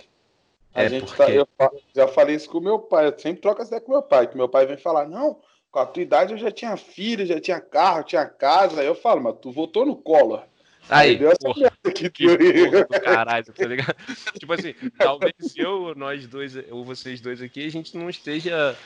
[0.75, 1.45] A é gente tá, porque...
[1.59, 3.93] tá, eu já falei isso com o meu pai, eu sempre troco essa ideia com
[3.93, 5.39] meu pai, que meu pai vem falar, não,
[5.71, 8.95] com a tua idade eu já tinha filho, já tinha carro, tinha casa, aí eu
[8.95, 10.45] falo, mas tu votou no Collor.
[10.89, 13.97] Aí, porra, que, que porra do caralho, tá ligado?
[14.39, 18.77] tipo assim, talvez eu, nós dois, ou vocês dois aqui, a gente não esteja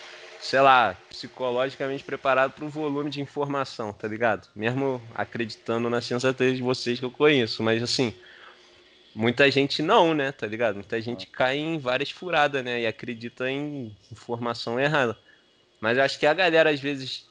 [0.46, 4.48] sei lá, psicologicamente preparado para um volume de informação, tá ligado?
[4.54, 8.14] Mesmo acreditando na sensatez de vocês que eu conheço, mas assim,
[9.12, 10.76] muita gente não, né, tá ligado?
[10.76, 15.18] Muita gente cai em várias furadas, né, e acredita em informação errada.
[15.80, 17.25] Mas eu acho que a galera, às vezes,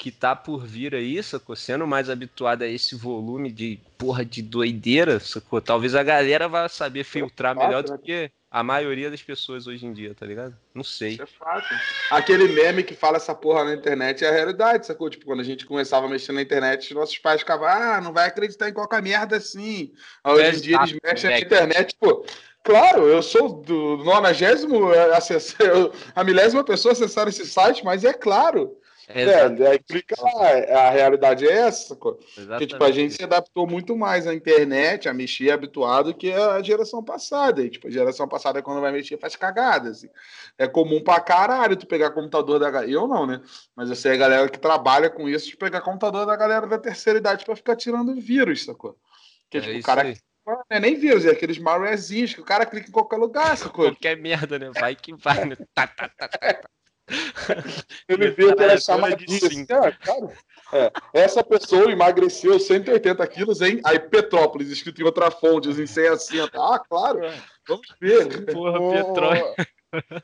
[0.00, 1.54] que tá por vir aí, sacou?
[1.54, 5.60] Sendo mais habituada a esse volume de porra de doideira, sacou?
[5.60, 9.92] Talvez a galera vá saber filtrar melhor do que a maioria das pessoas hoje em
[9.92, 10.56] dia, tá ligado?
[10.74, 11.10] Não sei.
[11.10, 11.76] Isso é fácil.
[12.10, 15.10] Aquele meme que fala essa porra na internet é a realidade, sacou?
[15.10, 18.26] Tipo, quando a gente começava a mexer na internet, nossos pais ficavam, ah, não vai
[18.26, 19.92] acreditar em qualquer merda assim.
[20.24, 22.24] Hoje em dia eles mexem na internet, pô.
[22.62, 25.10] Claro, eu sou do nonagésimo, é,
[26.16, 28.79] a milésima pessoa acessar esse site, mas é claro.
[29.12, 31.96] É, aí clica lá, a realidade é essa.
[31.96, 36.62] Porque, tipo, a gente se adaptou muito mais à internet, a mexer habituado que a
[36.62, 37.60] geração passada.
[37.62, 39.90] E, tipo, a geração passada, quando vai mexer, faz cagada.
[39.90, 40.08] Assim.
[40.56, 42.92] É comum pra caralho tu pegar computador da galera.
[42.92, 43.40] Eu não, né?
[43.74, 46.78] Mas eu sei a galera que trabalha com isso de pegar computador da galera da
[46.78, 48.96] terceira idade pra ficar tirando vírus, sacou?
[49.42, 50.02] Porque, é tipo, o cara.
[50.02, 50.16] Aí.
[50.46, 53.84] Não é nem vírus, é aqueles malwarezinhos que o cara clica em qualquer lugar, sacou?
[53.86, 54.70] Qualquer merda, né?
[54.74, 55.56] Vai que vai, né?
[55.74, 56.70] Tá, tá, tá, tá.
[58.08, 60.32] Ele viu que era chamadinha assim, ah, cara,
[60.72, 66.50] é, essa pessoa emagreceu 180 quilos em aí Petrópolis, escrito em outra fonte, em 160.
[66.54, 67.20] Ah, claro,
[67.66, 68.46] vamos ver.
[68.46, 69.66] Porra, oh, Petrópolis.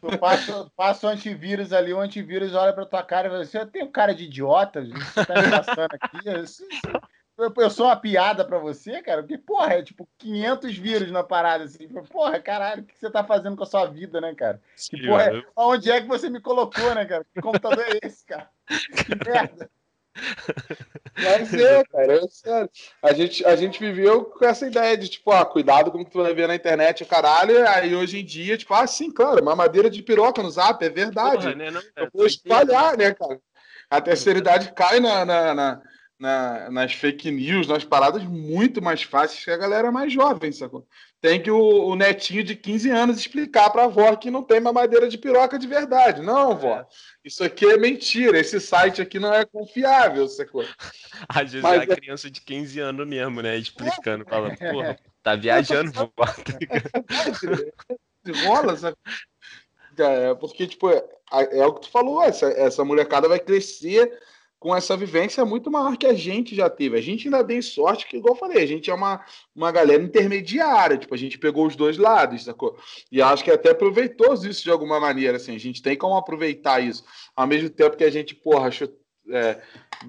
[0.00, 3.66] tu passa, passa o antivírus ali, o antivírus olha pra tua cara e fala: Você
[3.66, 4.84] tem um cara de idiota?
[4.84, 6.28] Você tá me passando aqui?
[6.42, 7.00] Isso, isso,
[7.38, 9.22] eu sou uma piada pra você, cara?
[9.22, 11.86] Porque, porra, é tipo 500 vírus na parada, assim.
[12.10, 14.60] Porra, caralho, o que você tá fazendo com a sua vida, né, cara?
[14.90, 17.26] Que porra, é, onde é que você me colocou, né, cara?
[17.34, 18.48] Que computador é esse, cara?
[18.66, 19.70] Que merda.
[21.14, 22.70] Mas é, cara, é sério.
[23.02, 26.10] A gente, a gente viveu com essa ideia de, tipo, ah, cuidado com o que
[26.10, 27.68] tu vai ver na internet, o caralho.
[27.68, 30.88] Aí hoje em dia, tipo, ah, sim, claro, uma madeira de piroca no zap, é
[30.88, 31.42] verdade.
[31.42, 33.38] Porra, né, não, é, eu vou espalhar, né, cara?
[33.90, 35.82] A terceira idade cai na, na, na
[36.18, 40.86] na, nas fake news, nas paradas muito mais fáceis que a galera mais jovem, sacou?
[41.20, 45.08] Tem que o, o netinho de 15 anos explicar pra avó que não tem mamadeira
[45.08, 46.22] de piroca de verdade.
[46.22, 46.86] Não, vó, é.
[47.24, 50.64] isso aqui é mentira, esse site aqui não é confiável, sacou?
[51.28, 54.28] Às vezes Mas, é a é criança de 15 anos mesmo, né, explicando, é.
[54.28, 56.08] falando, porra, tá viajando, vó.
[58.26, 58.98] É rola, sacou?
[59.98, 61.02] É, porque, tipo, é,
[61.32, 64.12] é, o que tu falou, essa, essa molecada vai crescer
[64.58, 66.96] com essa vivência muito maior que a gente já teve.
[66.96, 70.02] A gente ainda tem sorte que, igual eu falei, a gente é uma, uma galera
[70.02, 72.76] intermediária, tipo, a gente pegou os dois lados, sacou?
[73.12, 76.16] E acho que é até proveitoso isso de alguma maneira, assim, a gente tem como
[76.16, 77.04] aproveitar isso,
[77.34, 78.70] ao mesmo tempo que a gente, porra,
[79.28, 79.60] é,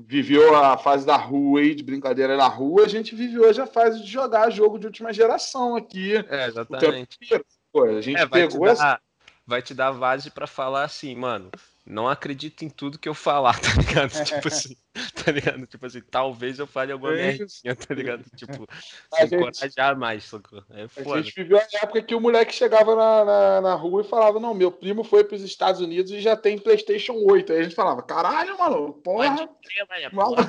[0.06, 3.68] viveu a fase da rua aí, de brincadeira na rua, a gente viveu hoje a
[3.68, 6.16] fase de jogar jogo de última geração aqui.
[6.30, 7.18] É, exatamente.
[7.72, 9.02] Pô, a gente é, pegou dar, essa...
[9.45, 11.52] Vai te dar base para falar assim, mano,
[11.89, 14.11] não acredito em tudo que eu falar, tá ligado?
[14.23, 14.75] tipo assim,
[15.23, 15.65] tá ligado?
[15.65, 18.23] Tipo assim, talvez eu fale alguma é merdinha, tá ligado?
[18.35, 18.65] Tipo,
[19.13, 20.65] a se gente, encorajar mais, socorro.
[20.71, 21.19] É foda.
[21.19, 24.39] A gente viveu a época que o moleque chegava na, na, na, rua e falava,
[24.39, 27.53] não, meu primo foi pros Estados Unidos e já tem Playstation 8.
[27.53, 29.49] Aí a gente falava, caralho, maluco, porra.
[30.11, 30.43] Maluco,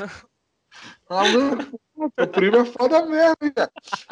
[1.09, 1.81] maluco,
[2.17, 3.53] meu primo é foda mesmo, hein,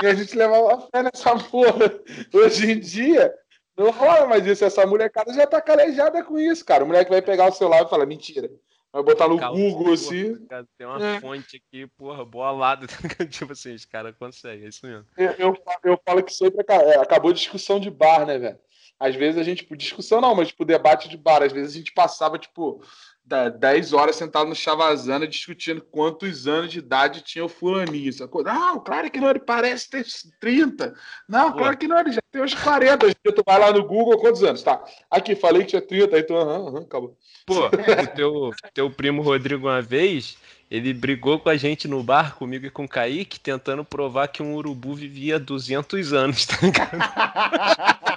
[0.03, 2.01] E a gente levava fé nessa porra.
[2.33, 3.35] Hoje em dia,
[3.77, 4.65] não rola mais isso.
[4.65, 6.85] Essa molecada já tá calejada com isso, cara.
[6.85, 8.51] O moleque vai pegar o celular e falar, mentira.
[8.93, 10.47] Vai botar no Calma, Google, assim.
[10.47, 11.21] Cara, tem uma é.
[11.21, 12.87] fonte aqui, porra, boa lado.
[13.29, 15.05] tipo assim, os caras conseguem, é isso mesmo.
[15.19, 18.59] Eu, eu, eu falo que sempre é, acabou discussão de bar, né, velho?
[18.99, 21.79] Às vezes a gente, tipo, discussão não, mas tipo, debate de bar, às vezes a
[21.79, 22.83] gente passava, tipo,
[23.27, 28.13] 10 horas sentado no Chavazana discutindo quantos anos de idade tinha o fulaninho.
[28.13, 28.45] Sacou?
[28.45, 30.07] Não, claro que não, ele parece ter
[30.39, 30.95] 30.
[31.29, 31.59] Não, Pô.
[31.59, 33.09] claro que não, ele já tem uns 40.
[33.09, 34.63] Tu vai lá no Google, quantos anos?
[34.63, 37.19] Tá, aqui, falei que tinha 30, aí tu, aham, aham, acabou.
[37.45, 40.39] Pô, o teu, teu primo Rodrigo, uma vez,
[40.71, 44.43] ele brigou com a gente no bar, comigo e com o Kaique, tentando provar que
[44.43, 48.07] um urubu vivia 200 anos, tá ligado?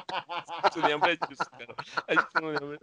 [0.71, 1.75] tu lembra disso, cara?
[2.07, 2.79] Que tu não lembra.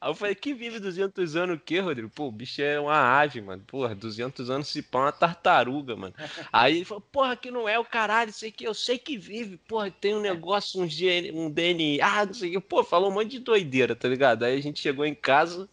[0.00, 2.10] Aí eu falei, que vive 200 anos o quê, Rodrigo?
[2.10, 3.62] Pô, o bicho é uma ave, mano.
[3.66, 6.14] Porra, 200 anos se pão uma tartaruga, mano.
[6.52, 9.56] Aí ele falou, porra, que não é o caralho, sei que eu sei que vive.
[9.68, 12.60] Porra, tem um negócio, um, GN, um DNA, não sei o que.
[12.60, 14.44] Pô, falou um monte de doideira, tá ligado?
[14.44, 15.68] Aí a gente chegou em casa,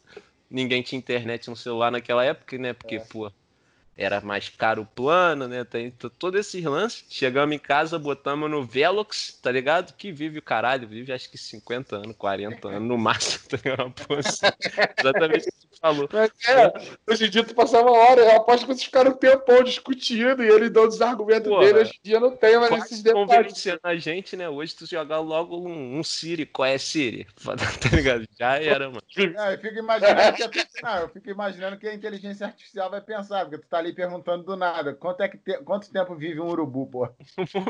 [0.50, 2.74] ninguém tinha internet no celular naquela época, né?
[2.74, 3.00] Porque, é.
[3.00, 3.32] pô,
[3.96, 5.66] era mais caro o plano, né?
[5.66, 7.04] Tem todo esse lance.
[7.10, 9.94] Chegamos em casa, botamos no Velox, tá ligado?
[9.96, 13.94] Que vive o caralho, vive acho que 50 anos, 40 anos no máximo, tá ligado?
[14.18, 14.48] Assim,
[14.98, 15.50] exatamente
[15.80, 16.10] falou.
[16.12, 16.74] Mas, é,
[17.10, 20.48] hoje em dia tu passava hora, eu aposto que vocês ficaram um tempão discutindo e
[20.48, 21.80] ele deu os argumentos Pô, dele.
[21.80, 23.28] Hoje em dia não tem mais esses detalhes.
[23.30, 24.50] convencendo a gente, né?
[24.50, 27.28] Hoje tu jogar logo um, um Siri, qual é Siri?
[27.80, 28.26] Tá ligado?
[28.38, 29.02] Já era, mano.
[29.18, 33.02] Não, eu, fico imaginando que a, não, eu fico imaginando que a inteligência artificial vai
[33.02, 34.94] pensar, porque tu tá ali perguntando do nada.
[34.94, 35.58] Quanto, é que te...
[35.64, 37.10] Quanto tempo vive um urubu, pô?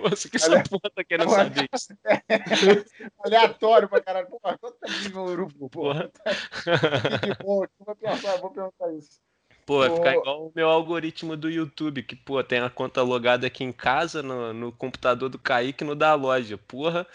[0.09, 1.93] Você que essa porra tá querendo saber isso.
[3.23, 4.27] Aleatório pra caralho.
[4.27, 5.93] Porra, quanto tempo vive um urubu, pô?
[7.23, 9.19] que bom, vou pensar, vou perguntar isso.
[9.65, 13.45] Pô, vai ficar igual o meu algoritmo do YouTube, que, pô, tem a conta logada
[13.45, 16.57] aqui em casa, no, no computador do Kaique no da loja.
[16.57, 17.05] Porra,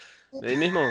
[0.41, 0.89] aí, meu irmão,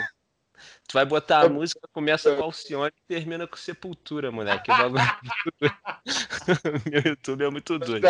[0.88, 4.70] Tu vai botar a música, começa com Alcione e termina com Sepultura, moleque.
[4.70, 4.74] É
[6.90, 8.06] Meu YouTube é muito doido.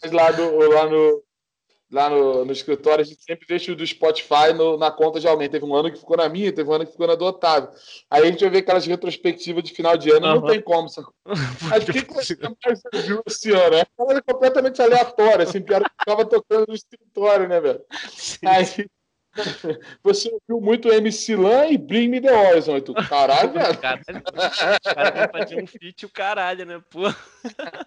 [0.00, 1.22] Mas lá, no, lá, no,
[1.90, 5.26] lá no, no escritório, a gente sempre deixa o do Spotify no, na conta de
[5.26, 5.48] alguém.
[5.48, 7.70] Teve um ano que ficou na minha, teve um ano que ficou na do Otávio.
[8.10, 10.34] Aí a gente vai ver aquelas retrospectivas de final de ano, uhum.
[10.34, 10.88] não tem como.
[10.88, 11.08] Sabe?
[11.70, 13.76] Mas o que, mais viu esse ano?
[13.76, 17.80] É uma coisa completamente aleatória, assim, pior que ficava tocando no escritório, né, velho?
[18.44, 18.86] Aí,
[20.02, 22.80] Você ouviu muito MC Lan e Bring Me The Horizon.
[22.80, 23.78] Tu, caralho, velho.
[23.78, 27.06] Caralho, o cara fazer um feat o caralho, né, pô?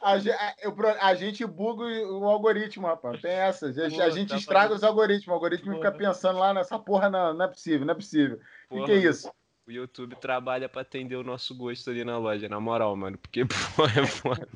[0.02, 3.22] A, a, a, gente buga o algoritmo, rapaz.
[3.22, 3.68] Tem essa.
[3.68, 5.28] A, gente, a gente tá estraga os algoritmos.
[5.28, 5.92] O algoritmo porra.
[5.92, 8.40] fica pensando lá nessa porra, não, não é possível, não é possível.
[8.70, 9.32] O que, que é isso?
[9.68, 13.18] O YouTube trabalha pra atender o nosso gosto ali na loja, na moral, mano.
[13.18, 13.46] Porque,
[13.76, 14.48] pô, é foda.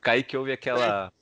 [0.00, 1.12] Kaique ouve aquela.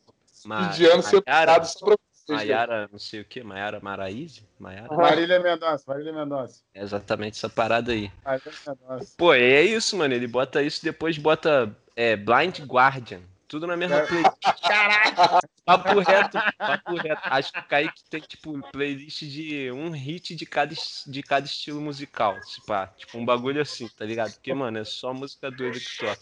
[0.70, 1.96] Indiano separado só pra
[2.28, 4.42] Maiara, não sei o que, Maiara Maraíze?
[4.58, 4.94] Maiara?
[4.94, 6.62] Marília Mendonça, Marília Mendonça.
[6.74, 8.10] É exatamente essa parada aí.
[8.24, 9.14] Marília Mendonça.
[9.16, 10.14] Pô, é isso, mano.
[10.14, 13.20] Ele bota isso depois bota é, Blind Guardian.
[13.46, 14.06] Tudo na mesma É.
[14.06, 14.32] playlist.
[14.66, 15.38] Caraca!
[15.64, 17.20] Papo reto, papo reto.
[17.24, 20.74] Acho que o Kaique tem, tipo, playlist de um hit de cada,
[21.06, 22.38] de cada estilo musical.
[22.40, 24.32] Tipo, tipo, um bagulho assim, tá ligado?
[24.32, 26.20] Porque, mano, é só música doida que toca.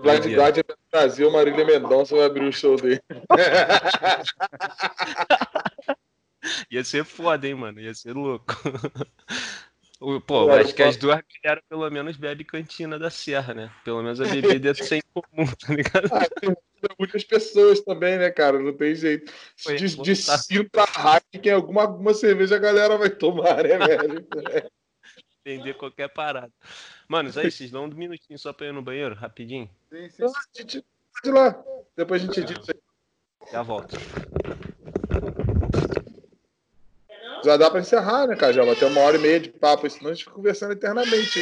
[0.00, 0.34] Blind.
[0.36, 3.00] Guardian no Brasil, Marília Mendonça vai abrir o show dele.
[6.70, 7.80] Ia ser foda, hein, mano?
[7.80, 8.54] Ia ser louco.
[10.00, 13.68] O- Pô, acho que as duas galera pelo menos bebe cantina da Serra, né?
[13.84, 16.08] Pelo menos a bebida é sem comum, tá ligado?
[16.12, 16.54] Ah, tem
[16.96, 18.60] muitas pessoas também, né, cara?
[18.60, 19.32] Não tem jeito.
[19.56, 20.84] Foi, De, de cinta
[21.34, 24.24] Heineken, alguma, alguma cerveja a galera vai tomar, né, velho?
[25.48, 26.52] Entender qualquer parada.
[27.08, 29.68] Mano, aí, vocês dão um minutinho só pra eu ir no banheiro, rapidinho.
[29.90, 30.24] Sim, sim.
[30.24, 30.84] A gente
[31.14, 31.64] pode ir lá.
[31.96, 33.50] Depois a gente edita isso aí.
[33.50, 33.96] Já volto.
[37.42, 38.52] Já dá pra encerrar, né, cara?
[38.52, 41.40] Já bateu uma hora e meia de papo, senão a gente fica conversando eternamente.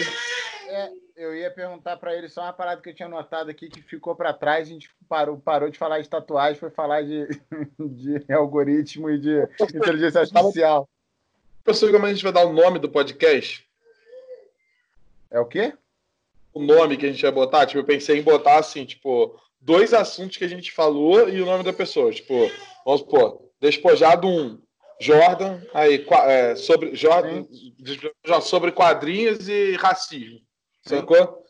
[0.69, 3.83] É, eu ia perguntar pra ele só uma parada que eu tinha notado aqui que
[3.83, 4.69] ficou pra trás.
[4.69, 7.27] A gente parou, parou de falar de tatuagem, foi falar de,
[7.81, 9.43] de algoritmo e de
[9.75, 10.89] inteligência artificial.
[11.65, 13.66] Pessoal, como a gente vai dar o nome do podcast?
[15.31, 15.73] É o quê?
[16.53, 17.67] O nome que a gente vai botar?
[17.67, 21.47] Tipo, eu pensei em botar assim, tipo, dois assuntos que a gente falou e o
[21.47, 22.13] nome da pessoa.
[22.13, 22.51] Tipo,
[22.85, 24.61] vamos supor, Despojado 1,
[25.01, 27.45] Jordan, aí, é, sobre, Jordan,
[28.41, 30.41] sobre quadrinhos e racismo.
[30.83, 31.45] Sacou?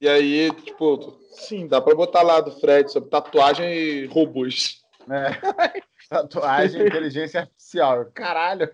[0.00, 4.82] E aí, tipo, sim, dá pra botar lá do Fred sobre tatuagem e robôs.
[5.10, 5.82] É.
[6.08, 8.06] Tatuagem e inteligência artificial.
[8.14, 8.70] Caralho.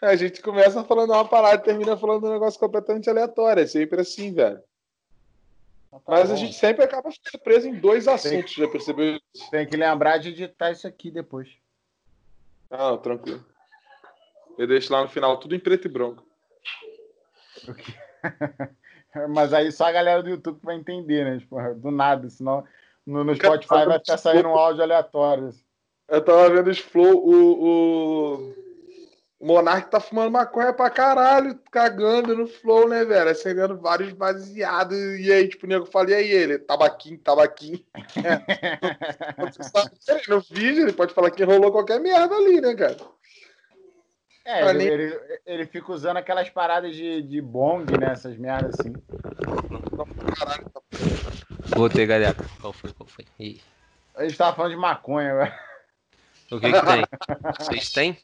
[0.00, 3.62] A gente começa falando uma parada e termina falando um negócio completamente aleatório.
[3.62, 4.62] É sempre assim, velho.
[6.06, 9.18] Mas a gente sempre acaba ficando preso em dois assuntos, já percebeu?
[9.50, 11.48] Tem que lembrar de editar isso aqui depois.
[12.70, 13.44] Não, tranquilo.
[14.58, 16.22] Eu deixo lá no final tudo em preto e branco.
[19.30, 21.38] Mas aí só a galera do YouTube vai entender, né?
[21.38, 22.64] Tipo, do nada, senão
[23.06, 25.50] no, no Spotify vai ficar saindo um áudio aleatório.
[26.08, 28.54] Eu tava vendo os flow, o, o,
[29.40, 33.30] o Monark tá fumando maconha pra caralho, cagando no flow, né, velho?
[33.30, 34.98] Acendendo vários baseados.
[35.18, 36.58] E aí, tipo, o nego fala, e aí ele?
[36.58, 37.84] Tabaquinho, tabaquinho.
[39.38, 42.96] Você sabe, no vídeo ele pode falar que rolou qualquer merda ali, né, cara?
[44.44, 48.12] É, ele, mim- ele, ele fica usando aquelas paradas de, de bong, né?
[48.12, 48.92] Essas merdas assim.
[50.38, 50.66] Caralho,
[51.66, 52.36] Voltei, galera.
[52.60, 52.90] Qual foi?
[52.92, 53.24] Qual foi?
[53.38, 53.60] Ih,
[54.16, 55.52] A gente tava falando de maconha, velho.
[56.50, 57.06] O que que tem?
[57.58, 58.18] Vocês têm?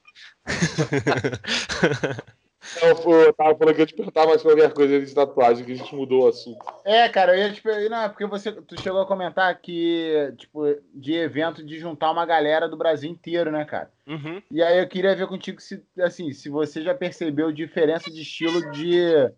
[2.80, 5.72] Eu, eu tava falando que eu ia te perguntar mais qualquer coisa de tatuagem, que
[5.72, 6.64] a gente mudou o assunto.
[6.84, 7.90] É, cara, eu ia te perguntar.
[7.90, 10.62] Não, é porque você, tu chegou a comentar que, tipo,
[10.94, 13.90] de evento de juntar uma galera do Brasil inteiro, né, cara?
[14.06, 14.42] Uhum.
[14.50, 18.70] E aí eu queria ver contigo se, assim, se você já percebeu diferença de estilo
[18.70, 19.30] de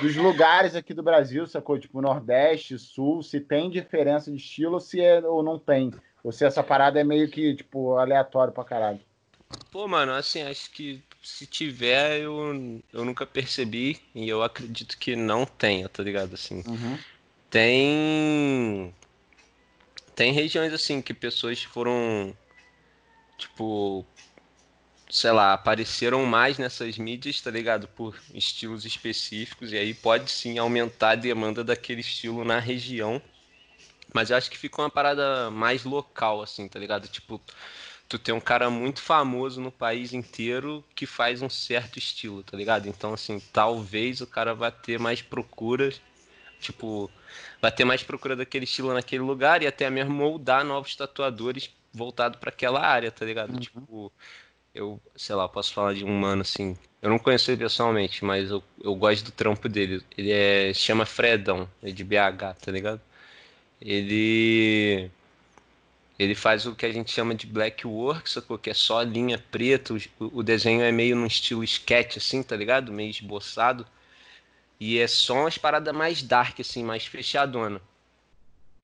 [0.00, 1.78] dos lugares aqui do Brasil, sacou?
[1.78, 5.92] Tipo, Nordeste, Sul, se tem diferença de estilo ou se é, ou não tem.
[6.24, 9.00] Ou se essa parada é meio que, tipo, aleatório pra caralho.
[9.70, 15.14] Pô, mano, assim, acho que se tiver, eu, eu nunca percebi e eu acredito que
[15.14, 16.34] não tenha, tá ligado?
[16.34, 16.62] Assim,
[17.50, 18.94] tem.
[20.14, 22.34] Tem regiões, assim, que pessoas foram,
[23.36, 24.06] tipo,
[25.10, 27.86] sei lá, apareceram mais nessas mídias, tá ligado?
[27.88, 33.20] Por estilos específicos, e aí pode sim aumentar a demanda daquele estilo na região.
[34.14, 37.08] Mas eu acho que fica uma parada mais local, assim, tá ligado?
[37.08, 37.40] Tipo,
[38.08, 42.56] tu tem um cara muito famoso no país inteiro que faz um certo estilo, tá
[42.56, 42.88] ligado?
[42.88, 45.92] Então, assim, talvez o cara vá ter mais procura,
[46.60, 47.10] tipo,
[47.60, 52.38] vai ter mais procura daquele estilo naquele lugar e até mesmo moldar novos tatuadores voltado
[52.38, 53.54] para aquela área, tá ligado?
[53.54, 53.60] Uhum.
[53.60, 54.12] Tipo,
[54.74, 58.50] eu, sei lá, posso falar de um mano assim, eu não conheço ele pessoalmente, mas
[58.50, 60.02] eu, eu gosto do trampo dele.
[60.16, 63.00] Ele é, chama Fredão, é de BH, tá ligado?
[63.80, 65.10] Ele
[66.18, 68.58] ele faz o que a gente chama de black work, sacou?
[68.58, 69.98] Que é só linha preta, o,
[70.38, 72.92] o desenho é meio num estilo sketch, assim, tá ligado?
[72.92, 73.86] Meio esboçado.
[74.80, 77.80] E é só umas paradas mais dark, assim, mais fechadona.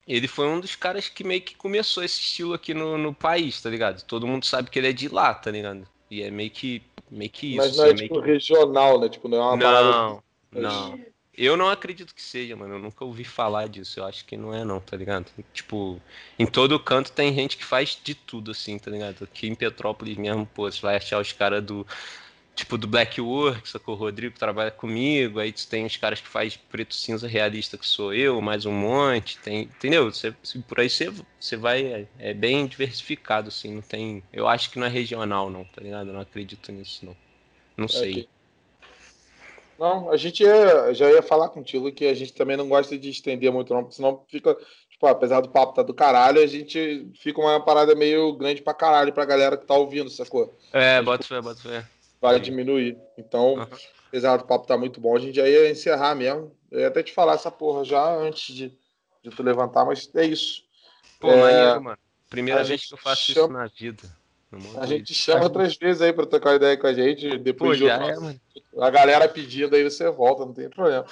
[0.07, 3.61] Ele foi um dos caras que meio que começou esse estilo aqui no, no país,
[3.61, 4.03] tá ligado?
[4.03, 5.87] Todo mundo sabe que ele é de lá, tá ligado?
[6.11, 7.57] E é meio que, meio que isso.
[7.57, 8.31] Mas não é assim, tipo meio que...
[8.31, 9.09] regional, né?
[9.09, 9.91] Tipo, não é uma parada.
[9.91, 11.12] Não, não.
[11.35, 12.75] Eu não acredito que seja, mano.
[12.75, 13.99] Eu nunca ouvi falar disso.
[13.99, 15.31] Eu acho que não é, não, tá ligado?
[15.51, 15.99] Tipo,
[16.37, 19.23] em todo canto tem gente que faz de tudo, assim, tá ligado?
[19.23, 21.85] Aqui em Petrópolis mesmo, pô, você vai achar os caras do,
[22.55, 23.95] tipo do Black Work, sacou?
[23.95, 27.85] O Rodrigo trabalha comigo, aí tu tem os caras que faz preto cinza realista, que
[27.85, 30.11] sou eu, mais um monte, tem, entendeu?
[30.11, 30.31] Você,
[30.67, 34.79] por aí você, você vai, é, é, bem diversificado, assim, não tem, eu acho que
[34.79, 36.07] não é regional não, tá ligado?
[36.07, 37.17] Eu não acredito nisso não,
[37.77, 38.27] não sei.
[39.83, 43.09] Não, a gente ia, já ia falar contigo que a gente também não gosta de
[43.09, 44.55] estender muito não, senão fica,
[44.89, 48.73] tipo, apesar do papo tá do caralho, a gente fica uma parada meio grande pra
[48.73, 50.57] caralho pra galera que tá ouvindo, sacou?
[50.71, 51.85] É, bota fé, bota fé
[52.23, 52.97] vai diminuir.
[53.17, 53.67] Então, uhum.
[54.07, 56.55] apesar do papo tá muito bom, a gente já ia encerrar mesmo.
[56.71, 58.73] Eu ia até te falar essa porra já antes de,
[59.21, 60.63] de tu levantar, mas é isso.
[61.19, 61.97] Pô, é, maneiro, mano.
[62.29, 63.45] Primeira vez que eu faço chama...
[63.45, 64.22] isso na vida.
[64.77, 67.37] A gente chama outras vezes aí pra trocar ideia com a gente.
[67.37, 68.29] Depois Pô, de outro...
[68.29, 71.05] é, a galera pedindo aí, você volta, não tem problema.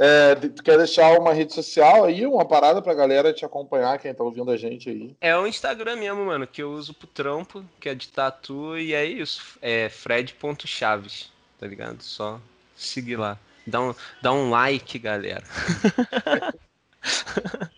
[0.00, 4.14] É, tu quer deixar uma rede social aí, uma parada pra galera te acompanhar, quem
[4.14, 5.16] tá ouvindo a gente aí?
[5.20, 8.94] É o Instagram mesmo, mano, que eu uso pro trampo, que é de tatu, e
[8.94, 9.58] é isso.
[9.60, 12.00] É fred.chaves, tá ligado?
[12.00, 12.40] Só
[12.76, 13.36] seguir lá.
[13.66, 15.44] Dá um, dá um like, galera.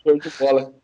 [0.04, 0.74] Show de bola.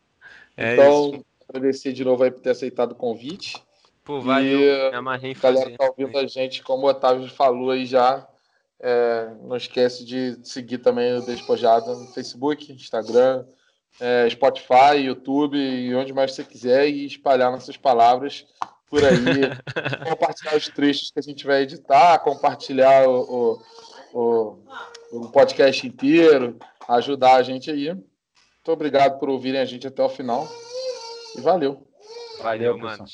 [0.56, 1.26] É então, isso.
[1.50, 3.62] agradecer de novo aí por ter aceitado o convite.
[4.06, 4.60] Pô, valeu.
[4.60, 5.76] E, me amarrei em galera fazer.
[5.76, 8.24] tá ouvindo a gente, como o Otávio falou aí já,
[8.78, 13.44] é, não esquece de seguir também o Despojado no Facebook, Instagram,
[14.00, 18.46] é, Spotify, YouTube e onde mais você quiser e espalhar nossas palavras
[18.88, 19.16] por aí.
[20.08, 23.58] compartilhar os trechos que a gente vai editar, compartilhar o,
[24.14, 26.56] o, o, o podcast inteiro,
[26.88, 27.92] ajudar a gente aí.
[27.92, 30.46] Muito obrigado por ouvirem a gente até o final
[31.36, 31.84] e valeu.
[32.40, 33.04] Valeu, valeu mano.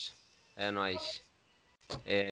[0.57, 1.25] É nóis.
[2.05, 2.32] É...